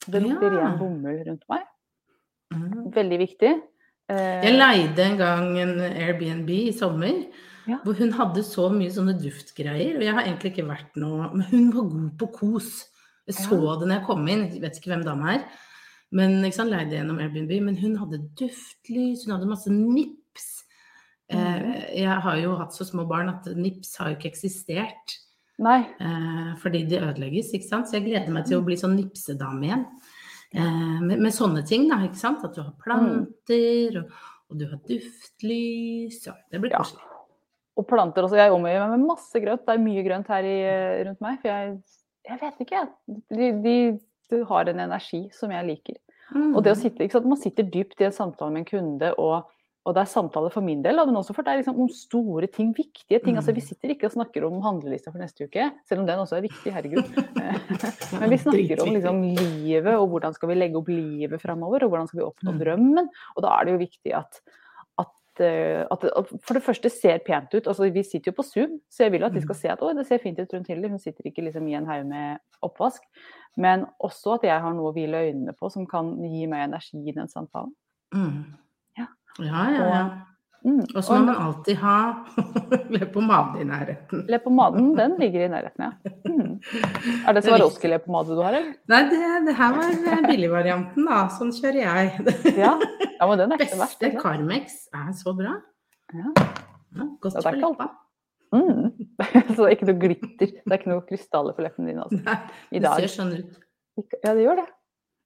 Det 0.08 0.22
lukter 0.24 0.48
Ja. 0.48 0.58
ren 0.64 0.78
bomull 0.80 1.20
rundt 1.28 1.44
meg. 1.52 1.66
Mm. 2.52 2.90
Veldig 2.92 3.18
viktig. 3.20 3.52
Eh, 4.12 4.40
Jeg 4.44 4.58
leide 4.58 5.04
en 5.06 5.16
gang 5.20 5.58
en 5.62 5.74
Airbnb 5.92 6.50
i 6.50 6.72
sommer, 6.76 7.22
Ja. 7.68 7.78
hvor 7.84 7.94
hun 7.98 8.12
hadde 8.12 8.42
så 8.42 8.68
mye 8.74 8.90
sånne 8.90 9.14
duftgreier. 9.20 9.96
Og 9.98 10.02
jeg 10.02 10.14
har 10.14 10.22
egentlig 10.24 10.52
ikke 10.52 10.68
vært 10.68 10.96
noe 10.96 11.28
Men 11.34 11.46
hun 11.50 11.68
var 11.72 11.90
god 11.90 12.18
på 12.18 12.32
kos. 12.38 12.70
Jeg 13.26 13.36
så 13.36 13.58
Ja. 13.60 13.76
det 13.78 13.88
når 13.88 13.98
jeg 14.00 14.06
kom 14.06 14.28
inn, 14.28 14.48
jeg 14.50 14.60
vet 14.62 14.78
ikke 14.80 14.90
hvem 14.96 15.04
dama 15.04 15.34
er. 15.36 15.44
Men 16.12 16.42
sant, 16.52 16.70
leide 16.70 16.90
gjennom 16.98 17.20
Airbnb. 17.22 17.52
Men 17.62 17.76
hun 17.76 17.96
hadde 17.96 18.18
duftlys, 18.36 19.24
hun 19.24 19.36
hadde 19.36 19.48
masse 19.48 19.70
nips. 19.70 20.64
Mm. 21.32 21.38
Eh, 21.38 22.00
jeg 22.02 22.20
har 22.20 22.36
jo 22.36 22.56
hatt 22.56 22.74
så 22.74 22.84
små 22.84 23.06
barn 23.08 23.30
at 23.30 23.46
nips 23.56 23.96
har 23.96 24.10
jo 24.10 24.16
ikke 24.18 24.32
eksistert. 24.34 25.16
Eh, 26.00 26.56
fordi 26.60 26.82
de 26.88 26.98
ødelegges, 26.98 27.52
ikke 27.54 27.68
sant. 27.68 27.86
Så 27.88 27.92
jeg 28.00 28.08
gleder 28.10 28.32
meg 28.34 28.44
til 28.48 28.58
å 28.60 28.64
bli 28.66 28.76
sånn 28.76 28.96
nipsedame 28.98 29.62
igjen. 29.68 29.86
Eh, 30.52 31.00
med, 31.00 31.18
med 31.20 31.32
sånne 31.32 31.62
ting, 31.66 31.88
da, 31.88 32.02
ikke 32.04 32.20
sant. 32.20 32.44
At 32.44 32.54
du 32.58 32.62
har 32.62 32.74
planter, 32.82 34.02
og, 34.02 34.10
og 34.50 34.58
du 34.58 34.66
har 34.68 34.82
duftlys. 34.88 36.26
Ja, 36.26 36.34
det 36.50 36.60
blir 36.60 36.74
Ja. 36.74 36.82
Og 37.76 37.86
planter 37.88 38.26
også. 38.26 38.36
Jeg 38.36 38.52
omgir 38.52 38.78
meg 38.82 38.90
med 38.98 39.06
masse 39.08 39.40
grønt. 39.40 39.64
Det 39.64 39.72
er 39.76 39.80
mye 39.80 40.02
grønt 40.04 40.28
her 40.28 40.44
i, 40.44 40.56
rundt 41.08 41.20
meg. 41.24 41.38
For 41.40 41.48
jeg, 41.48 41.78
jeg 42.28 42.40
vet 42.42 42.60
ikke. 42.66 42.82
De, 43.32 43.48
de, 43.64 43.76
de 44.30 44.42
har 44.50 44.68
en 44.68 44.82
energi 44.88 45.22
som 45.32 45.50
jeg 45.54 45.68
liker. 45.70 45.96
Mm. 46.34 46.52
Og 46.56 46.62
det 46.64 46.72
å 46.74 46.78
sitte, 46.78 47.00
ikke 47.04 47.18
sant? 47.18 47.28
Man 47.32 47.40
sitter 47.40 47.64
dypt 47.68 48.00
i 48.00 48.06
en 48.08 48.14
samtale 48.16 48.52
med 48.54 48.62
en 48.62 48.68
kunde, 48.68 49.10
og, 49.20 49.48
og 49.84 49.96
det 49.96 50.00
er 50.04 50.08
samtale 50.12 50.48
for 50.54 50.64
min 50.64 50.80
del, 50.84 51.00
men 51.08 51.16
også 51.18 51.34
for 51.36 51.44
det 51.44 51.52
er 51.52 51.58
liksom 51.60 51.80
om 51.82 51.88
store 51.92 52.46
ting, 52.52 52.70
viktige 52.76 53.18
ting. 53.24 53.36
Altså, 53.40 53.52
vi 53.56 53.60
Mm. 53.64 53.66
sitter 53.72 53.92
ikke 53.96 54.08
og 54.08 54.14
snakker 54.14 54.46
om 54.46 54.60
handlelista 54.64 55.10
for 55.12 55.20
neste 55.20 55.44
uke, 55.48 55.66
selv 55.88 56.00
om 56.04 56.06
den 56.08 56.22
også 56.22 56.38
er 56.38 56.46
viktig, 56.46 56.72
herregud. 56.72 57.08
Men 58.20 58.30
vi 58.32 58.38
snakker 58.40 58.80
om 58.84 58.92
liksom, 58.94 59.20
livet, 59.36 59.92
og 59.96 60.08
hvordan 60.12 60.36
skal 60.36 60.52
vi 60.52 60.56
legge 60.60 60.80
opp 60.80 60.88
livet 60.92 61.40
framover, 61.42 61.84
og 61.84 61.92
hvordan 61.92 62.08
skal 62.08 62.20
vi 62.22 62.26
oppnå 62.28 62.52
Mm. 62.54 62.60
drømmen. 62.64 63.08
Og 63.36 63.42
da 63.44 63.56
er 63.58 63.64
det 63.68 63.72
jo 63.74 63.82
viktig 63.84 64.14
at, 64.16 64.40
at, 65.40 65.40
eh, 65.40 65.84
at 65.90 66.00
det 66.00 66.10
for 66.44 66.54
det 66.54 66.62
første 66.62 66.90
ser 66.90 67.18
pent 67.26 67.54
ut. 67.54 67.66
Altså, 67.66 67.90
vi 67.92 68.02
sitter 68.02 68.32
jo 68.32 68.36
på 68.36 68.44
Zoom, 68.44 68.80
så 68.90 69.04
jeg 69.04 69.12
vil 69.12 69.24
at 69.24 69.32
de 69.32 69.40
skal 69.40 69.54
Mm. 69.54 69.60
se 69.60 69.68
at 69.68 69.96
det 69.96 70.06
ser 70.06 70.18
fint 70.18 70.38
ut 70.38 70.52
rundt 70.54 70.66
Hilde. 70.68 70.88
Hun 70.88 70.98
sitter 70.98 71.24
ikke 71.24 71.42
liksom 71.44 71.68
i 71.68 71.74
en 71.74 71.86
haug 71.86 72.06
med 72.06 72.38
oppvask. 72.62 73.02
Men 73.56 73.86
også 74.02 74.34
at 74.34 74.42
jeg 74.42 74.60
har 74.60 74.72
noe 74.72 74.92
å 74.92 74.94
hvile 74.94 75.32
øynene 75.32 75.52
på 75.52 75.70
som 75.70 75.86
kan 75.86 76.16
gi 76.22 76.46
meg 76.46 76.68
energi 76.68 77.08
i 77.08 77.12
den 77.12 77.28
samtalen. 77.28 77.74
Mm. 78.14 78.44
Ja. 78.98 79.06
Ja, 79.40 79.70
ja, 79.70 79.84
ja. 79.88 80.21
Mm. 80.62 80.82
Og 80.94 81.02
så 81.02 81.16
må 81.16 81.24
man 81.26 81.38
alltid 81.42 81.78
ha 81.82 81.96
leppepomade 82.94 83.62
i 83.62 83.66
nærheten. 83.66 84.22
Leppepomaden, 84.30 84.92
den 84.98 85.16
ligger 85.18 85.46
i 85.46 85.48
nærheten, 85.50 85.88
ja. 85.88 86.12
Mm. 86.28 86.52
Er 87.26 87.34
det 87.36 87.42
Swarovski-leppepomade 87.46 88.36
du 88.36 88.42
har, 88.44 88.58
eller? 88.60 88.76
Nei, 88.92 89.00
det, 89.10 89.22
det 89.48 89.56
her 89.58 89.74
var 89.74 90.28
billigvarianten, 90.28 91.08
da. 91.08 91.24
Sånn 91.38 91.50
kjører 91.56 91.80
jeg. 91.82 92.28
Ja. 92.62 92.76
ja, 92.78 93.26
men 93.26 93.40
den 93.40 93.54
er 93.54 93.64
ikke 93.64 93.80
verst. 93.80 93.98
Beste 93.98 94.12
ikke? 94.12 94.22
Carmex 94.22 94.78
er 94.94 95.10
så 95.18 95.34
bra. 95.38 95.56
Ja. 96.14 96.30
Ja, 96.92 97.08
godt 97.24 97.38
Ja, 97.38 97.42
for 97.42 97.58
leppa. 97.58 97.88
Mm. 98.52 98.92
Så 99.56 99.64
det 99.64 99.66
er 99.66 99.74
ikke 99.78 99.88
noe 99.88 99.98
glitter, 99.98 100.52
det 100.52 100.68
er 100.68 100.78
ikke 100.78 100.92
noe 100.92 101.04
krystaller 101.08 101.56
på 101.56 101.64
leppene 101.64 101.88
dine 101.88 102.04
altså. 102.04 102.20
Nei, 102.26 102.38
i 102.70 102.82
det 102.84 102.94
ser 103.00 103.12
sånn 103.14 103.34
ut. 103.38 103.60
Ja, 104.20 104.34
det 104.34 104.44
gjør 104.44 104.60
det. 104.60 104.68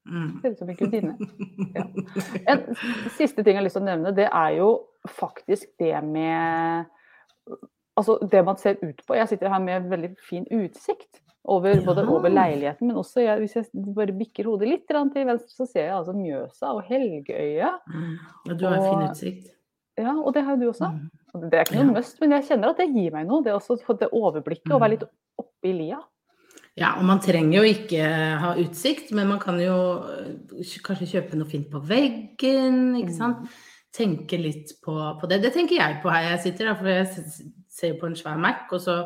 Mm. 0.07 0.28
Ser 0.43 0.52
ut 0.55 0.61
som 0.61 0.69
en 0.71 0.78
gudinne. 0.78 1.14
Ja. 1.75 1.87
En 2.52 2.62
siste 3.16 3.43
ting 3.43 3.57
jeg 3.57 3.59
har 3.59 3.66
lyst 3.66 3.78
til 3.78 3.83
å 3.83 3.88
nevne, 3.88 4.14
det 4.14 4.28
er 4.31 4.52
jo 4.61 4.69
faktisk 5.09 5.69
det 5.81 6.05
med 6.05 6.87
Altså 7.97 8.19
det 8.29 8.43
man 8.45 8.59
ser 8.61 8.77
ut 8.85 8.99
på. 9.09 9.15
Jeg 9.17 9.29
sitter 9.31 9.49
her 9.49 9.59
med 9.65 9.87
veldig 9.89 10.11
fin 10.29 10.45
utsikt. 10.53 11.23
Over, 11.49 11.79
både 11.87 12.03
Ja. 12.03 12.11
over 12.11 12.29
leiligheten, 12.29 12.89
men 12.89 12.97
også 12.97 13.21
jeg, 13.23 13.39
hvis 13.39 13.55
jeg 13.55 13.65
bare 13.95 14.13
bikker 14.13 14.45
hodet 14.45 14.69
litt 14.69 14.89
til 14.89 15.25
venstre, 15.27 15.49
så 15.49 15.67
ser 15.71 15.85
jeg 15.87 15.95
altså 15.95 16.13
Mjøsa 16.13 16.73
og 16.75 16.83
Helgøya. 16.89 17.71
Mm. 17.87 18.17
Og 18.51 18.59
du 18.59 18.65
har 18.67 18.83
fin 18.83 19.05
utsikt. 19.09 19.47
Ja, 19.97 20.13
og 20.19 20.35
det 20.35 20.43
har 20.45 20.57
jo 20.57 20.61
du 20.61 20.69
også. 20.73 20.91
Mm. 20.93 21.51
Det 21.51 21.55
er 21.55 21.65
ikke 21.65 21.77
noe 21.85 21.87
Ja. 21.95 21.99
must, 22.01 22.21
men 22.21 22.31
jeg 22.33 22.45
kjenner 22.51 22.69
at 22.71 22.77
det 22.77 22.89
gir 22.93 23.13
meg 23.13 23.27
noe. 23.29 23.43
Det 23.45 23.53
også 23.55 23.99
det 23.99 24.11
overblikket 24.13 24.73
å 24.75 24.81
være 24.81 24.91
litt 24.91 25.05
oppe 25.39 25.65
i 25.65 25.73
lia. 25.73 26.01
Ja, 26.77 26.97
og 26.99 27.05
man 27.05 27.21
trenger 27.21 27.63
jo 27.63 27.63
ikke 27.63 28.05
ha 28.43 28.55
utsikt, 28.61 29.13
men 29.13 29.29
man 29.29 29.39
kan 29.39 29.59
jo 29.59 30.03
øh, 30.03 30.61
kanskje 30.85 31.09
kjøpe 31.15 31.37
noe 31.39 31.49
fint 31.49 31.71
på 31.71 31.81
veggen, 31.81 32.97
ikke 33.01 33.17
Mm. 33.17 33.49
Tenke 33.97 34.38
litt 34.41 34.75
på, 34.85 34.95
på 35.21 35.31
det. 35.31 35.41
Det 35.45 35.55
tenker 35.55 35.79
jeg 35.79 36.00
på 36.03 36.12
her 36.12 36.31
jeg 36.33 36.43
sitter, 36.49 36.71
da, 36.71 36.76
for 36.76 36.91
jeg 36.93 37.25
ser 37.73 37.97
på 38.00 38.11
en 38.11 38.17
svær 38.19 38.37
Mac, 38.41 38.67
og 38.76 38.83
så 38.85 38.99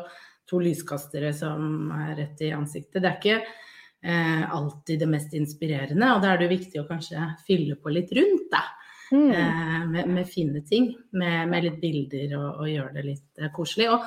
to 0.49 0.59
lyskastere 0.59 1.31
som 1.35 1.91
er 1.95 2.15
rett 2.17 2.43
i 2.43 2.51
ansiktet. 2.55 2.99
Det 2.99 3.07
er 3.07 3.17
ikke 3.19 3.37
eh, 3.39 4.43
alltid 4.51 5.01
det 5.03 5.09
mest 5.11 5.33
inspirerende, 5.37 6.11
og 6.11 6.23
da 6.23 6.33
er 6.33 6.43
det 6.43 6.51
viktig 6.51 6.81
å 6.81 6.87
kanskje 6.89 7.31
fylle 7.47 7.79
på 7.79 7.93
litt 7.93 8.11
rundt, 8.17 8.49
da. 8.51 8.65
Mm. 9.11 9.31
eh, 9.31 9.79
med, 9.91 10.07
med 10.07 10.27
fine 10.27 10.61
ting, 10.63 10.93
med, 11.19 11.49
med 11.51 11.65
litt 11.65 11.81
bilder 11.81 12.31
og, 12.37 12.61
og 12.63 12.69
gjøre 12.71 12.93
det 12.95 13.07
litt 13.07 13.41
eh, 13.41 13.51
koselig. 13.51 13.89
Og, 13.91 14.05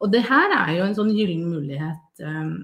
og 0.00 0.12
det 0.12 0.22
her 0.28 0.52
er 0.62 0.72
jo 0.78 0.86
en 0.86 0.96
sånn 0.96 1.12
gyllen 1.16 1.44
mulighet 1.48 2.24
eh, 2.24 2.54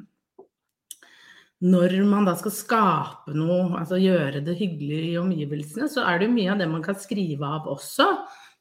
når 1.63 1.93
man 2.09 2.25
da 2.27 2.35
skal 2.35 2.51
skape 2.51 3.35
noe, 3.39 3.79
altså 3.79 3.99
gjøre 4.03 4.41
det 4.45 4.57
hyggelig 4.59 5.13
i 5.13 5.19
omgivelsene, 5.21 5.87
så 5.89 6.03
er 6.11 6.19
det 6.19 6.27
jo 6.29 6.35
mye 6.35 6.51
av 6.53 6.59
det 6.59 6.69
man 6.73 6.83
kan 6.83 6.97
skrive 6.99 7.47
av 7.47 7.69
også. 7.71 8.09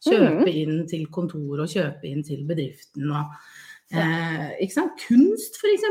Kjøpe 0.06 0.50
inn 0.50 0.88
til 0.90 1.08
kontor 1.14 1.62
og 1.62 1.70
kjøpe 1.70 2.06
inn 2.10 2.24
til 2.26 2.44
bedriften. 2.50 3.10
Og, 3.14 3.34
eh, 3.94 4.52
ikke 4.62 4.74
sant? 4.78 5.02
Kunst, 5.08 5.58
f.eks. 5.62 5.84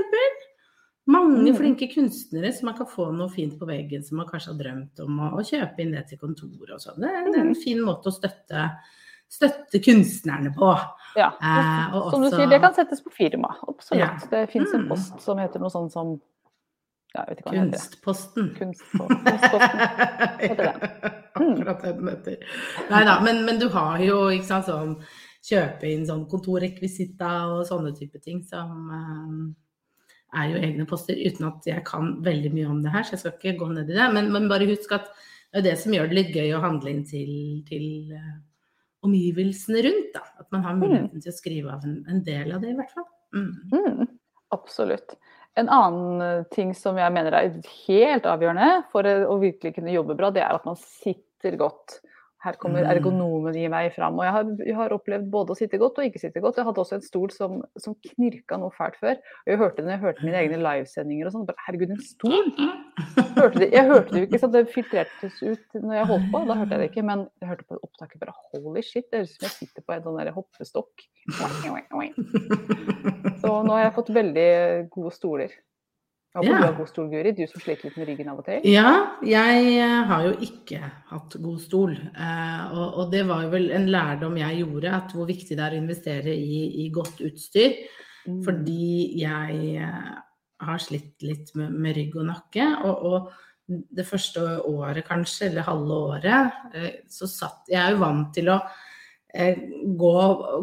Mange 1.11 1.51
Mm. 1.51 1.57
flinke 1.57 1.89
kunstnere 1.91 2.53
som 2.55 2.67
man 2.67 2.77
kan 2.77 2.87
få 2.87 3.09
noe 3.13 3.29
fint 3.33 3.59
på 3.59 3.67
veggen 3.67 4.05
som 4.05 4.19
man 4.19 4.27
kanskje 4.29 4.53
har 4.53 4.59
drømt 4.63 5.01
om, 5.03 5.19
og, 5.21 5.39
og 5.41 5.45
kjøpe 5.49 5.81
inn 5.83 5.93
det 5.93 6.07
til 6.09 6.19
kontoret 6.19 6.71
og 6.77 6.81
sånn. 6.81 7.01
Det, 7.01 7.11
det 7.11 7.35
er 7.35 7.41
en 7.41 7.49
Mm. 7.55 7.63
fin 7.63 7.79
måte 7.83 8.07
å 8.07 8.15
støtte, 8.15 8.71
støtte 9.31 9.81
kunstnerne 9.83 10.55
på. 10.55 10.71
Ja. 11.17 11.33
Eh, 11.43 11.95
og 11.97 12.11
som 12.13 12.23
du 12.23 12.31
sier, 12.31 12.47
det 12.49 12.61
kan 12.63 12.75
settes 12.75 13.01
på 13.03 13.11
firma. 13.11 13.51
Absolutt. 13.67 13.99
Ja. 13.99 14.19
Det 14.31 14.51
fins 14.53 14.73
en 14.75 14.83
Mm. 14.85 14.89
post 14.89 15.21
som 15.21 15.39
heter 15.39 15.59
noe 15.59 15.71
sånt 15.71 15.91
som 15.93 16.21
Ja, 17.11 17.25
jeg 17.25 17.31
vet 17.31 17.41
ikke 17.41 17.49
hva 17.49 17.57
den 17.57 17.73
heter. 17.73 17.81
Kunstposten. 17.81 18.51
Kunstposten. 18.59 19.25
heter 20.45 20.61
det. 20.61 21.15
Mm. 21.41 21.57
Akkurat 21.57 21.83
det 21.83 21.95
den 21.97 22.13
heter. 22.13 22.53
Nei 22.91 23.01
da, 23.09 23.17
men, 23.25 23.43
men 23.49 23.59
du 23.63 23.67
har 23.75 24.03
jo 24.05 24.21
ikke 24.35 24.49
sant, 24.51 24.71
sånn 24.71 24.95
kjøpe 25.47 25.89
inn 25.89 26.05
sånn 26.09 26.27
kontorrekvisitta 26.31 27.33
og 27.55 27.65
sånne 27.69 27.95
type 27.97 28.21
ting 28.23 28.43
som 28.47 28.93
eh, 28.95 30.41
er 30.41 30.53
jo 30.53 30.61
egne 30.63 30.87
poster, 30.89 31.19
uten 31.19 31.49
at 31.49 31.67
jeg 31.67 31.83
kan 31.89 32.13
veldig 32.25 32.53
mye 32.55 32.69
om 32.71 32.85
det 32.85 32.93
her, 32.95 33.07
så 33.07 33.17
jeg 33.17 33.23
skal 33.25 33.39
ikke 33.41 33.57
gå 33.65 33.71
ned 33.73 33.91
i 33.91 33.97
det. 33.97 34.07
Men, 34.15 34.31
men 34.35 34.49
bare 34.53 34.69
husk 34.71 34.93
at 34.95 35.11
det 35.51 35.63
er 35.63 35.67
det 35.73 35.77
som 35.81 35.95
gjør 35.97 36.11
det 36.11 36.19
litt 36.19 36.37
gøy 36.37 36.53
å 36.55 36.63
handle 36.63 36.93
inn 36.93 37.03
til, 37.09 37.33
til 37.67 38.15
eh, 38.15 38.37
omgivelsene 39.07 39.83
rundt. 39.89 40.13
Da. 40.15 40.23
At 40.45 40.51
man 40.55 40.63
har 40.67 40.79
muligheten 40.79 41.25
til 41.25 41.33
å 41.33 41.37
skrive 41.37 41.75
av 41.75 41.87
en, 41.89 42.01
en 42.07 42.23
del 42.27 42.55
av 42.55 42.63
det, 42.63 42.71
i 42.71 42.79
hvert 42.79 42.95
fall. 42.95 43.09
Mm. 43.35 43.51
Mm, 43.75 44.07
absolutt. 44.55 45.17
En 45.59 45.69
annen 45.69 46.23
eh, 46.23 46.45
ting 46.55 46.75
som 46.79 46.99
jeg 47.01 47.13
mener 47.15 47.35
er 47.35 47.51
helt 47.89 48.29
avgjørende 48.29 48.85
for 48.93 49.09
eh, 49.09 49.27
å 49.27 49.39
virkelig 49.43 49.75
kunne 49.77 49.95
jobbe 49.95 50.17
bra, 50.19 50.31
det 50.35 50.45
er 50.45 50.55
at 50.55 50.69
man 50.69 50.79
sitter 50.79 51.59
godt. 51.61 52.01
Her 52.41 52.53
kommer 52.57 52.81
Mm. 52.81 52.89
ergonomen 52.95 53.55
i 53.57 53.67
meg 53.69 53.93
fram. 53.93 54.17
Og 54.19 54.25
jeg 54.25 54.33
har, 54.33 54.45
jeg 54.65 54.75
har 54.77 54.89
opplevd 54.97 55.27
både 55.31 55.51
å 55.53 55.57
sitte 55.59 55.77
godt 55.79 55.99
og 56.01 56.05
ikke 56.07 56.19
sitte 56.23 56.41
godt. 56.41 56.57
Jeg 56.57 56.65
hadde 56.65 56.81
også 56.81 56.95
en 56.97 57.03
stol 57.05 57.29
som, 57.35 57.59
som 57.77 57.95
knirka 58.07 58.57
noe 58.57 58.71
fælt 58.73 58.97
før. 58.97 59.17
Og 59.45 59.49
jeg 59.53 59.59
hørte 59.61 59.77
det 59.77 59.85
når 59.85 59.93
jeg 59.97 60.01
hørte 60.07 60.25
mine 60.25 60.39
egne 60.41 60.57
livesendinger 60.65 61.27
og 61.29 61.33
sånn. 61.35 61.47
Herregud, 61.67 61.91
en 61.93 62.01
stol! 62.01 62.49
Hørte 63.37 63.59
det, 63.61 63.69
jeg 63.73 63.87
hørte 63.89 64.11
det 64.15 64.21
jo 64.23 64.27
ikke, 64.29 64.41
så 64.41 64.49
det 64.53 64.63
filtrertes 64.73 65.37
ut 65.43 65.69
når 65.81 65.95
jeg 65.99 66.07
holdt 66.11 66.29
på. 66.33 66.39
Da 66.49 66.55
hørte 66.61 66.73
jeg 66.77 66.81
det 66.81 66.89
ikke, 66.91 67.05
men 67.11 67.19
jeg 67.41 67.49
hørte 67.53 67.67
på 67.69 67.79
opptaket 67.85 68.21
bare 68.25 68.35
holy 68.57 68.83
shit, 68.85 69.07
det 69.13 69.17
høres 69.23 69.33
ut 69.33 69.37
som 69.41 69.47
jeg 69.49 69.57
sitter 69.61 69.83
på 69.87 69.93
en 69.97 70.05
sånn 70.09 70.33
hoppestokk. 70.37 70.95
Så 73.41 73.49
nå 73.65 73.73
har 73.77 73.85
jeg 73.87 73.95
fått 73.97 74.11
veldig 74.17 74.49
gode 74.93 75.13
stoler. 75.17 75.51
Jeg 76.31 76.45
for 76.45 76.53
Ja. 76.53 76.59
du 76.59 76.65
har 76.65 76.77
god 76.79 76.89
stol, 76.89 77.09
Guri, 77.11 77.33
du 77.35 77.47
som 77.51 77.61
sliter 77.61 77.89
litt 77.89 77.97
med 77.99 78.07
ryggen 78.07 78.29
av 78.31 78.39
og 78.39 78.45
til. 78.47 78.61
Ja, 78.71 79.19
jeg 79.27 79.65
eh, 79.83 80.05
har 80.07 80.27
jo 80.29 80.35
ikke 80.47 80.79
hatt 81.11 81.35
god 81.43 81.59
stol. 81.59 81.91
Eh, 81.91 82.79
og, 82.79 83.11
det 83.11 83.25
var 83.27 83.43
jo 83.43 83.51
vel 83.51 83.71
en 83.75 83.89
lærdom 83.91 84.37
jeg 84.39 84.61
gjorde, 84.63 84.93
at 84.95 85.11
hvor 85.11 85.27
viktig 85.27 85.57
det 85.59 85.65
er 85.65 85.75
å 85.75 85.81
investere 85.81 86.31
i, 86.31 86.85
i 86.85 86.89
godt 86.95 87.19
utstyr. 87.27 87.75
Mm. 88.29 88.45
Fordi 88.47 89.19
jeg 89.19 89.75
eh, 89.83 90.13
har 90.63 90.79
slitt 90.79 91.27
litt 91.27 91.51
med, 91.59 91.75
med 91.75 91.99
rygg 91.99 92.15
og 92.23 92.29
nakke. 92.31 92.69
Og, 92.87 93.03
og 93.11 93.83
det 93.99 94.07
første 94.07 94.47
året 94.71 95.09
kanskje, 95.11 95.51
eller 95.51 95.67
halve 95.67 95.99
året, 96.15 96.63
så 97.11 97.27
satt 97.27 97.71
Jeg 97.71 97.83
er 97.83 97.97
jo 97.97 98.05
vant 98.05 98.31
til 98.35 98.55
å 98.55 98.61
gå, 99.31 100.15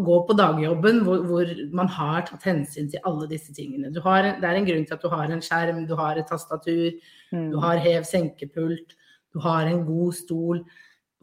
gå 0.03 0.17
på 0.27 0.35
dagjobben 0.37 0.99
hvor, 1.05 1.21
hvor 1.27 1.51
man 1.71 1.87
har 1.87 2.25
tatt 2.27 2.43
hensyn 2.49 2.89
til 2.91 3.03
alle 3.07 3.29
disse 3.31 3.53
tingene. 3.55 3.93
Du 3.95 4.01
har, 4.03 4.33
det 4.41 4.47
er 4.47 4.59
en 4.59 4.67
grunn 4.67 4.83
til 4.87 4.97
at 4.97 5.05
du 5.05 5.09
har 5.13 5.31
en 5.31 5.43
skjerm, 5.43 5.85
du 5.87 5.95
har 5.99 6.19
et 6.19 6.27
tastatur, 6.27 6.91
Mm. 7.27 7.49
du 7.51 7.57
har 7.59 7.75
hev-senkepult, 7.83 8.93
du 9.35 9.39
har 9.43 9.67
en 9.67 9.81
god 9.83 10.13
stol. 10.15 10.61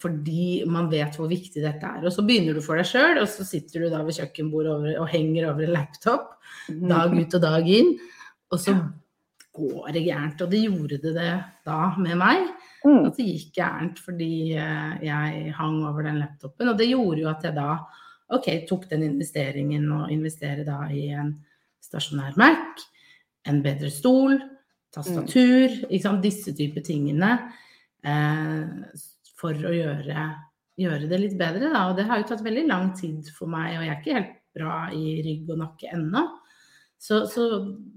Fordi 0.03 0.65
man 0.69 0.91
vet 0.91 1.15
hvor 1.17 1.31
viktig 1.31 1.63
dette 1.63 1.87
er. 1.87 2.03
Og 2.05 2.13
så 2.13 2.21
begynner 2.27 2.53
du 2.53 2.61
for 2.61 2.77
deg 2.77 2.85
sjøl, 2.85 3.21
og 3.23 3.29
så 3.31 3.47
sitter 3.47 3.85
du 3.87 3.93
da 3.93 4.03
ved 4.05 4.19
kjøkkenbordet 4.19 4.99
og 4.99 5.09
henger 5.09 5.47
over 5.49 5.65
en 5.65 5.73
laptop 5.73 6.35
dag 6.69 7.15
ut 7.15 7.37
og 7.39 7.41
dag 7.41 7.71
inn. 7.71 7.95
Og 8.53 8.61
så 8.61 8.75
går 9.55 9.91
det 9.95 10.05
gærent. 10.05 10.43
Og 10.45 10.51
det 10.51 10.63
gjorde 10.65 11.01
det 11.03 11.13
det 11.17 11.33
da 11.67 11.81
med 11.99 12.19
meg. 12.21 12.49
Mm. 12.85 13.05
At 13.09 13.19
det 13.19 13.29
gikk 13.29 13.59
gærent 13.61 14.01
fordi 14.03 14.33
eh, 14.61 15.05
jeg 15.07 15.53
hang 15.59 15.81
over 15.87 16.07
den 16.07 16.21
laptopen. 16.23 16.73
Og 16.73 16.81
det 16.81 16.91
gjorde 16.91 17.23
jo 17.23 17.31
at 17.31 17.47
jeg 17.47 17.57
da 17.57 17.69
ok, 18.35 18.49
tok 18.69 18.89
den 18.91 19.05
investeringen 19.07 19.87
og 19.95 20.13
investere 20.13 20.65
da 20.67 20.83
i 20.91 21.07
en 21.15 21.35
stasjonær 21.85 22.39
Mac, 22.41 22.83
en 23.49 23.61
bedre 23.65 23.91
stol, 23.93 24.39
tastatur, 24.95 25.69
ikke 25.91 26.03
sant, 26.03 26.23
disse 26.25 26.55
type 26.57 26.81
tingene. 26.87 27.37
Eh, 28.05 29.03
for 29.39 29.67
å 29.69 29.75
gjøre, 29.75 30.29
gjøre 30.81 31.11
det 31.11 31.21
litt 31.21 31.37
bedre, 31.39 31.69
da. 31.69 31.89
Og 31.91 31.99
det 31.99 32.07
har 32.09 32.21
jo 32.21 32.29
tatt 32.31 32.45
veldig 32.45 32.65
lang 32.71 32.95
tid 32.97 33.29
for 33.37 33.51
meg, 33.51 33.77
og 33.77 33.85
jeg 33.85 33.93
er 33.93 34.01
ikke 34.01 34.19
helt 34.19 34.35
bra 34.55 34.79
i 34.95 35.19
rygg 35.27 35.51
og 35.53 35.61
nakke 35.61 35.91
ennå. 35.93 36.25
Så, 37.05 37.19
så 37.29 37.45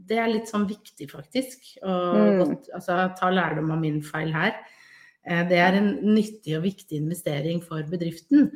det 0.10 0.17
er 0.20 0.32
litt 0.34 0.50
sånn 0.52 0.65
viktig, 0.67 1.06
faktisk. 1.13 1.62
Å 1.86 1.93
Mm. 2.15 2.39
godt- 2.41 2.70
altså, 2.76 2.98
ta 3.20 3.30
lærdom 3.32 3.72
av 3.72 3.80
min 3.80 4.02
feil 4.04 4.34
her. 4.36 4.56
Eh, 5.26 5.43
Det 5.48 5.58
er 5.58 5.78
en 5.78 5.93
nyttig 6.04 6.58
og 6.58 6.63
viktig 6.63 6.98
investering 7.00 7.62
for 7.63 7.84
bedriften. 7.84 8.50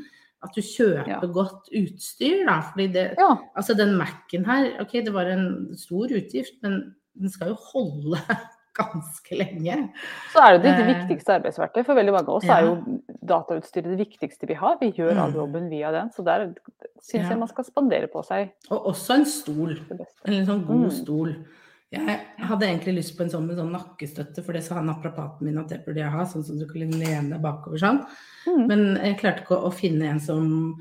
At 0.43 0.55
du 0.55 0.61
kjøper 0.61 1.07
Ja. 1.07 1.19
godt 1.21 1.69
utstyr, 1.71 2.45
da. 2.45 2.61
Fordi 2.61 2.87
det, 2.91 3.15
Ja. 3.17 3.37
altså 3.55 3.75
den 3.77 3.95
Mac-en 3.97 4.43
her, 4.45 4.81
ok, 4.81 4.91
det 5.05 5.13
var 5.13 5.25
en 5.29 5.75
stor 5.77 6.07
utgift, 6.09 6.61
men 6.63 6.95
den 7.19 7.29
skal 7.29 7.49
jo 7.49 7.55
holde 7.73 8.17
ganske 8.73 9.37
lenge. 9.37 9.91
Så 10.33 10.39
er 10.41 10.57
det 10.57 10.63
det 10.63 10.73
Eh, 10.79 10.91
viktigste 10.95 11.35
arbeidsverktøy. 11.39 11.83
For 11.85 11.93
veldig 11.95 12.13
mange 12.13 12.29
av 12.29 12.35
oss 12.35 12.45
ja. 12.45 12.57
er 12.57 12.65
jo 12.69 13.01
datautstyret 13.25 13.91
det 13.97 14.07
viktigste 14.07 14.47
vi 14.47 14.53
har. 14.55 14.77
Vi 14.81 14.91
gjør 14.93 15.17
all 15.17 15.31
Mm. 15.31 15.35
jobben 15.41 15.69
via 15.69 15.91
den. 15.91 16.09
Så 16.11 16.23
der 16.23 16.53
syns 17.01 17.23
Ja. 17.23 17.29
jeg 17.29 17.39
man 17.39 17.47
skal 17.47 17.63
spandere 17.65 18.07
på 18.07 18.23
seg 18.25 18.51
Og 18.69 18.85
også 18.93 19.15
en 19.15 19.25
stol. 19.25 19.77
En 20.25 20.45
sånn 20.45 20.65
god 20.65 20.85
Mm. 20.85 20.91
stol. 20.91 21.35
Jeg 21.91 22.19
hadde 22.39 22.61
egentlig 22.63 22.95
lyst 22.95 23.17
på 23.17 23.23
en 23.23 23.29
sånn 23.29 23.45
med 23.47 23.57
sånn 23.57 23.71
nakkestøtte, 23.75 24.41
for 24.45 24.53
det 24.53 24.63
sa 24.63 24.75
naprapaten 24.81 25.41
min 25.41 25.57
at 25.57 25.67
det 25.67 25.85
burde 25.85 25.97
jeg 25.97 26.09
ha, 26.09 26.23
sånn 26.23 26.43
som 26.45 26.57
du 26.57 26.65
kunne 26.65 26.91
lene 26.97 27.37
bakover 27.41 27.77
sånn. 27.77 28.05
Mm. 28.47 28.67
Men 28.67 28.95
jeg 28.95 29.17
klarte 29.19 29.41
ikke 29.43 29.61
å, 29.61 29.73
finne 29.73 30.03
en 30.09 30.19
som 30.19 30.77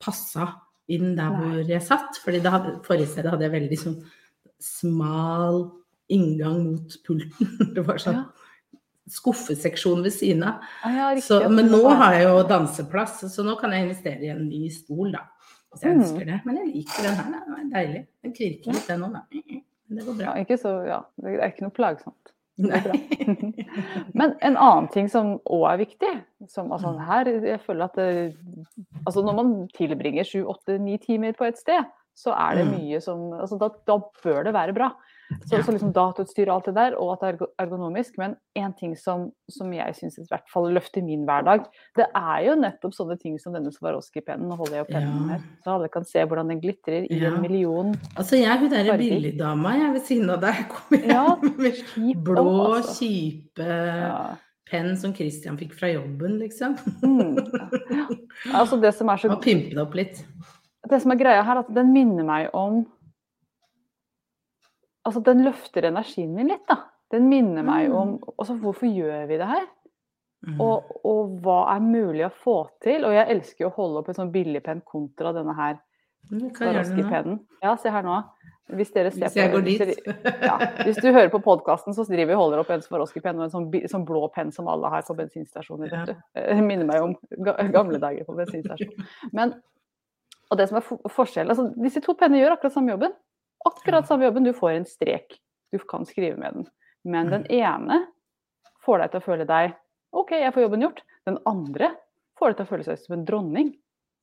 passa 0.00 0.54
inn 0.88 1.14
der 1.16 1.28
Nei. 1.28 1.38
hvor 1.38 1.68
jeg 1.68 1.82
satt. 1.82 2.16
fordi 2.24 2.40
det 2.42 2.50
hadde, 2.50 2.82
forrige 2.82 3.06
stedet 3.08 3.30
hadde 3.30 3.42
jeg 3.42 3.52
veldig 3.52 3.78
sånn 3.78 4.02
smal 4.58 5.70
inngang 6.08 6.64
mot 6.72 6.96
pulten. 7.06 7.54
Det 7.74 7.84
var 7.86 7.98
sånn 8.02 8.14
Ja. 8.22 8.24
skuffeseksjon 9.08 10.02
ved 10.04 10.12
siden 10.12 10.42
av. 10.44 10.64
Ja, 10.84 11.10
ja. 11.14 11.20
Så, 11.24 11.40
men 11.48 11.70
nå 11.72 11.80
har 11.88 12.12
jeg 12.18 12.26
jo 12.28 12.42
danseplass, 12.48 13.22
så 13.32 13.44
nå 13.46 13.54
kan 13.60 13.72
jeg 13.72 13.86
investere 13.86 14.20
i 14.26 14.32
en 14.34 14.48
ny 14.50 14.68
stol, 14.70 15.12
da. 15.14 15.22
Hvis 15.72 15.82
jeg 15.84 15.94
Mm. 15.96 16.00
ønsker 16.02 16.26
det. 16.26 16.40
Men 16.44 16.56
jeg 16.56 16.66
liker 16.74 17.02
den 17.02 17.14
her, 17.14 17.24
den 17.46 17.54
er 17.58 17.70
deilig. 17.74 18.02
Den 18.24 18.32
kvirker 18.36 18.72
litt, 18.76 18.86
den 18.88 19.02
òg, 19.04 19.12
da. 19.12 19.22
Det 19.88 20.04
går 20.04 20.20
ja, 20.20 20.32
bra. 20.32 20.34
ikke 20.44 20.58
så, 20.60 20.72
ja, 20.86 21.00
det 21.22 21.38
er 21.40 21.48
ikke 21.52 21.62
noe 21.64 21.76
plagsomt. 21.76 22.32
Men 24.18 24.34
en 24.42 24.56
annen 24.56 24.88
ting 24.92 25.08
som 25.08 25.38
òg 25.46 25.64
er 25.72 25.78
viktig, 25.84 26.12
som 26.50 26.72
altså 26.72 26.92
Mm. 26.92 27.04
her 27.06 27.24
Jeg 27.46 27.60
føler 27.60 27.84
at 27.84 27.94
det, 27.96 28.36
altså 29.06 29.22
når 29.24 29.34
man 29.36 29.68
tilbringer 29.76 30.24
sju, 30.24 30.44
åtte, 30.44 30.78
ni 30.80 30.98
timer 30.98 31.32
på 31.32 31.44
et 31.48 31.58
sted, 31.58 31.84
så 32.18 32.32
er 32.34 32.56
det 32.58 32.66
Mm. 32.66 32.72
mye 32.74 32.98
som 33.04 33.28
altså 33.38 33.58
da, 33.60 33.68
da 33.86 33.98
bør 34.24 34.42
det 34.48 34.52
være 34.56 34.74
bra. 34.74 34.88
Så, 35.44 35.58
så 35.60 35.72
liksom 35.74 35.90
datautstyr 35.92 36.48
og 36.48 36.54
alt 36.54 36.64
det 36.70 36.74
der, 36.78 36.94
og 36.96 37.10
at 37.12 37.20
det 37.20 37.28
er 37.42 37.48
ergonomisk. 37.66 38.14
Men 38.16 38.34
en 38.56 38.72
ting 38.72 38.94
som, 38.96 39.26
som 39.52 39.70
jeg 39.76 39.92
syns 39.98 40.16
i 40.18 40.24
hvert 40.30 40.46
fall 40.48 40.70
løfter 40.72 41.04
min 41.04 41.26
hverdag, 41.28 41.66
det 41.98 42.06
er 42.16 42.46
jo 42.46 42.54
nettopp 42.56 42.94
sånne 42.96 43.18
ting 43.20 43.36
som 43.38 43.52
denne 43.52 43.68
Swarovski-pennen. 43.74 44.48
Nå 44.48 44.56
holder 44.56 44.78
jeg 44.78 44.86
opp 44.86 44.92
pennen 44.94 45.28
Ja. 45.28 45.36
her, 45.36 45.44
så 45.62 45.74
alle 45.76 45.88
kan 45.92 46.04
se 46.08 46.24
hvordan 46.24 46.48
den 46.48 46.62
glitrer 46.64 47.04
i 47.10 47.20
Ja. 47.20 47.34
en 47.34 47.42
million. 47.42 47.92
Altså, 48.16 48.40
jeg 48.40 48.48
er 48.48 48.58
hun 48.58 48.70
derre 48.72 48.96
billigdama 48.98 49.76
jeg 49.76 49.92
ved 49.92 50.02
siden 50.08 50.30
av 50.30 50.40
deg. 50.40 50.64
Kom 50.72 50.96
igjen. 50.98 51.10
Ja, 51.12 51.36
med 51.44 52.24
blå, 52.24 52.48
altså. 52.80 52.96
kjipe 53.04 53.68
Ja. 53.68 54.36
penn 54.70 54.96
som 54.96 55.12
Christian 55.14 55.58
fikk 55.60 55.74
fra 55.76 55.88
jobben, 55.92 56.38
liksom. 56.40 56.74
Mm. 57.04 57.36
Altså 58.54 58.80
det 58.80 58.94
som 58.94 59.08
er 59.12 59.16
så 59.20 59.30
Og 59.32 59.42
pimpe 59.42 59.74
det 59.74 59.78
opp 59.84 59.94
litt. 59.94 60.24
Det 60.88 61.00
som 61.02 61.12
er 61.12 61.20
greia 61.20 61.42
her, 61.44 61.62
at 61.64 61.72
den 61.74 61.92
minner 61.94 62.26
meg 62.28 62.54
om 62.56 62.84
Altså, 65.08 65.22
den 65.24 65.40
løfter 65.46 65.86
energien 65.88 66.34
min 66.36 66.50
litt, 66.50 66.66
da. 66.68 66.82
Den 67.12 67.30
minner 67.30 67.64
meg 67.64 67.92
om 67.94 68.18
Altså, 68.34 68.58
hvorfor 68.60 68.90
gjør 68.90 69.26
vi 69.30 69.38
det 69.40 69.46
her? 69.48 69.66
Mm. 70.46 70.60
Og, 70.62 70.90
og 71.08 71.38
hva 71.42 71.58
er 71.72 71.80
mulig 71.82 72.26
å 72.26 72.32
få 72.44 72.58
til? 72.84 73.06
Og 73.08 73.14
jeg 73.16 73.26
elsker 73.34 73.64
jo 73.64 73.70
å 73.72 73.76
holde 73.78 74.02
opp 74.02 74.10
en 74.12 74.18
sånn 74.20 74.32
billigpenn 74.34 74.82
kontra 74.86 75.32
denne 75.34 75.54
her. 75.56 75.78
Swarovski-pennen. 76.28 77.40
Ja, 77.64 77.72
se 77.80 77.90
her 77.90 78.04
nå. 78.06 78.20
Hvis 78.68 78.92
dere 78.92 79.10
ser 79.10 79.24
Hvis 79.24 79.38
jeg 79.38 79.50
går 79.54 79.64
dit. 79.64 79.80
dere- 79.80 80.34
ja, 80.44 80.58
hvis 80.84 81.00
du 81.00 81.08
hører 81.08 81.30
på 81.32 81.40
podkasten, 81.42 81.94
så 81.96 82.04
driver 82.04 82.34
vi 82.34 82.36
holder 82.38 82.60
opp 82.60 82.70
en 82.70 82.84
Swarovski-penn 82.84 83.38
og 83.40 83.46
en 83.46 83.54
sånn, 83.54 83.68
sånn 83.88 84.04
blå 84.06 84.28
penn 84.34 84.52
som 84.52 84.68
alle 84.68 84.90
har 84.92 85.02
på 85.08 85.16
bensinstasjoner. 85.16 85.88
Ja. 85.88 86.04
Det 86.36 86.60
minner 86.62 86.84
meg 86.86 87.02
om 87.02 87.16
gamle 87.72 87.98
dager 87.98 88.28
på 88.28 88.36
bensinstasjon. 88.36 88.92
Men, 89.32 89.56
og 90.48 90.58
det 90.60 90.68
som 90.70 90.78
er 90.80 90.84
for 90.86 91.12
forskjellen 91.12 91.52
altså 91.52 91.68
Disse 91.76 92.00
to 92.04 92.14
pennene 92.18 92.40
gjør 92.40 92.54
akkurat 92.56 92.74
samme 92.74 92.94
jobben. 92.94 93.14
Akkurat 93.68 94.08
samme 94.08 94.24
jobben. 94.28 94.46
Du 94.46 94.54
får 94.56 94.76
en 94.76 94.86
strek. 94.88 95.36
Du 95.72 95.78
kan 95.78 96.06
skrive 96.08 96.38
med 96.40 96.54
den. 96.56 96.68
Men 97.04 97.28
den 97.32 97.44
ene 97.52 98.06
får 98.84 99.02
deg 99.02 99.12
til 99.12 99.20
å 99.20 99.26
føle 99.26 99.48
deg 99.48 99.74
OK, 100.16 100.32
jeg 100.40 100.54
får 100.54 100.64
jobben 100.64 100.86
gjort. 100.86 101.02
Den 101.28 101.36
andre 101.48 101.92
får 102.40 102.54
deg 102.54 102.56
til 102.60 102.64
å 102.64 102.70
føle 102.70 102.86
seg 102.86 103.02
som 103.02 103.18
en 103.18 103.26
dronning. 103.28 103.74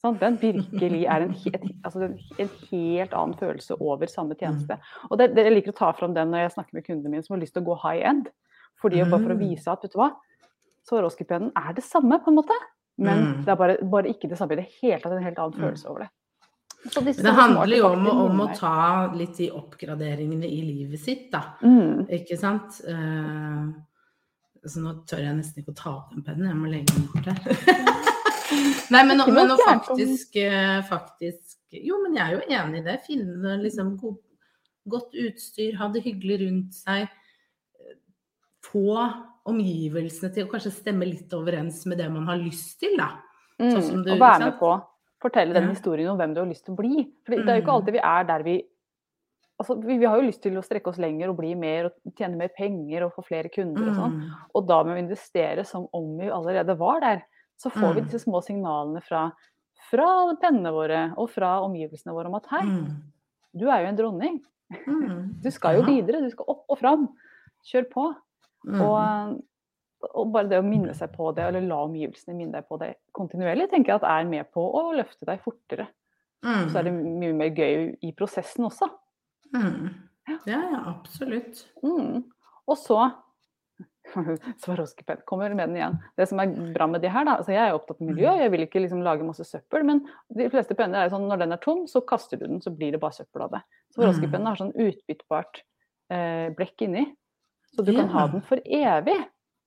Sånn? 0.02 0.18
Den 0.22 0.38
virkelig 0.42 1.04
er 1.06 1.28
en, 1.28 1.36
et, 1.52 1.68
altså 1.86 2.08
en, 2.08 2.50
helt 2.72 3.14
annen 3.14 3.36
følelse 3.40 3.78
over 3.78 4.10
samme 4.12 4.38
tjeneste. 4.40 4.80
Og 5.12 5.20
det, 5.22 5.30
det, 5.38 5.46
Jeg 5.46 5.56
liker 5.60 5.76
å 5.76 5.78
ta 5.78 5.92
fram 5.98 6.16
den 6.18 6.34
når 6.34 6.48
jeg 6.48 6.56
snakker 6.58 6.80
med 6.80 6.88
kundene 6.88 7.14
mine 7.14 7.26
som 7.26 7.36
har 7.38 7.44
lyst 7.44 7.56
til 7.56 7.64
å 7.64 7.70
gå 7.70 7.78
high 7.86 8.02
end. 8.10 8.32
Fordi, 8.82 9.04
Bare 9.06 9.22
for 9.22 9.36
å 9.36 9.38
Mm. 9.38 9.44
vise 9.46 9.72
at 9.72 9.86
vet 9.86 9.94
du 9.94 10.00
hva, 10.02 10.10
Swarovski-pennen 10.90 11.52
er 11.58 11.74
det 11.74 11.84
samme, 11.86 12.20
på 12.22 12.30
en 12.30 12.38
måte. 12.42 12.58
Men 12.98 13.24
Mm. 13.26 13.46
det 13.46 13.52
er 13.52 13.56
bare, 13.60 13.78
bare 13.84 14.08
ikke 14.14 14.30
det 14.30 14.38
samme 14.38 14.54
i 14.54 14.62
det 14.62 14.70
hele 14.82 15.00
tatt. 15.02 15.12
En 15.18 15.24
helt 15.24 15.40
annen 15.40 15.58
Mm. 15.60 15.66
følelse 15.66 15.90
over 15.90 16.00
det. 16.06 16.10
Men 16.96 17.06
det 17.16 17.34
handler 17.34 17.78
jo 17.78 17.88
om, 17.88 18.08
om 18.08 18.40
å 18.46 18.56
ta 18.56 19.12
litt 19.16 19.38
de 19.38 19.50
oppgraderingene 19.52 20.46
i 20.46 20.62
livet 20.62 21.00
sitt, 21.02 21.32
da. 21.32 21.42
mm. 21.64 22.06
Ikke 22.14 22.38
sant? 22.38 22.78
Uh, 22.88 23.74
så 24.66 24.80
nå 24.82 24.94
tør 25.06 25.20
jeg 25.24 25.36
nesten 25.36 25.62
ikke 25.64 25.74
å 25.74 25.78
ta 25.80 25.90
opp 25.98 26.14
den 26.14 26.24
pennen, 26.24 26.48
jeg 26.48 26.56
må 26.58 26.70
legge 26.70 26.94
den 26.94 27.08
bort 27.10 27.26
her. 27.26 27.40
Nei, 28.94 29.02
men, 29.04 29.18
men 29.34 29.50
å 29.52 29.58
faktisk, 29.58 30.36
eh, 30.38 30.82
faktisk 30.86 31.58
Jo, 31.74 31.98
men 32.04 32.14
jeg 32.16 32.24
er 32.24 32.36
jo 32.38 32.56
enig 32.62 32.80
i 32.80 32.86
det. 32.86 33.00
Finne 33.08 33.58
liksom 33.60 33.96
god, 34.00 34.18
godt 34.88 35.14
utstyr, 35.26 35.76
ha 35.82 35.88
det 35.90 36.04
hyggelig 36.06 36.38
rundt 36.46 36.74
seg. 36.78 37.10
eh, 37.82 37.96
Få 38.64 38.94
omgivelsene 39.46 40.34
til 40.34 40.46
å 40.48 40.52
kanskje 40.52 40.72
stemme 40.74 41.06
litt 41.08 41.32
overens 41.38 41.86
med 41.86 41.98
det 42.02 42.10
man 42.12 42.26
har 42.28 42.38
lyst 42.42 42.80
til, 42.82 42.96
da. 42.98 43.12
Mm. 43.62 43.72
Sånn 43.72 43.84
som 43.90 44.04
du, 44.04 44.12
og 44.16 44.20
være 44.20 44.50
med 44.50 44.60
på 44.60 44.72
fortelle 45.26 45.54
den 45.56 45.70
historien 45.72 46.10
om 46.12 46.18
hvem 46.20 46.34
du 46.36 46.42
har 46.42 46.50
lyst 46.50 46.66
til 46.66 46.74
å 46.76 46.78
bli. 46.78 47.06
For 47.26 47.36
det 47.36 47.48
er 47.48 47.56
jo 47.60 47.62
ikke 47.64 47.72
Mm. 47.72 47.78
alltid 47.80 47.94
vi 47.94 48.00
er 48.04 48.24
der 48.32 48.44
vi 48.44 48.64
Altså, 49.58 49.78
vi, 49.80 49.98
vi 49.98 50.06
har 50.06 50.18
jo 50.20 50.28
lyst 50.28 50.42
til 50.44 50.58
å 50.60 50.62
strekke 50.62 50.90
oss 50.92 50.98
lenger 51.00 51.30
og 51.30 51.38
bli 51.38 51.54
mer 51.56 51.86
og 51.86 51.92
tjene 52.18 52.36
mer 52.36 52.50
penger 52.58 53.06
og 53.06 53.14
få 53.16 53.24
flere 53.24 53.48
kunder 53.48 53.88
og 53.88 53.96
sånn. 53.96 54.16
Mm. 54.20 54.32
Og 54.54 54.66
da 54.68 54.84
med 54.84 54.98
å 54.98 55.00
investere 55.00 55.64
som 55.66 55.86
om 55.94 56.18
vi 56.20 56.28
allerede 56.28 56.76
var 56.78 57.00
der, 57.00 57.22
så 57.58 57.72
får 57.72 57.94
vi 57.96 58.02
Mm. 58.02 58.10
disse 58.10 58.20
små 58.28 58.42
signalene 58.44 59.02
fra, 59.02 59.32
fra 59.90 60.36
pennene 60.42 60.74
våre 60.76 61.14
og 61.18 61.30
fra 61.30 61.62
omgivelsene 61.64 62.12
våre 62.14 62.28
om 62.28 62.36
at 62.36 62.46
hei, 62.52 62.66
du 63.56 63.70
er 63.70 63.86
jo 63.86 63.88
en 63.88 63.96
dronning. 63.96 64.42
Du 65.42 65.50
skal 65.52 65.76
jo 65.80 65.84
videre, 65.88 66.20
du 66.22 66.30
skal 66.32 66.46
opp 66.50 66.66
og 66.68 66.78
fram. 66.78 67.08
Kjør 67.64 67.90
på. 67.90 68.16
Mm. 68.66 68.82
Og, 68.82 69.36
og 70.12 70.32
bare 70.34 70.50
det 70.52 70.60
å 70.62 70.66
minne 70.66 70.94
seg 70.98 71.14
på 71.16 71.32
det, 71.38 71.46
eller 71.48 71.66
la 71.66 71.82
omgivelsene 71.86 72.38
minne 72.38 72.58
deg 72.60 72.68
på 72.70 72.80
det 72.82 72.94
kontinuerlig, 73.16 73.70
tenker 73.72 73.94
jeg 73.94 74.02
at 74.02 74.10
er 74.12 74.30
med 74.30 74.50
på 74.54 74.64
å 74.78 74.88
løfte 74.98 75.28
deg 75.30 75.44
fortere. 75.46 75.88
Mm. 76.46 76.70
Så 76.70 76.80
er 76.80 76.88
det 76.88 76.96
mye 76.96 77.34
mer 77.38 77.54
gøy 77.58 77.92
i 78.06 78.12
prosessen 78.18 78.68
også. 78.68 78.90
Mm. 79.56 79.94
Ja, 80.30 80.40
ja, 80.50 80.82
absolutt. 80.96 81.68
Mm. 81.86 82.26
Og 82.66 82.78
så 82.82 83.00
Swarovski-penn 84.62 85.24
kommer 85.26 85.54
med 85.58 85.70
den 85.70 85.80
igjen. 85.80 85.96
Det 86.18 86.28
som 86.30 86.40
er 86.40 86.52
bra 86.76 86.86
med 86.88 87.02
de 87.02 87.10
her, 87.10 87.26
da 87.26 87.40
altså 87.40 87.56
Jeg 87.56 87.64
er 87.64 87.74
opptatt 87.78 88.02
av 88.02 88.06
miljø, 88.08 88.30
Mm. 88.30 88.40
jeg 88.44 88.52
vil 88.54 88.66
ikke 88.68 88.82
liksom 88.84 89.02
lage 89.04 89.26
masse 89.26 89.46
søppel. 89.50 89.84
Men 89.84 90.04
de 90.30 90.50
fleste 90.54 90.78
penner 90.78 91.02
er 91.06 91.10
sånn 91.14 91.26
når 91.28 91.42
den 91.42 91.56
er 91.56 91.62
tom, 91.64 91.86
så 91.90 92.04
kaster 92.06 92.38
du 92.38 92.46
den, 92.46 92.62
så 92.62 92.70
blir 92.70 92.94
det 92.94 93.02
bare 93.02 93.18
søppel 93.18 93.48
av 93.48 93.56
det. 93.58 93.62
Swarovski-pennen 93.96 94.48
har 94.48 94.60
sånn 94.62 94.76
utbyttbart 94.76 95.64
eh, 96.14 96.54
blekk 96.56 96.86
inni, 96.86 97.08
så 97.76 97.84
du 97.86 97.92
kan 97.96 98.08
ha 98.14 98.28
den 98.32 98.42
for 98.48 98.62
evig. 98.66 99.18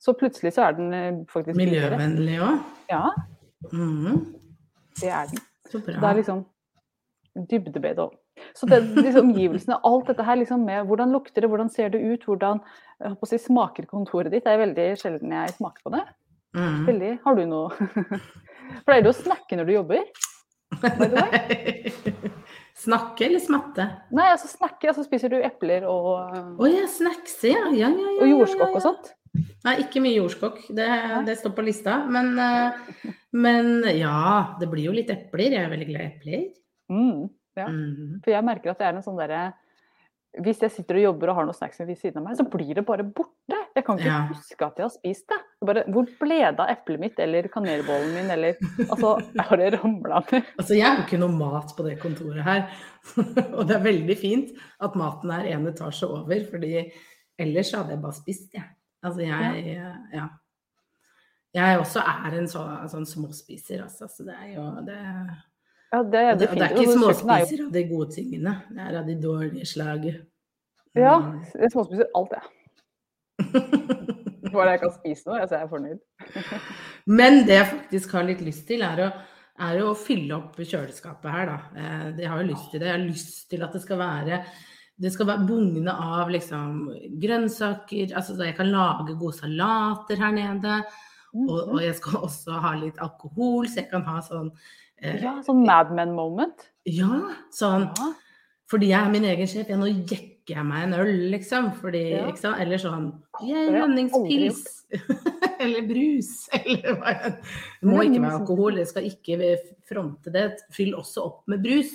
Så 0.00 0.14
plutselig 0.14 0.52
så 0.54 0.68
er 0.68 0.76
den 0.78 0.92
eh, 0.94 1.18
faktisk. 1.30 1.56
Miljøvennlig 1.58 2.38
òg. 2.44 2.62
Ja, 2.92 3.08
Mm. 3.74 4.20
det 5.00 5.08
er 5.10 5.26
den. 5.32 5.40
Så 5.66 5.80
bra. 5.82 5.94
Det 5.98 6.08
er 6.08 6.18
liksom 6.20 6.44
dybdebedet 7.50 7.98
òg. 8.04 8.12
Så 8.54 8.68
det, 8.70 8.78
disse 8.94 9.18
omgivelsene, 9.18 9.80
alt 9.84 10.06
dette 10.06 10.22
her 10.22 10.38
liksom 10.38 10.62
med 10.64 10.86
hvordan 10.86 11.10
lukter 11.10 11.42
det, 11.42 11.50
hvordan 11.50 11.68
ser 11.74 11.88
det 11.90 11.98
ut, 12.06 12.22
hvordan 12.28 12.60
si, 13.26 13.38
smaker 13.42 13.88
kontoret 13.90 14.30
ditt, 14.30 14.44
det 14.46 14.52
er 14.54 14.62
veldig 14.62 14.86
sjelden 15.00 15.34
jeg 15.34 15.56
smaker 15.56 15.82
på 15.82 15.90
det. 15.96 16.04
Mm. 16.54 16.86
Veldig, 16.86 17.10
Har 17.24 17.34
du 17.36 17.42
noe 17.50 17.88
Pleier 18.86 19.02
du 19.04 19.10
å 19.10 19.16
snakke 19.18 19.58
når 19.58 19.66
du 19.68 19.72
jobber? 19.74 20.06
by 20.80 20.88
the 20.94 21.08
way? 21.18 21.92
Snakke 22.78 23.26
eller 23.26 23.42
smatte? 23.42 23.84
Nei, 24.14 24.28
altså 24.30 24.48
snakke, 24.50 24.90
altså 24.92 25.02
spiser 25.02 25.32
du 25.32 25.38
epler 25.42 25.86
og, 25.90 26.34
Å 26.62 26.68
ja, 26.70 26.84
snackse, 26.90 27.50
ja. 27.50 27.64
ja, 27.74 27.88
ja, 27.90 28.04
ja, 28.04 28.12
og 28.22 28.30
jordskokk 28.30 28.76
og 28.78 28.84
sånt? 28.84 29.08
Nei, 29.66 29.74
ikke 29.82 30.02
mye 30.02 30.16
jordskokk. 30.16 30.60
Det, 30.74 30.86
det 31.26 31.34
står 31.40 31.52
på 31.56 31.64
lista. 31.66 31.98
Men, 32.10 32.30
eh, 32.40 33.10
men 33.36 33.82
ja, 33.98 34.54
det 34.60 34.70
blir 34.70 34.88
jo 34.88 34.94
litt 34.94 35.10
epler. 35.12 35.56
Jeg 35.56 35.66
er 35.66 35.72
veldig 35.72 35.88
glad 35.90 36.04
i 36.04 36.08
epler. 36.08 36.44
Mm, 36.94 37.24
ja. 37.58 37.66
Mm. 37.66 38.20
For 38.24 38.34
jeg 38.34 38.46
merker 38.46 38.72
at 38.72 38.80
det 38.80 38.88
er 38.88 38.98
en 38.98 39.04
sånn 39.04 39.18
derre 39.20 39.42
Hvis 40.38 40.60
jeg 40.60 40.70
sitter 40.70 40.98
og 40.98 41.02
jobber 41.02 41.30
og 41.32 41.36
har 41.38 41.46
noen 41.48 41.56
snacks 41.56 41.78
ved 41.80 41.96
siden 41.98 42.18
av 42.20 42.24
meg, 42.28 42.36
så 42.36 42.44
blir 42.52 42.74
det 42.76 42.84
bare 42.86 43.02
borte. 43.02 43.56
Jeg 43.74 43.84
kan 43.86 43.96
ikke 43.98 44.06
Ja. 44.10 44.18
huske 44.28 44.66
at 44.66 44.76
jeg 44.76 44.84
har 44.84 44.90
spist 44.92 45.28
det. 45.32 45.38
bare, 45.64 45.84
hvor 45.88 46.04
ble 46.20 46.38
det 46.52 46.60
av 46.60 46.68
eplet 46.68 47.00
mitt 47.00 47.18
eller 47.18 47.48
kanelbollen 47.48 48.12
min 48.14 48.30
eller 48.30 48.54
Altså, 48.90 49.14
har 49.48 49.56
det 49.56 49.70
ramla 49.82 50.20
ned? 50.30 50.44
Altså, 50.58 50.74
jeg 50.76 50.84
har 50.86 51.00
ikke 51.06 51.18
noe 51.18 51.32
mat 51.32 51.72
på 51.76 51.82
det 51.88 51.98
kontoret 52.02 52.44
her. 52.44 52.68
Og 53.56 53.66
det 53.66 53.76
er 53.78 53.84
veldig 53.88 54.18
fint 54.20 54.52
at 54.80 54.94
maten 54.94 55.30
er 55.30 55.48
en 55.56 55.66
etasje 55.66 56.06
over, 56.06 56.44
fordi 56.50 56.92
ellers 57.38 57.72
hadde 57.74 57.90
jeg 57.96 58.02
bare 58.02 58.12
spist, 58.20 58.52
jeg. 58.54 58.68
Altså, 59.02 59.20
jeg 59.24 59.80
Ja. 60.12 60.28
Jeg 61.54 61.78
også 61.80 62.02
er 62.04 62.34
en 62.38 62.46
sånn, 62.46 62.88
sånn 62.92 63.06
småspiser, 63.08 63.80
altså. 63.82 64.06
Så 64.12 64.24
det 64.28 64.34
er 64.36 64.54
jo 64.54 64.66
det, 64.84 64.98
Ja, 65.92 66.02
det, 66.02 66.22
og 66.32 66.38
det, 66.40 66.48
og 66.50 66.56
det 66.58 66.64
er 66.66 66.74
ikke 66.74 66.84
er 66.84 66.96
småspiser 66.98 67.62
av 67.64 67.72
de 67.72 67.82
gode 67.88 68.10
tingene. 68.12 68.52
Det 68.68 68.82
er 68.84 68.98
av 69.00 69.06
de 69.08 69.14
dårlige 69.22 69.66
slaget. 69.70 70.18
Ja, 70.98 71.14
Mm. 71.18 71.38
jeg 71.62 71.70
småspiser 71.72 72.10
alt, 72.18 72.32
jeg. 72.36 72.44
Bare 74.52 74.70
jeg 74.74 74.80
kan 74.82 74.92
spise 74.94 75.28
noe, 75.28 75.46
så 75.48 75.56
er 75.56 75.64
jeg 75.64 75.70
fornøyd. 75.72 75.98
Men 77.18 77.42
det 77.48 77.56
jeg 77.58 77.68
faktisk 77.72 78.14
har 78.16 78.26
litt 78.28 78.40
lyst 78.44 78.64
til, 78.68 78.82
er 78.86 79.02
å, 79.06 79.10
er 79.68 79.80
å 79.84 79.92
fylle 79.98 80.36
opp 80.38 80.56
kjøleskapet 80.60 81.30
her, 81.34 81.52
da. 81.52 81.58
Eh, 81.76 82.08
Jeg 82.24 82.32
har 82.32 82.42
jo 82.42 82.50
lyst 82.52 82.70
til 82.72 82.80
det. 82.82 82.88
Jeg 82.90 82.96
har 82.98 83.06
lyst 83.06 83.38
til 83.52 83.64
at 83.66 83.76
det 83.76 83.84
skal 83.84 84.00
være 84.02 84.42
det 84.98 85.12
skal 85.14 85.28
være 85.28 85.44
bugne 85.46 85.92
av 85.94 86.26
liksom 86.34 86.78
grønnsaker, 87.22 88.16
altså 88.18 88.34
så 88.34 88.48
jeg 88.48 88.56
kan 88.58 88.66
lage 88.72 89.14
gode 89.20 89.36
salater 89.36 90.18
her 90.18 90.32
nede. 90.34 90.80
Og, 91.38 91.52
og 91.68 91.78
jeg 91.84 91.94
skal 92.00 92.24
også 92.26 92.56
ha 92.64 92.72
litt 92.80 92.98
alkohol, 93.04 93.68
så 93.70 93.78
jeg 93.84 93.92
kan 93.92 94.02
ha 94.08 94.16
sånn 94.26 94.48
Ja, 95.02 95.38
sånn 95.46 95.64
Mad 95.66 95.92
Men 95.94 96.14
moment. 96.16 96.68
Ja, 96.88 97.20
sånn 97.54 97.88
Ja. 97.96 98.12
fordi 98.70 98.88
jeg 98.88 99.00
er 99.06 99.10
min 99.10 99.24
egen 99.24 99.46
sjef. 99.46 99.68
Ja, 99.68 99.76
nå 99.76 99.86
jekker 99.86 100.56
jeg 100.56 100.64
meg 100.64 100.84
en 100.84 100.94
øl, 100.94 101.30
liksom. 101.30 101.72
Fordi, 101.80 102.10
Ja. 102.16 102.26
ikke 102.26 102.38
sant? 102.38 102.60
Eller 102.60 102.76
sånn 102.78 103.22
aldri 103.40 103.80
Lønningspils. 103.80 104.64
eller 105.60 105.82
brus. 105.86 106.48
Eller 106.52 106.94
hva 106.96 107.14
enn. 107.14 107.36
Det 107.80 107.88
må 107.88 108.02
ikke 108.02 108.22
være 108.22 108.40
alkohol. 108.40 108.78
Jeg 108.78 108.88
skal 108.88 109.02
ikke 109.10 109.58
fronte 109.88 110.32
det. 110.32 110.46
Fyll 110.72 110.94
også 110.94 111.24
opp 111.24 111.42
med 111.48 111.62
brus. 111.62 111.92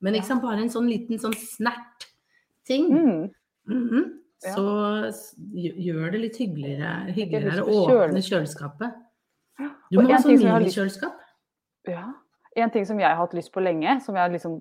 Men 0.00 0.14
ikke 0.14 0.26
sant? 0.26 0.42
bare 0.42 0.60
en 0.60 0.72
sånn 0.72 0.88
liten 0.90 1.18
sånn 1.22 1.34
snert-ting. 1.38 2.90
Mm. 2.90 3.30
Mm 3.68 3.88
-hmm. 3.88 4.10
Så 4.42 4.64
gjør 5.54 6.10
det 6.10 6.20
litt 6.20 6.36
hyggeligere, 6.36 7.12
hyggeligere 7.14 7.62
å 7.62 7.86
åpne 7.86 8.22
kjøleskapet. 8.26 8.96
Du 9.92 10.00
må 10.00 10.08
ha 10.10 10.18
sånn 10.18 10.40
minikjøleskap. 10.40 11.20
Ja. 11.86 12.08
En 12.56 12.72
ting 12.72 12.84
som 12.88 12.98
jeg 13.00 13.08
har 13.08 13.20
hatt 13.20 13.36
lyst 13.36 13.52
på 13.54 13.62
lenge, 13.64 13.98
som 14.04 14.16
jeg 14.18 14.34
liksom 14.34 14.60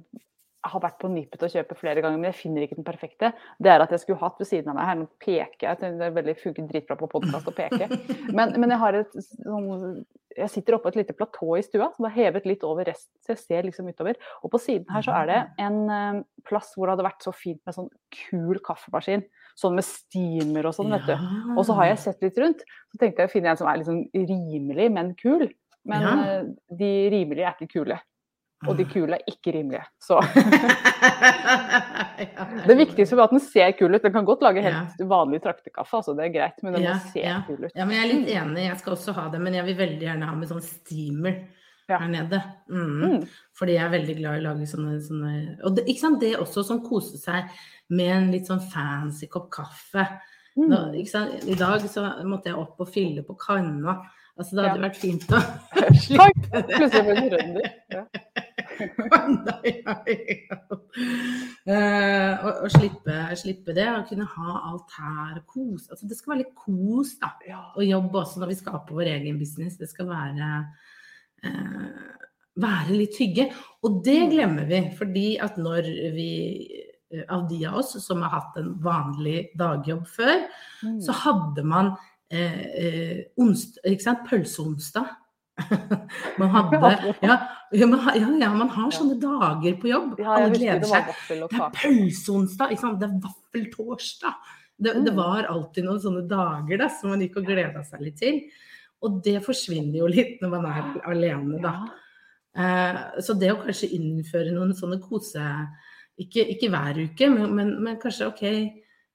har 0.62 0.82
vært 0.84 1.00
på 1.02 1.10
nippet 1.10 1.42
til 1.42 1.48
å 1.48 1.54
kjøpe 1.56 1.78
flere 1.80 2.04
ganger, 2.04 2.20
men 2.22 2.30
jeg 2.30 2.38
finner 2.44 2.66
ikke 2.66 2.78
den 2.78 2.86
perfekte, 2.86 3.32
det 3.62 3.72
er 3.74 3.82
at 3.82 3.94
jeg 3.94 4.04
skulle 4.04 4.22
hatt 4.22 4.38
ved 4.38 4.50
siden 4.50 4.70
av 4.70 4.78
meg 4.78 4.90
her, 4.90 4.98
nå 5.00 5.08
peker 5.24 5.68
jeg, 5.68 5.80
det 5.82 6.06
er 6.06 6.18
veldig 6.18 6.36
funker 6.38 6.68
dritbra 6.70 6.98
på 7.00 7.10
podkast 7.16 7.50
å 7.50 7.54
peke, 7.56 7.88
men, 8.38 8.54
men 8.62 8.76
jeg 8.76 8.82
har 8.84 9.00
et 9.02 9.16
sånn 9.26 10.04
Jeg 10.32 10.48
sitter 10.48 10.78
oppå 10.78 10.88
et 10.88 10.96
lite 11.02 11.16
platå 11.18 11.58
i 11.58 11.64
stua 11.66 11.90
som 11.92 12.06
er 12.08 12.14
hevet 12.16 12.46
litt 12.48 12.62
over 12.64 12.86
resten, 12.88 13.12
så 13.20 13.34
jeg 13.34 13.42
ser 13.42 13.66
liksom 13.68 13.90
utover. 13.92 14.16
Og 14.46 14.54
på 14.54 14.62
siden 14.64 14.88
her 14.94 15.04
så 15.04 15.12
er 15.18 15.26
det 15.28 15.40
en 15.60 15.80
eh, 15.92 16.22
plass 16.48 16.70
hvor 16.78 16.88
det 16.88 16.94
hadde 16.94 17.08
vært 17.10 17.26
så 17.26 17.34
fint 17.36 17.60
med 17.68 17.76
sånn 17.76 17.90
kul 18.16 18.62
kaffemaskin. 18.64 19.26
Sånn 19.60 19.76
med 19.76 19.84
steamer 19.84 20.70
og 20.70 20.78
sånn, 20.78 20.96
vet 20.96 21.10
du. 21.10 21.28
Og 21.58 21.66
så 21.68 21.76
har 21.82 21.90
jeg 21.90 22.00
sett 22.06 22.24
litt 22.24 22.40
rundt, 22.40 22.64
så 22.94 23.02
tenkte 23.02 23.26
jeg 23.26 23.28
å 23.28 23.34
finne 23.34 23.52
en 23.52 23.60
som 23.60 23.68
er 23.68 23.84
sånn 23.84 24.06
rimelig, 24.16 24.88
men 24.96 25.12
kul. 25.20 25.50
Men 25.86 26.02
Ja. 26.02 26.40
eh, 26.40 26.44
de 26.78 27.10
rimelige 27.10 27.46
er 27.48 27.54
ikke 27.60 27.74
kule. 27.80 28.00
Og 28.68 28.78
de 28.78 28.86
kule 28.86 29.14
er 29.18 29.22
ikke 29.28 29.52
rimelige. 29.56 29.84
Så 30.08 30.20
det 32.68 32.76
viktigste 32.78 33.16
er 33.18 33.24
at 33.24 33.32
den 33.34 33.42
ser 33.44 33.72
kul 33.78 33.96
ut. 33.96 34.04
Den 34.04 34.14
kan 34.14 34.26
godt 34.28 34.44
lage 34.46 34.62
helt 34.66 35.02
vanlig 35.10 35.40
traktekaffe, 35.44 35.96
altså 36.02 36.14
det 36.18 36.24
er 36.28 36.36
greit, 36.36 36.58
men 36.64 36.74
den 36.78 36.84
Ja, 36.86 36.94
må 36.94 37.00
se 37.14 37.20
ja. 37.24 37.40
kul 37.48 37.60
ut. 37.66 37.74
Ja, 37.76 37.84
men 37.86 37.96
jeg 37.98 38.04
er 38.04 38.12
litt 38.14 38.30
enig. 38.36 38.64
Jeg 38.68 38.78
skal 38.84 38.94
også 38.96 39.12
ha 39.18 39.24
det, 39.34 39.42
men 39.42 39.54
jeg 39.58 39.66
vil 39.72 39.78
veldig 39.82 40.06
gjerne 40.08 40.30
ha 40.30 40.36
med 40.38 40.48
sånn 40.52 40.62
steamer 40.66 41.36
Ja. 41.90 41.98
her 42.00 42.08
nede. 42.08 42.40
Mm. 42.70 43.02
Mm. 43.02 43.28
Fordi 43.58 43.74
jeg 43.74 43.84
er 43.84 43.90
veldig 43.98 44.16
glad 44.22 44.34
i 44.38 44.42
å 44.42 44.46
lage 44.46 44.68
sånne, 44.70 44.94
sånne 45.02 45.32
Og 45.66 45.76
det, 45.76 45.84
ikke 45.88 46.00
sant, 46.06 46.20
det 46.22 46.36
også 46.38 46.64
som 46.64 46.80
koser 46.86 47.18
seg 47.18 47.44
med 47.90 48.10
en 48.16 48.32
litt 48.32 48.48
sånn 48.48 48.62
fancy 48.72 49.28
kopp 49.28 49.50
kaffe. 49.52 50.06
Nå, 50.56 50.78
Mm. 50.94 51.06
sant? 51.08 51.44
I 51.48 51.56
dag 51.56 51.82
så 51.82 52.02
måtte 52.26 52.46
jeg 52.52 52.56
opp 52.56 52.80
og 52.80 52.88
fylle 52.88 53.24
på 53.24 53.36
kanna. 53.40 54.02
Altså, 54.38 54.56
det 54.56 54.64
hadde 54.64 54.80
Ja. 54.80 54.88
vært 54.88 55.02
fint 55.02 55.24
å 55.32 55.40
slippe 56.06 56.62
det. 56.62 56.76
Plutselig 56.78 57.04
ble 57.06 57.14
det 57.16 57.30
trønder. 57.34 57.66
Ja. 57.92 58.04
uh, 61.70 62.34
å, 62.42 62.52
og 62.66 62.70
slippe, 62.74 63.18
slippe 63.40 63.76
det, 63.78 63.88
og 63.92 64.08
kunne 64.10 64.28
ha 64.36 64.56
alt 64.72 64.96
her 64.98 65.42
Kos. 65.50 65.88
Altså, 65.92 66.08
det 66.10 66.18
skal 66.18 66.34
være 66.36 66.44
litt 66.44 66.56
kos, 66.58 67.16
da. 67.22 67.30
Ja. 67.48 67.62
Og 67.76 67.84
jobb 67.88 68.16
også 68.24 68.42
når 68.42 68.54
vi 68.54 68.60
skaper 68.62 68.98
vår 68.98 69.12
egen 69.18 69.40
business. 69.42 69.78
Det 69.82 69.90
skal 69.92 70.10
være, 70.12 70.52
uh, 71.46 71.90
være 72.62 72.98
litt 72.98 73.20
hygge. 73.22 73.50
Og 73.86 74.02
det 74.06 74.20
glemmer 74.34 74.66
vi, 74.70 74.82
fordi 74.98 75.28
at 75.44 75.60
når 75.62 75.82
vi 76.16 76.30
eh, 77.12 77.26
av 77.32 77.48
de 77.50 77.62
av 77.68 77.80
oss 77.82 77.94
som 78.06 78.22
har 78.26 78.32
hatt 78.38 78.58
en 78.62 78.74
vanlig 78.84 79.50
dagjobb 79.60 80.06
før, 80.08 80.38
Mm. 80.82 80.96
så 81.06 81.14
hadde 81.14 81.62
man 81.62 81.92
eh, 82.32 82.62
eh, 82.84 83.18
onst, 83.42 83.78
ikke 83.86 84.06
sant? 84.06 84.24
pølseonsdag. 84.30 85.10
Man 86.40 86.50
hadde 86.50 86.80
ja, 87.22 87.36
ja, 87.76 87.86
man, 87.88 88.00
ja, 88.18 88.30
ja, 88.40 88.50
man 88.56 88.70
har 88.74 88.90
sånne 88.96 89.18
dager 89.22 89.76
på 89.80 89.92
jobb. 89.92 90.16
Alle 90.24 90.50
gleder 90.56 90.88
seg. 90.90 91.12
Det 91.28 91.38
er 91.60 91.76
pølseonsdag, 91.76 92.74
ikke 92.74 92.82
sant? 92.82 93.00
det 93.04 93.10
er 93.10 93.20
vaffeltorsdag. 93.28 94.50
Det, 94.82 94.96
det 95.06 95.12
Mm. 95.14 95.20
var 95.20 95.46
alltid 95.52 95.86
noen 95.86 96.00
sånne 96.02 96.24
dager 96.28 96.82
da, 96.82 96.88
som 96.90 97.12
man 97.14 97.22
gikk 97.22 97.38
og 97.38 97.46
gleda 97.52 97.84
seg 97.86 98.02
litt 98.02 98.18
til. 98.18 98.40
Og 99.06 99.20
det 99.26 99.38
forsvinner 99.46 100.00
jo 100.02 100.08
litt 100.10 100.42
når 100.42 100.50
man 100.56 100.66
er 100.72 100.90
alene, 101.12 101.60
da. 101.62 101.76
Eh, 102.58 103.22
så 103.22 103.36
det 103.38 103.52
å 103.54 103.60
kanskje 103.62 103.92
innføre 103.96 104.52
noen 104.56 104.74
sånne 104.76 104.98
kose 105.04 105.40
Ikke, 106.20 106.44
ikke 106.52 106.68
hver 106.74 106.98
uke, 107.06 107.30
men, 107.32 107.54
men, 107.56 107.70
men 107.84 108.00
kanskje 108.02 108.28
OK 108.28 108.42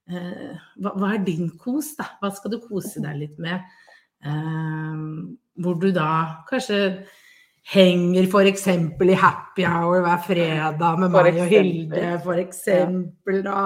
hva, 0.07 0.93
hva 0.95 1.13
er 1.15 1.23
din 1.27 1.49
kos, 1.59 1.95
da? 1.99 2.05
Hva 2.21 2.31
skal 2.35 2.53
du 2.55 2.59
kose 2.63 3.01
deg 3.03 3.17
litt 3.19 3.37
med? 3.43 3.59
Eh, 4.23 5.01
hvor 5.61 5.75
du 5.81 5.89
da 5.93 6.43
kanskje 6.49 6.81
henger 7.67 8.23
f.eks. 8.29 8.67
i 8.71 9.17
happy 9.19 9.65
hour 9.67 9.99
hver 10.05 10.21
fredag 10.23 10.99
med 11.01 11.11
For 11.11 11.27
meg 11.27 11.39
og. 11.43 11.49
Hilde, 11.51 12.03
f.eks. 12.23 12.61
da. 13.43 13.61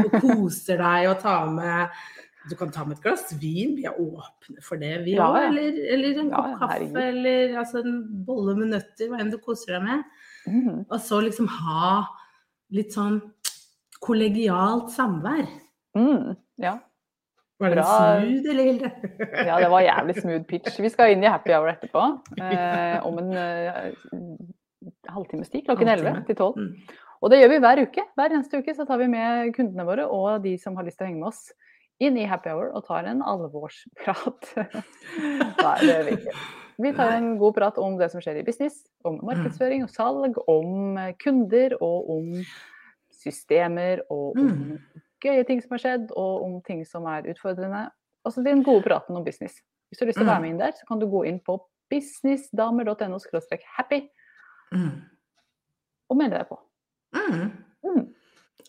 Og 0.00 0.14
koser 0.22 0.80
deg 0.80 1.08
og 1.10 1.18
tar 1.20 1.50
med 1.52 2.00
Du 2.48 2.54
kan 2.60 2.72
ta 2.72 2.84
med 2.84 2.98
et 2.98 3.04
glass 3.04 3.30
vin, 3.40 3.70
vi 3.76 3.84
er 3.88 3.96
åpne 4.00 4.60
for 4.64 4.76
det, 4.80 4.98
vi 5.06 5.14
Ja, 5.16 5.30
òg. 5.30 5.36
ja. 5.40 5.46
Eller, 5.48 5.78
eller 5.94 6.18
en 6.20 6.30
kopp 6.32 6.48
ja, 6.50 6.58
kaffe, 6.60 7.04
eller 7.08 7.54
altså, 7.62 7.80
en 7.80 8.02
bolle 8.26 8.56
med 8.58 8.68
nøtter, 8.74 9.08
hva 9.08 9.20
enn 9.22 9.30
du 9.32 9.38
koser 9.40 9.78
deg 9.78 9.86
med. 9.86 10.02
Mhm. 10.48 10.82
Og 10.90 10.98
så 11.00 11.22
liksom 11.24 11.48
ha 11.48 12.02
litt 12.76 12.92
sånn 12.92 13.16
kollegialt 14.04 14.90
samvær. 14.92 15.46
Mm, 15.94 16.34
ja. 16.62 16.78
Var 17.62 17.70
det 17.70 17.76
Bra. 17.76 17.84
smooth, 17.84 18.50
eller 18.50 18.64
Hilde? 18.64 18.90
ja, 19.48 19.58
det 19.62 19.70
var 19.70 19.84
jævlig 19.84 20.16
smooth 20.18 20.44
pitch. 20.50 20.80
Vi 20.82 20.90
skal 20.90 21.14
inn 21.14 21.22
i 21.24 21.30
happy 21.30 21.54
hour 21.54 21.70
etterpå. 21.70 22.06
Eh, 22.44 23.06
om 23.06 23.18
en 23.22 23.30
eh, 23.38 23.92
halvtimes 25.08 25.50
tid, 25.50 25.64
klokken 25.68 25.88
Halvtime. 25.88 26.16
11 26.18 26.26
til 26.26 26.36
12. 26.36 26.58
Mm. 26.58 26.96
Og 27.24 27.30
det 27.30 27.38
gjør 27.40 27.52
vi 27.54 27.60
hver 27.64 27.80
uke. 27.86 28.02
Hver 28.18 28.34
eneste 28.34 28.58
uke 28.60 28.74
så 28.76 28.84
tar 28.88 28.98
vi 29.00 29.06
med 29.08 29.54
kundene 29.56 29.86
våre 29.88 30.04
og 30.10 30.42
de 30.44 30.56
som 30.60 30.74
har 30.76 30.84
lyst 30.84 30.98
til 31.00 31.06
å 31.06 31.08
henge 31.08 31.22
med 31.22 31.30
oss, 31.30 31.46
inn 32.02 32.18
i 32.18 32.26
happy 32.28 32.50
hour 32.52 32.74
og 32.74 32.84
tar 32.88 33.06
en 33.08 33.22
alvorsprat. 33.22 34.50
Nei, 35.62 35.78
det 35.80 35.88
gjør 35.88 36.04
vi 36.10 36.18
ikke. 36.18 36.36
Vi 36.84 36.90
tar 36.98 37.12
en 37.14 37.30
god 37.38 37.54
prat 37.54 37.78
om 37.78 37.94
det 38.00 38.10
som 38.10 38.20
skjer 38.20 38.40
i 38.40 38.44
business, 38.44 38.80
om 39.06 39.20
markedsføring 39.22 39.86
og 39.86 39.92
salg, 39.94 40.40
om 40.50 40.98
kunder 41.22 41.76
og 41.78 42.10
om 42.18 42.32
systemer 43.14 44.02
og 44.10 44.34
om 44.34 44.50
Mm. 44.50 44.78
Gøye 45.24 45.44
ting 45.48 45.62
som 45.62 45.74
har 45.74 45.82
skjedd, 45.82 46.10
og 46.16 46.44
om 46.46 46.58
ting 46.66 46.84
som 46.88 47.06
er 47.10 47.26
utfordrende. 47.32 47.86
Altså 48.24 48.44
den 48.44 48.62
gode 48.64 48.84
praten 48.86 49.16
om 49.16 49.24
business. 49.24 49.60
Hvis 49.88 49.98
du 49.98 50.04
har 50.04 50.10
lyst 50.10 50.18
til 50.18 50.26
å 50.26 50.30
være 50.30 50.40
Mm. 50.40 50.42
med 50.42 50.50
inn 50.50 50.58
der, 50.58 50.72
så 50.72 50.86
kan 50.88 50.98
du 51.00 51.06
gå 51.06 51.26
inn 51.26 51.40
på 51.40 51.58
businessdamer.no 51.90 53.18
happy 53.76 54.08
Mm. 54.72 55.02
og 56.10 56.16
melde 56.16 56.38
deg 56.38 56.48
på. 56.48 56.58
Mm. 57.14 57.52
Mm. 57.84 58.14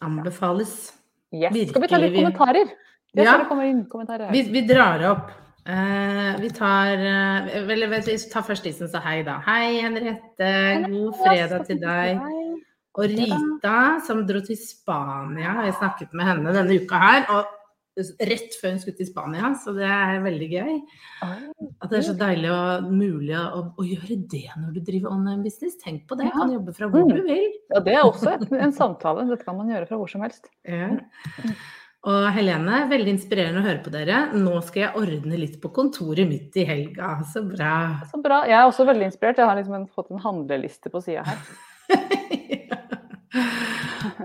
Anbefales. 0.02 0.94
Yes. 1.34 1.70
Skal 1.70 1.82
vi 1.82 1.88
ta 1.88 1.98
litt 1.98 2.14
kommentarer? 2.14 2.70
Ja. 3.16 3.46
kommentarer. 3.48 4.32
Vi, 4.32 4.42
vi 4.52 4.62
drar 4.68 5.04
opp. 5.12 5.32
Uh, 5.68 6.36
vi 6.38 6.50
tar 6.54 6.94
uh, 6.94 7.66
vel, 7.66 7.88
vel, 7.90 8.02
Vi 8.06 8.18
tar 8.30 8.44
først 8.44 8.64
de 8.64 8.72
som 8.72 8.88
sa 8.88 9.00
hei, 9.00 9.24
da. 9.24 9.40
Hei, 9.48 9.82
Henriette. 9.82 10.86
God 10.92 11.16
fredag 11.24 11.66
til 11.66 11.80
deg. 11.82 12.20
Og 12.96 13.12
Rita, 13.12 13.78
som 14.08 14.22
dro 14.28 14.40
til 14.46 14.56
Spania. 14.56 15.58
Jeg 15.68 15.76
snakket 15.82 16.14
med 16.16 16.26
henne 16.30 16.54
denne 16.56 16.78
uka 16.80 17.00
her. 17.02 17.26
Og 17.36 17.46
rett 18.28 18.56
før 18.60 18.74
hun 18.74 18.80
skulle 18.82 18.98
til 19.00 19.08
Spania, 19.08 19.54
så 19.56 19.72
det 19.76 19.86
er 19.88 20.18
veldig 20.24 20.48
gøy. 20.52 20.72
At 21.24 21.90
det 21.92 22.00
er 22.02 22.06
så 22.08 22.16
deilig 22.20 22.50
og 22.52 22.90
mulig 22.92 23.36
å, 23.40 23.62
å 23.80 23.86
gjøre 23.88 24.18
det 24.32 24.46
når 24.60 24.74
du 24.76 24.80
driver 24.88 25.14
online 25.16 25.44
business. 25.46 25.78
Tenk 25.80 26.04
på 26.10 26.18
det. 26.20 26.28
du 26.32 26.36
Kan 26.40 26.52
jobbe 26.56 26.74
fra 26.76 26.90
hvor 26.92 27.06
Mm. 27.08 27.14
du 27.16 27.22
vil. 27.24 27.46
Ja, 27.72 27.80
det 27.86 27.94
er 27.96 28.04
også 28.04 28.36
en 28.60 28.74
samtale. 28.76 29.24
Dette 29.30 29.46
kan 29.48 29.56
man 29.60 29.72
gjøre 29.72 29.88
fra 29.88 30.00
hvor 30.00 30.12
som 30.12 30.24
helst. 30.28 30.48
Ja. 30.68 30.90
Og 32.06 32.28
Helene, 32.36 32.84
veldig 32.92 33.16
inspirerende 33.16 33.64
å 33.64 33.66
høre 33.66 33.82
på 33.82 33.92
dere. 33.96 34.18
Nå 34.38 34.60
skal 34.68 34.84
jeg 34.84 34.96
ordne 35.00 35.40
litt 35.42 35.56
på 35.64 35.72
kontoret 35.74 36.28
mitt 36.30 36.56
i 36.62 36.66
helga. 36.68 37.16
Så 37.32 37.42
bra. 37.48 37.72
Så 38.12 38.20
bra. 38.22 38.44
Jeg 38.46 38.60
er 38.60 38.68
også 38.70 38.86
veldig 38.86 39.08
inspirert. 39.08 39.40
Jeg 39.42 39.48
har 39.50 39.58
liksom 39.58 39.74
en, 39.80 39.88
fått 39.88 40.12
en 40.14 40.22
handleliste 40.22 40.92
på 40.94 41.02
sida 41.02 41.24
her. 41.26 41.40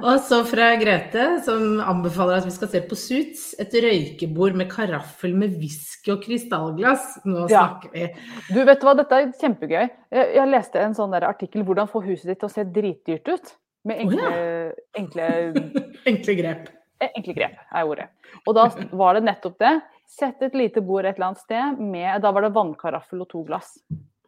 Og 0.01 0.19
så 0.23 0.41
fra 0.47 0.71
Grete, 0.81 1.25
som 1.45 1.81
anbefaler 1.83 2.41
at 2.41 2.47
vi 2.47 2.53
skal 2.55 2.71
se 2.73 2.81
på 2.87 2.97
Suits. 2.99 3.43
Et 3.63 3.73
røykebord 3.85 4.57
med 4.59 4.69
karaffel 4.73 5.35
med 5.37 5.57
whisky 5.61 6.13
og 6.15 6.23
krystallglass. 6.25 7.19
Nå 7.27 7.47
Ja. 7.51 7.65
snakker 7.65 7.93
vi. 7.95 8.07
Du, 8.53 8.61
vet 8.65 8.81
hva, 8.87 8.95
dette 8.97 9.13
er 9.19 9.33
kjempegøy. 9.41 9.89
Jeg, 10.13 10.35
jeg 10.37 10.49
leste 10.53 10.83
en 10.85 10.95
sånn 10.95 11.11
der 11.13 11.27
artikkel 11.29 11.65
'Hvordan 11.65 11.89
få 11.91 12.03
huset 12.05 12.27
ditt 12.27 12.41
til 12.41 12.49
å 12.49 12.53
se 12.53 12.65
dritdyrt 12.65 13.29
ut'. 13.29 13.55
Med 13.85 13.97
enkle, 14.05 14.75
enkle, 14.95 15.27
Enkle 16.11 16.35
grep. 16.37 16.69
enkle 17.01 17.35
grep, 17.35 17.57
er 17.73 17.85
ordet. 17.89 18.09
Og 18.47 18.55
da 18.55 18.69
var 18.93 19.15
det 19.15 19.25
nettopp 19.25 19.59
det. 19.59 19.81
Sett 20.07 20.43
et 20.43 20.55
lite 20.55 20.81
bord 20.83 21.05
et 21.07 21.17
eller 21.17 21.27
annet 21.31 21.39
sted 21.39 21.79
med 21.79 22.21
Da 22.21 22.31
var 22.33 22.43
det 22.43 22.53
vannkaraffel 22.53 23.21
og 23.23 23.29
to 23.31 23.43
glass. 23.45 23.79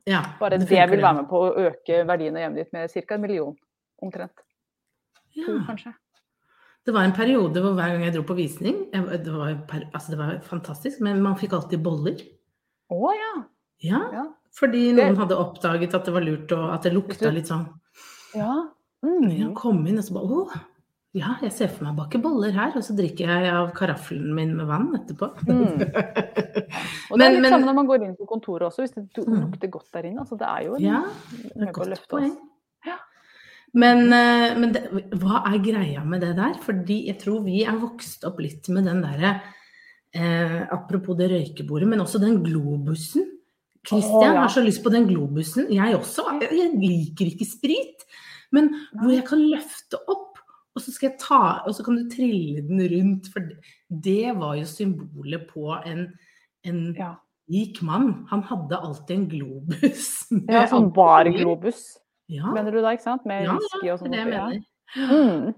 Ja, 0.07 0.23
Bare 0.41 0.57
det, 0.59 0.69
det 0.69 0.91
vil 0.91 1.03
være 1.03 1.15
med 1.21 1.29
på 1.29 1.39
å 1.39 1.53
øke 1.69 2.05
verdiene 2.07 2.41
hjemmet 2.41 2.57
ditt 2.65 2.73
med 2.73 2.91
ca. 2.91 3.15
en 3.15 3.21
million. 3.21 3.57
Omtrent. 4.03 4.33
To, 5.35 5.41
Ja. 5.41 5.65
kanskje. 5.67 5.95
Det 6.85 6.93
var 6.95 7.05
en 7.05 7.13
periode 7.13 7.55
hvor 7.63 7.75
hver 7.79 7.93
gang 7.95 8.03
jeg 8.05 8.15
dro 8.15 8.23
på 8.27 8.35
visning 8.37 8.89
jeg, 8.93 9.23
det, 9.25 9.33
var, 9.33 9.55
altså 9.95 10.11
det 10.11 10.19
var 10.19 10.41
fantastisk, 10.43 11.01
men 11.01 11.23
man 11.23 11.37
fikk 11.37 11.53
alltid 11.53 11.83
boller. 11.83 12.17
Å 12.91 13.13
ja. 13.15 13.45
Ja, 13.83 14.01
Ja. 14.13 14.25
fordi 14.53 14.93
noen 14.93 15.17
hadde 15.17 15.37
oppdaget 15.39 15.95
at 15.95 16.05
det 16.05 16.13
var 16.15 16.21
lurt, 16.23 16.51
og 16.53 16.71
at 16.75 16.83
det 16.83 16.93
lukta 16.93 17.31
litt 17.33 17.47
sånn 17.47 17.69
Ja. 18.35 18.69
Jeg 19.03 19.49
Mm. 19.49 19.55
kom 19.55 19.87
inn 19.87 19.99
og 19.99 20.05
så 20.05 20.13
bare 20.15 20.27
Å, 20.29 20.61
ja, 21.15 21.37
jeg 21.43 21.53
ser 21.53 21.69
for 21.69 21.85
meg 21.85 21.95
å 21.95 21.97
bake 22.05 22.23
boller 22.23 22.53
her. 22.53 22.73
Og 22.77 22.83
så 22.83 22.95
drikker 22.97 23.27
jeg 23.27 23.53
av 23.53 23.73
karaffelen 23.75 24.33
min 24.35 24.57
med 24.57 24.67
vann 24.67 24.95
etterpå. 24.95 25.35
Mm. 25.45 25.83
Og 27.11 27.19
det 27.19 27.19
Men- 27.19 27.27
er 27.27 27.31
litt 27.33 27.43
men- 27.43 27.53
samme 27.53 27.67
når 27.67 27.75
man 27.75 27.87
går 27.87 28.05
inn 28.07 28.17
på 28.17 28.27
kontoret 28.27 28.63
også, 28.63 28.79
hvis 28.87 28.95
det 28.95 29.27
Mm. 29.27 29.51
lukter 29.51 29.69
godt 29.71 29.91
der 29.93 30.03
inne. 30.05 30.21
Altså, 30.21 30.39
det 30.39 30.47
er 30.49 30.63
jo 30.67 30.75
en, 30.75 30.81
Ja, 30.83 31.03
det 31.33 31.63
er 31.63 31.69
et 31.69 31.75
godt 31.75 32.09
poeng. 32.09 32.37
Ja. 32.87 32.97
Men, 33.73 34.05
eh, 34.13 34.53
men 34.59 34.73
det, 34.75 34.83
hva 35.21 35.43
er 35.49 35.61
greia 35.65 36.03
med 36.05 36.21
det 36.25 36.35
der? 36.37 36.57
Fordi 36.61 37.07
jeg 37.09 37.19
tror 37.23 37.45
vi 37.47 37.63
er 37.65 37.79
vokst 37.81 38.27
opp 38.29 38.43
litt 38.45 38.69
med 38.73 38.85
den 38.89 39.01
derre 39.05 39.37
eh, 40.13 40.59
Apropos 40.75 41.17
det 41.17 41.31
røykebordet, 41.33 41.89
men 41.89 42.05
også 42.05 42.21
den 42.23 42.43
globusen. 42.45 43.31
Christian 43.83 44.37
har 44.39 44.51
så 44.53 44.63
lyst 44.63 44.83
på 44.85 44.93
den 44.95 45.09
globusen. 45.09 45.71
Jeg 45.75 45.97
også. 45.97 46.27
Jeg, 46.45 46.69
liker 46.79 47.33
ikke 47.33 47.49
sprit. 47.49 48.05
Men 48.55 48.71
hvor 49.01 49.11
jeg 49.11 49.25
kan 49.27 49.41
løfte 49.41 49.99
opp, 50.05 50.39
og 50.73 50.81
så 50.81 50.93
skal 50.93 51.11
jeg 51.11 51.19
ta 51.21 51.41
Og 51.69 51.75
så 51.77 51.85
kan 51.85 51.99
du 51.99 52.07
trille 52.13 52.63
den 52.69 52.85
rundt. 52.93 53.33
For 53.33 53.49
det, 53.89 54.37
var 54.39 54.55
jo 54.61 54.69
symbolet 54.69 55.49
på 55.51 55.73
en, 55.81 56.07
en 56.69 56.85
rik 57.51 57.83
mann. 57.83 58.27
Han 58.31 58.45
hadde 58.47 58.79
alltid 58.79 59.17
en 59.17 59.29
globus. 59.33 60.07
ja, 60.53 60.67
sånn 60.71 60.93
barglobus, 60.95 61.97
Ja, 62.33 62.49
mener 62.55 62.73
du 62.73 62.81
da, 62.81 62.93
ikke 62.97 63.05
sant? 63.05 63.27
Med 63.29 63.45
ja, 63.45 63.57
ja, 63.85 63.97
det 63.97 64.01
sånn. 64.01 64.09
er 64.09 64.11
det 64.11 64.23
jeg 64.23 64.31
mener. 64.33 64.65
Mm. 64.97 65.55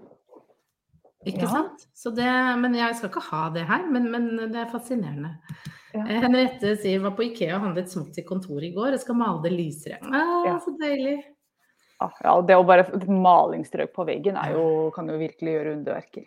Ikke 1.25 1.41
Ja. 1.47 1.49
sant? 1.49 1.87
Så 1.97 2.11
det, 2.13 2.27
men 2.61 2.75
jeg 2.77 2.95
skal 2.99 3.09
ikke 3.09 3.23
ha 3.31 3.43
det 3.55 3.63
her, 3.65 3.85
men, 3.91 4.09
men 4.13 4.27
det 4.51 4.59
er 4.61 4.69
fascinerende. 4.69 5.31
Ja. 5.95 6.03
Eh, 6.05 6.19
Henriette 6.21 6.75
sier 6.81 6.99
var 7.01 7.15
på 7.17 7.23
Ikea 7.29 7.55
og 7.57 7.63
handlet 7.69 7.89
smått 7.89 8.17
i 8.19 8.25
kontoret 8.27 8.67
i 8.67 8.73
går 8.75 8.93
og 8.97 8.99
skal 9.01 9.15
male 9.17 9.41
det 9.45 9.53
lysere. 9.55 10.01
Ah, 10.11 10.43
Ja. 10.45 10.57
Så 10.61 10.75
deilig. 10.81 11.15
Ja, 12.01 12.09
ja, 12.25 12.33
det 12.43 12.57
å 12.59 12.65
bare 12.67 12.83
malingsstrøk 13.07 13.93
på 13.95 14.03
veggen 14.05 14.35
jo, 14.51 14.91
kan 14.93 15.07
jo 15.07 15.15
virkelig 15.17 15.53
gjøre 15.55 15.75
underverker. 15.77 16.25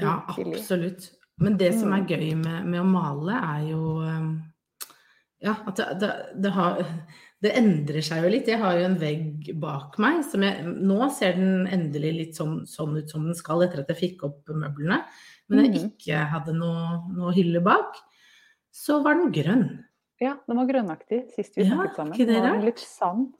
Ja, 0.00 0.16
absolutt. 0.26 1.12
Men 1.38 1.56
det 1.56 1.74
som 1.78 1.92
er 1.94 2.00
Mm. 2.02 2.08
gøy 2.08 2.34
med, 2.42 2.66
med 2.66 2.80
å 2.80 2.84
male, 2.90 3.36
er 3.38 3.70
jo 3.70 4.00
um, 4.02 4.42
Ja, 5.40 5.54
at 5.68 5.76
det, 5.76 5.86
det, 6.00 6.10
det 6.42 6.50
har 6.52 6.78
Det 7.42 7.50
endrer 7.58 8.00
seg 8.02 8.22
jo 8.24 8.30
litt. 8.32 8.46
Jeg 8.48 8.58
har 8.62 8.78
jo 8.78 8.84
en 8.88 8.96
vegg 8.98 9.50
bak 9.60 9.98
meg 10.00 10.22
som 10.24 10.40
jeg 10.42 10.64
Nå 10.64 11.10
ser 11.12 11.34
den 11.36 11.66
endelig 11.68 12.12
litt 12.16 12.34
sånn, 12.38 12.62
sånn 12.66 12.96
ut 12.96 13.10
som 13.12 13.26
den 13.28 13.34
skal 13.36 13.60
etter 13.66 13.80
at 13.82 13.88
jeg 13.92 13.98
fikk 14.00 14.24
opp 14.30 14.48
møblene. 14.48 15.02
Men 15.48 15.64
jeg 15.66 15.74
Mhm. 15.74 15.90
ikke 15.92 16.22
hadde 16.32 16.54
noe, 16.56 17.02
noe 17.14 17.32
hylle 17.36 17.60
bak, 17.62 17.92
så 18.72 19.02
var 19.04 19.14
den 19.20 19.30
grønn. 19.32 19.84
Ja, 20.20 20.38
den 20.48 20.56
var 20.56 20.64
grønnaktig 20.66 21.26
sist 21.34 21.54
vi 21.56 21.64
Ja, 21.68 21.76
sammen. 21.94 22.16
Nå 22.16 22.24
er 22.24 22.52
den 22.56 22.64
litt 22.64 22.78
sand. 22.80 23.34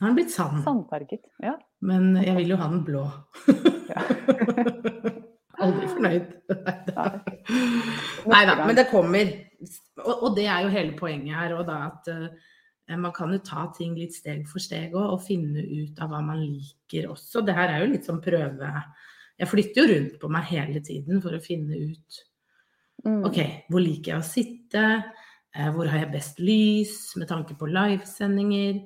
Nå 0.00 0.02
har 0.06 0.08
den 0.08 0.16
blitt 0.16 0.30
sand. 0.32 0.64
Sandfarget. 0.64 1.20
Ja. 1.42 1.56
Men 1.82 2.16
jeg 2.16 2.34
vil 2.36 2.48
jo 2.48 2.56
ha 2.56 2.68
den 2.72 2.84
blå. 2.84 3.04
Aldri 5.62 5.86
fornøyd. 5.92 6.30
Nei 8.32 8.42
da, 8.48 8.54
men 8.66 8.76
det 8.78 8.86
kommer. 8.90 9.30
Og, 10.02 10.14
og 10.26 10.30
det 10.36 10.46
er 10.50 10.64
jo 10.64 10.72
hele 10.74 10.96
poenget 10.98 11.36
her. 11.36 11.54
Og 11.58 11.66
da 11.68 11.76
at 11.90 12.08
eh, 12.10 12.26
man 13.00 13.14
kan 13.16 13.32
jo 13.32 13.38
ta 13.44 13.68
ting 13.76 13.94
litt 13.96 14.16
steg 14.16 14.44
for 14.50 14.62
steg 14.62 14.96
òg, 14.96 15.14
og 15.14 15.24
finne 15.24 15.62
ut 15.62 16.00
av 16.02 16.10
hva 16.12 16.20
man 16.24 16.42
liker 16.42 17.08
også. 17.12 17.44
Det 17.46 17.54
her 17.56 17.70
er 17.70 17.84
jo 17.84 17.92
litt 17.94 18.08
sånn 18.08 18.20
prøve 18.24 18.74
Jeg 19.40 19.48
flytter 19.48 19.80
jo 19.80 19.94
rundt 19.94 20.20
på 20.20 20.28
meg 20.30 20.44
hele 20.50 20.80
tiden 20.84 21.22
for 21.24 21.34
å 21.34 21.42
finne 21.42 21.78
ut 21.78 22.22
Mm. 23.02 23.24
OK, 23.26 23.38
hvor 23.72 23.82
liker 23.82 24.14
jeg 24.14 24.20
å 24.20 24.26
sitte? 24.26 24.84
Eh, 25.52 25.70
hvor 25.74 25.90
har 25.90 26.04
jeg 26.04 26.12
best 26.12 26.38
lys 26.42 26.94
med 27.18 27.28
tanke 27.30 27.56
på 27.58 27.70
livesendinger? 27.70 28.84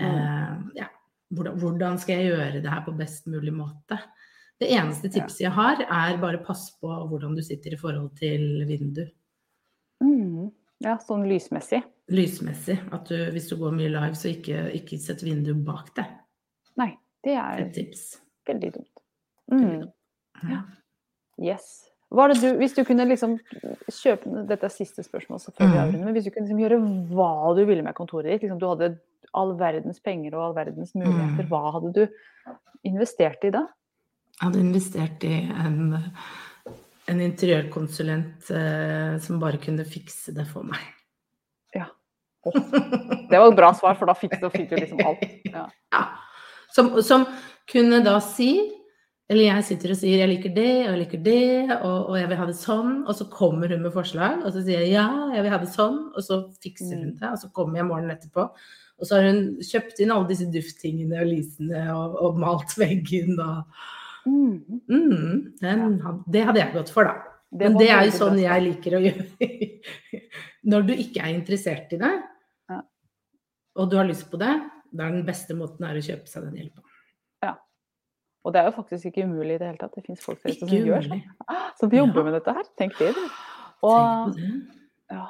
Mm. 0.00 0.70
ja, 0.78 0.86
hvordan, 1.28 1.58
hvordan 1.60 1.98
skal 2.00 2.16
jeg 2.16 2.30
gjøre 2.30 2.60
det 2.64 2.70
her 2.72 2.80
på 2.86 2.94
best 2.96 3.26
mulig 3.28 3.52
måte? 3.52 3.98
Det 4.60 4.70
eneste 4.72 5.10
tipset 5.12 5.42
jeg 5.42 5.52
har, 5.52 5.82
er 5.82 6.20
bare 6.20 6.40
pass 6.44 6.70
på 6.80 6.88
hvordan 6.88 7.34
du 7.36 7.42
sitter 7.44 7.74
i 7.74 7.80
forhold 7.80 8.14
til 8.16 8.62
vindu. 8.68 9.02
Mm. 10.00 10.48
Ja, 10.84 10.96
sånn 11.04 11.26
lysmessig. 11.28 11.82
Lysmessig. 12.10 12.78
At 12.92 13.06
du, 13.08 13.16
hvis 13.30 13.48
du 13.48 13.56
går 13.60 13.72
mye 13.76 13.88
live, 13.92 14.16
så 14.18 14.32
ikke, 14.34 14.64
ikke 14.74 14.98
sett 14.98 15.22
vinduet 15.22 15.60
bak 15.64 15.92
deg. 15.94 16.06
Nei, 16.80 16.90
det 17.24 17.36
er 17.38 17.60
Et 17.66 17.72
tips. 17.74 18.18
veldig 18.48 18.72
dumt. 18.74 19.04
Veldig 19.50 19.68
Mm. 19.68 19.80
dumt. 19.80 19.94
Ja. 20.50 20.62
Yes. 21.40 21.86
Hva 22.10 22.26
det 22.32 22.40
du, 22.42 22.56
hvis 22.58 22.74
du 22.74 22.82
kunne 22.84 23.04
liksom 23.06 23.36
kjøpe 23.90 24.46
Dette 24.48 24.64
er 24.66 24.72
siste 24.74 25.02
spørsmål, 25.06 25.38
selvfølgelig, 25.44 25.94
mm. 26.00 26.04
Men 26.04 26.14
hvis 26.14 26.24
du 26.26 26.30
kunne 26.30 26.46
liksom 26.48 26.58
gjøre 26.58 26.78
hva 27.12 27.54
du 27.56 27.64
ville 27.68 27.82
med 27.86 27.94
kontoret 27.94 28.24
ditt, 28.32 28.42
liksom 28.42 28.58
du 28.58 28.66
hadde 28.66 28.98
all 29.34 29.52
verdens 29.56 30.00
penger 30.02 30.34
og 30.34 30.48
all 30.48 30.54
verdens 30.54 30.94
muligheter, 30.94 31.44
Mm. 31.44 31.48
hva 31.48 31.72
hadde 31.72 31.92
du 31.94 32.08
investert 32.84 33.44
i 33.44 33.50
da? 33.50 33.66
Jeg 34.40 34.48
hadde 34.48 34.60
investert 34.64 35.24
i 35.24 35.34
en, 35.52 36.10
en 37.08 37.20
interiørkonsulent 37.20 38.50
eh, 38.50 39.18
som 39.18 39.38
bare 39.38 39.58
kunne 39.62 39.84
fikse 39.84 40.34
det 40.34 40.46
for 40.48 40.62
meg. 40.64 40.80
Det 42.44 43.38
var 43.38 43.46
et 43.50 43.56
bra 43.58 43.70
svar, 43.76 43.96
for 43.98 44.10
da 44.10 44.16
fikk, 44.16 44.38
du, 44.40 44.48
fikk 44.52 44.68
du 44.70 44.76
liksom 44.80 45.04
alt. 45.06 45.24
Ja. 45.46 45.68
Ja. 45.94 46.04
Som, 46.70 46.92
som 47.02 47.24
kunne 47.66 47.98
da 48.06 48.20
si 48.22 48.52
Eller 49.30 49.42
jeg 49.42 49.64
sitter 49.66 49.92
og 49.92 49.98
sier 49.98 50.20
'jeg 50.20 50.30
liker 50.30 50.52
det, 50.54 50.74
og 50.86 50.90
jeg 50.90 51.00
liker 51.00 51.20
det, 51.22 51.76
og, 51.76 51.98
og 52.10 52.16
jeg 52.18 52.28
vil 52.30 52.38
ha 52.40 52.46
det 52.46 52.56
sånn', 52.58 52.94
og 53.06 53.14
så 53.14 53.26
kommer 53.30 53.70
hun 53.70 53.84
med 53.84 53.92
forslag, 53.94 54.40
og 54.42 54.50
så 54.50 54.62
sier 54.62 54.82
jeg 54.82 54.90
'ja, 54.90 55.06
jeg 55.36 55.44
vil 55.44 55.52
ha 55.54 55.58
det 55.62 55.70
sånn', 55.70 56.00
og 56.16 56.24
så 56.26 56.38
fikser 56.58 56.98
hun 56.98 57.12
det, 57.14 57.28
og 57.28 57.38
så 57.38 57.50
kommer 57.54 57.78
jeg 57.78 57.86
morgenen 57.86 58.16
etterpå. 58.16 58.48
Og 59.00 59.06
så 59.06 59.16
har 59.16 59.28
hun 59.30 59.40
kjøpt 59.62 60.02
inn 60.02 60.10
alle 60.10 60.28
disse 60.28 60.50
dufttingene 60.50 61.22
og 61.22 61.30
lysene 61.30 61.84
og, 61.94 62.18
og 62.20 62.42
malt 62.42 62.74
veggen 62.78 63.38
og 63.38 63.62
mm. 64.26 64.82
mm, 64.90 65.36
den, 65.62 66.00
Det 66.26 66.44
hadde 66.48 66.60
jeg 66.64 66.74
gått 66.74 66.90
for, 66.90 67.06
da. 67.06 67.30
Men 67.50 67.78
det 67.78 67.88
er 67.90 68.04
jo 68.06 68.18
sånn 68.18 68.38
jeg 68.38 68.66
liker 68.66 68.98
å 68.98 69.04
gjøre. 69.06 69.28
Når 70.64 70.86
du 70.86 70.92
ikke 70.92 71.20
er 71.24 71.34
interessert 71.34 71.92
i 71.92 71.96
det, 71.96 72.22
Ja. 72.68 72.80
og 73.76 73.90
du 73.90 73.96
har 73.96 74.04
lyst 74.04 74.30
på 74.30 74.38
det, 74.38 74.52
da 74.92 75.04
er 75.06 75.12
den 75.12 75.26
beste 75.26 75.54
måten 75.54 75.86
å 75.86 75.94
kjøpe 76.02 76.28
seg 76.28 76.42
den 76.44 76.56
hjelpa. 76.56 76.82
Og 78.42 78.54
det 78.54 78.60
er 78.62 78.70
jo 78.70 78.72
faktisk 78.72 79.04
ikke 79.10 79.26
umulig 79.28 79.54
i 79.54 79.58
det 79.60 79.66
hele 79.68 79.76
tatt. 79.76 79.94
Det 79.94 80.04
fins 80.06 80.22
folk 80.24 80.38
som 80.40 80.68
umulig. 80.68 80.86
gjør 80.88 81.02
sånn. 81.10 81.22
Som 81.76 81.90
jobber 81.92 82.20
Ja. 82.20 82.24
med 82.24 82.32
dette 82.32 82.54
her. 82.56 82.64
Tenk 82.78 82.96
det, 82.96 83.14
du. 83.14 83.28
Og, 83.82 84.38
ja, 85.10 85.26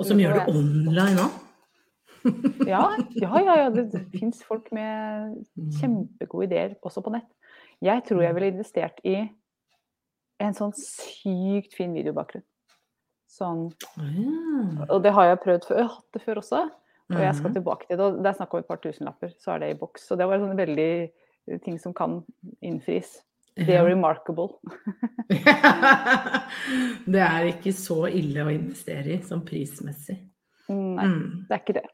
Og 0.00 0.06
som 0.06 0.18
gjør 0.18 0.34
det 0.34 0.48
online 0.48 1.18
òg. 1.22 2.66
ja, 2.66 2.96
ja, 3.14 3.38
ja, 3.38 3.54
ja. 3.62 3.70
Det, 3.70 3.92
det 3.92 4.02
fins 4.20 4.42
folk 4.42 4.72
med 4.72 5.46
Mm. 5.56 5.70
kjempegode 5.80 6.44
ideer 6.50 6.74
også 6.82 7.00
på 7.04 7.12
nett. 7.12 7.28
Jeg 7.80 8.02
tror 8.04 8.22
jeg 8.22 8.34
ville 8.34 8.50
investert 8.56 8.98
i 9.04 9.14
en 10.40 10.52
sånn 10.54 10.72
sykt 10.74 11.74
fin 11.74 11.94
videobakgrunn. 11.94 12.42
Sånn, 13.32 13.70
og 14.90 14.98
det 15.02 15.12
har 15.16 15.24
jeg 15.30 15.38
prøvd 15.40 15.64
før. 15.64 15.76
Jeg 15.78 15.86
har 15.88 15.94
hatt 15.94 16.12
det 16.12 16.22
før 16.26 16.40
også. 16.42 16.62
Og 17.12 17.18
jeg 17.20 17.34
skal 17.34 17.50
Mhm. 17.50 17.54
tilbake 17.56 17.86
til 17.88 17.96
det. 17.96 18.04
Og 18.04 18.22
det 18.22 18.26
er 18.30 18.36
snakk 18.38 18.54
om 18.54 18.60
et 18.60 18.68
par 18.68 18.76
tusenlapper, 18.80 19.32
så 19.40 19.54
er 19.54 19.58
det 19.60 19.70
i 19.70 19.78
boks. 19.80 20.06
Så 20.08 20.16
det 20.16 20.26
var 20.28 20.38
sånne 20.38 20.56
veldig 20.56 21.10
eh, 21.48 21.58
ting 21.64 21.78
som 21.80 21.92
kan 21.94 22.22
innfris. 22.62 23.22
Det 23.56 23.68
er 23.74 23.84
remarkable. 23.84 24.48
det 27.12 27.20
er 27.22 27.48
ikke 27.50 27.72
så 27.76 28.06
ille 28.10 28.44
å 28.46 28.52
investere 28.52 29.16
i 29.16 29.18
sånn 29.26 29.44
prismessig. 29.46 30.18
Nei, 30.72 31.04
Mm. 31.06 31.46
det 31.48 31.52
er 31.56 31.60
ikke 31.60 31.74
det. 31.80 31.86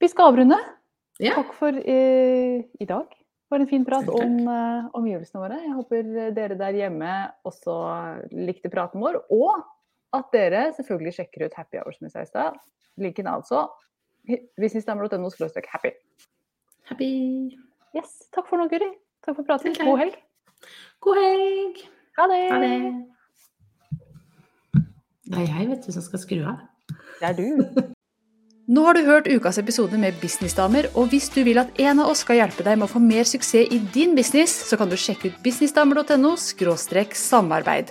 Vi 0.00 0.08
skal 0.08 0.32
avrunde. 0.32 0.58
Ja. 1.20 1.34
Takk 1.34 1.52
for 1.54 1.68
eh, 1.68 2.62
i 2.80 2.84
dag. 2.86 3.08
Det 3.08 3.50
var 3.50 3.60
en 3.60 3.66
fin 3.68 3.84
prat 3.84 4.08
om 4.08 4.38
eh, 4.48 4.88
omgivelsene 4.94 5.40
våre. 5.42 5.58
Jeg 5.62 5.74
håper 5.76 6.32
dere 6.34 6.56
der 6.58 6.72
hjemme 6.78 7.32
også 7.44 7.74
likte 8.32 8.70
praten 8.72 9.00
vår, 9.02 9.20
og 9.30 9.64
at 10.16 10.34
dere 10.34 10.66
selvfølgelig 10.76 11.14
sjekker 11.18 11.46
ut 11.46 11.56
Happy 11.56 11.80
Hours, 11.80 11.98
som 11.98 12.06
vi 12.06 12.12
sa 12.12 12.24
i 12.24 12.28
stad. 12.28 12.58
Linken 13.00 13.26
er 13.26 13.38
altså 13.38 13.66
businessdamer.no 14.60 15.30
happy. 15.72 15.90
Happy. 16.90 17.12
Yes, 17.96 18.28
takk 18.34 18.48
for 18.48 18.60
nå, 18.60 18.68
Guri. 18.68 18.90
Takk 19.24 19.38
for 19.38 19.46
praten. 19.46 19.74
Takk. 19.74 19.86
God 19.86 19.98
helg. 19.98 20.20
God 21.00 21.18
helg. 21.20 21.82
Ha 22.18 22.28
det. 22.30 22.44
Ha 22.52 22.60
det. 22.62 22.76
Det 25.32 25.40
er 25.40 25.48
jeg, 25.48 25.68
vet 25.70 25.86
du, 25.86 25.92
som 25.94 26.04
skal 26.04 26.22
skru 26.22 26.38
av. 26.44 26.62
Det 27.20 27.32
er 27.32 27.36
du. 27.38 27.90
Nå 28.72 28.84
har 28.86 28.94
du 28.94 29.02
hørt 29.04 29.26
ukas 29.26 29.58
episode 29.58 29.98
med 29.98 30.14
Businessdamer, 30.22 30.86
og 30.94 31.10
hvis 31.10 31.26
du 31.34 31.42
vil 31.44 31.58
at 31.60 31.72
en 31.82 31.98
av 32.00 32.12
oss 32.12 32.22
skal 32.22 32.38
hjelpe 32.38 32.64
deg 32.64 32.78
med 32.78 32.86
å 32.86 32.92
få 32.92 33.02
mer 33.02 33.26
suksess 33.28 33.74
i 33.74 33.80
din 33.94 34.14
business, 34.16 34.54
så 34.68 34.78
kan 34.78 34.92
du 34.92 34.96
sjekke 34.96 35.32
ut 35.32 35.42
businessdamer.no 35.42 36.36
samarbeid. 36.38 37.90